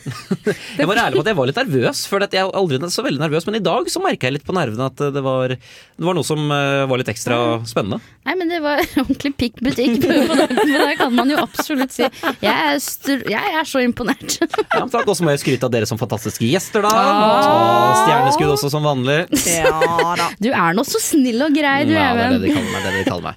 jeg 0.78 0.86
var 0.86 1.00
ærlig 1.02 1.17
på 1.17 1.24
at 1.24 1.30
jeg 1.32 1.38
var 1.38 1.48
litt 1.50 1.58
nervøs, 1.58 2.02
for 2.10 2.24
jeg 2.24 2.38
er 2.38 2.52
aldri 2.58 2.78
så 2.94 3.04
veldig 3.06 3.22
nervøs. 3.24 3.46
Men 3.48 3.58
i 3.58 3.63
dag 3.63 3.88
så 3.89 4.02
merka 4.04 4.28
jeg 4.28 4.36
litt 4.36 4.46
på 4.46 4.54
nervene 4.56 4.89
at 4.91 5.02
det 5.15 5.24
var, 5.26 5.54
det 5.56 6.06
var 6.06 6.17
noe 6.17 6.28
som 6.28 6.52
var 6.52 7.02
litt 7.02 7.10
ekstra 7.12 7.38
spennende. 7.67 8.02
Nei, 8.28 8.36
men 8.38 8.52
det 8.52 8.60
var 8.63 8.84
ordentlig 9.02 9.34
pikk 9.39 9.63
butikk 9.65 10.02
på 10.04 10.22
på 10.32 10.67
dagen. 10.73 10.89
Det 10.91 10.97
kan 11.01 11.13
man 11.15 11.29
jo 11.34 11.38
absolutt 11.43 11.93
si. 11.95 12.07
Jeg 12.41 12.51
er, 12.51 12.79
str 12.84 13.23
jeg 13.31 13.55
er 13.62 13.67
så 13.67 13.81
imponert. 13.84 14.38
Ja, 14.41 14.86
takk, 14.88 15.05
Og 15.07 15.15
så 15.17 15.25
må 15.25 15.34
jeg 15.36 15.41
skryte 15.43 15.67
av 15.67 15.73
dere 15.73 15.88
som 15.89 15.99
fantastiske 16.01 16.47
gjester, 16.47 16.86
da. 16.86 16.91
Og 16.91 18.01
stjerneskudd 18.05 18.53
også, 18.55 18.71
som 18.73 18.86
vanlig. 18.88 19.19
Ja 19.47 19.71
da. 20.17 20.29
Du 20.41 20.49
er 20.51 20.75
nå 20.77 20.84
så 20.88 20.99
snill 21.03 21.41
og 21.45 21.53
grei, 21.55 21.81
du, 21.88 21.93
Ja, 21.95 22.12
det 22.15 22.23
er 22.25 22.38
det 22.41 22.41
Even. 22.41 22.41
de 22.41 22.49
kaller 22.55 22.71
meg. 22.71 22.81
Det 22.81 22.88
er 22.88 22.93
det 22.95 23.03
de 23.03 23.10
kaller 23.10 23.25
meg. 23.29 23.36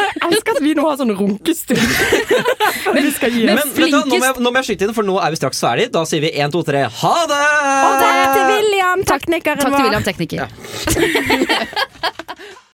Jeg 0.00 0.28
elsker 0.30 0.52
at 0.56 0.62
vi 0.64 0.72
nå 0.76 0.82
har 0.86 0.96
sånn 1.00 1.12
runkestund. 1.16 1.80
Men 2.94 3.02
vi 3.06 3.12
skal 3.14 3.32
gi 3.34 3.44
Men 3.46 3.56
Men 3.60 3.66
vet 3.68 3.76
du, 3.76 3.80
hva, 3.82 4.00
nå, 4.04 4.16
må 4.20 4.24
jeg, 4.26 4.34
nå 4.44 4.48
må 4.52 4.56
jeg 4.60 4.66
skyte 4.70 4.86
inn, 4.88 4.94
for 4.96 5.06
nå 5.06 5.16
er 5.22 5.34
vi 5.34 5.40
straks 5.40 5.60
ferdig. 5.64 5.86
Da 5.94 6.04
sier 6.08 6.22
vi 6.24 6.30
én, 6.36 6.50
to, 6.52 6.60
tre, 6.66 6.84
ha 7.00 7.14
det! 7.30 7.40
Og 7.86 7.92
takk 8.04 8.34
til 8.36 8.44
William, 8.54 9.04
teknikeren 9.08 9.64
Takk 9.64 9.76
til. 9.76 9.84
William 9.86 10.04
Tekniker. 10.06 10.46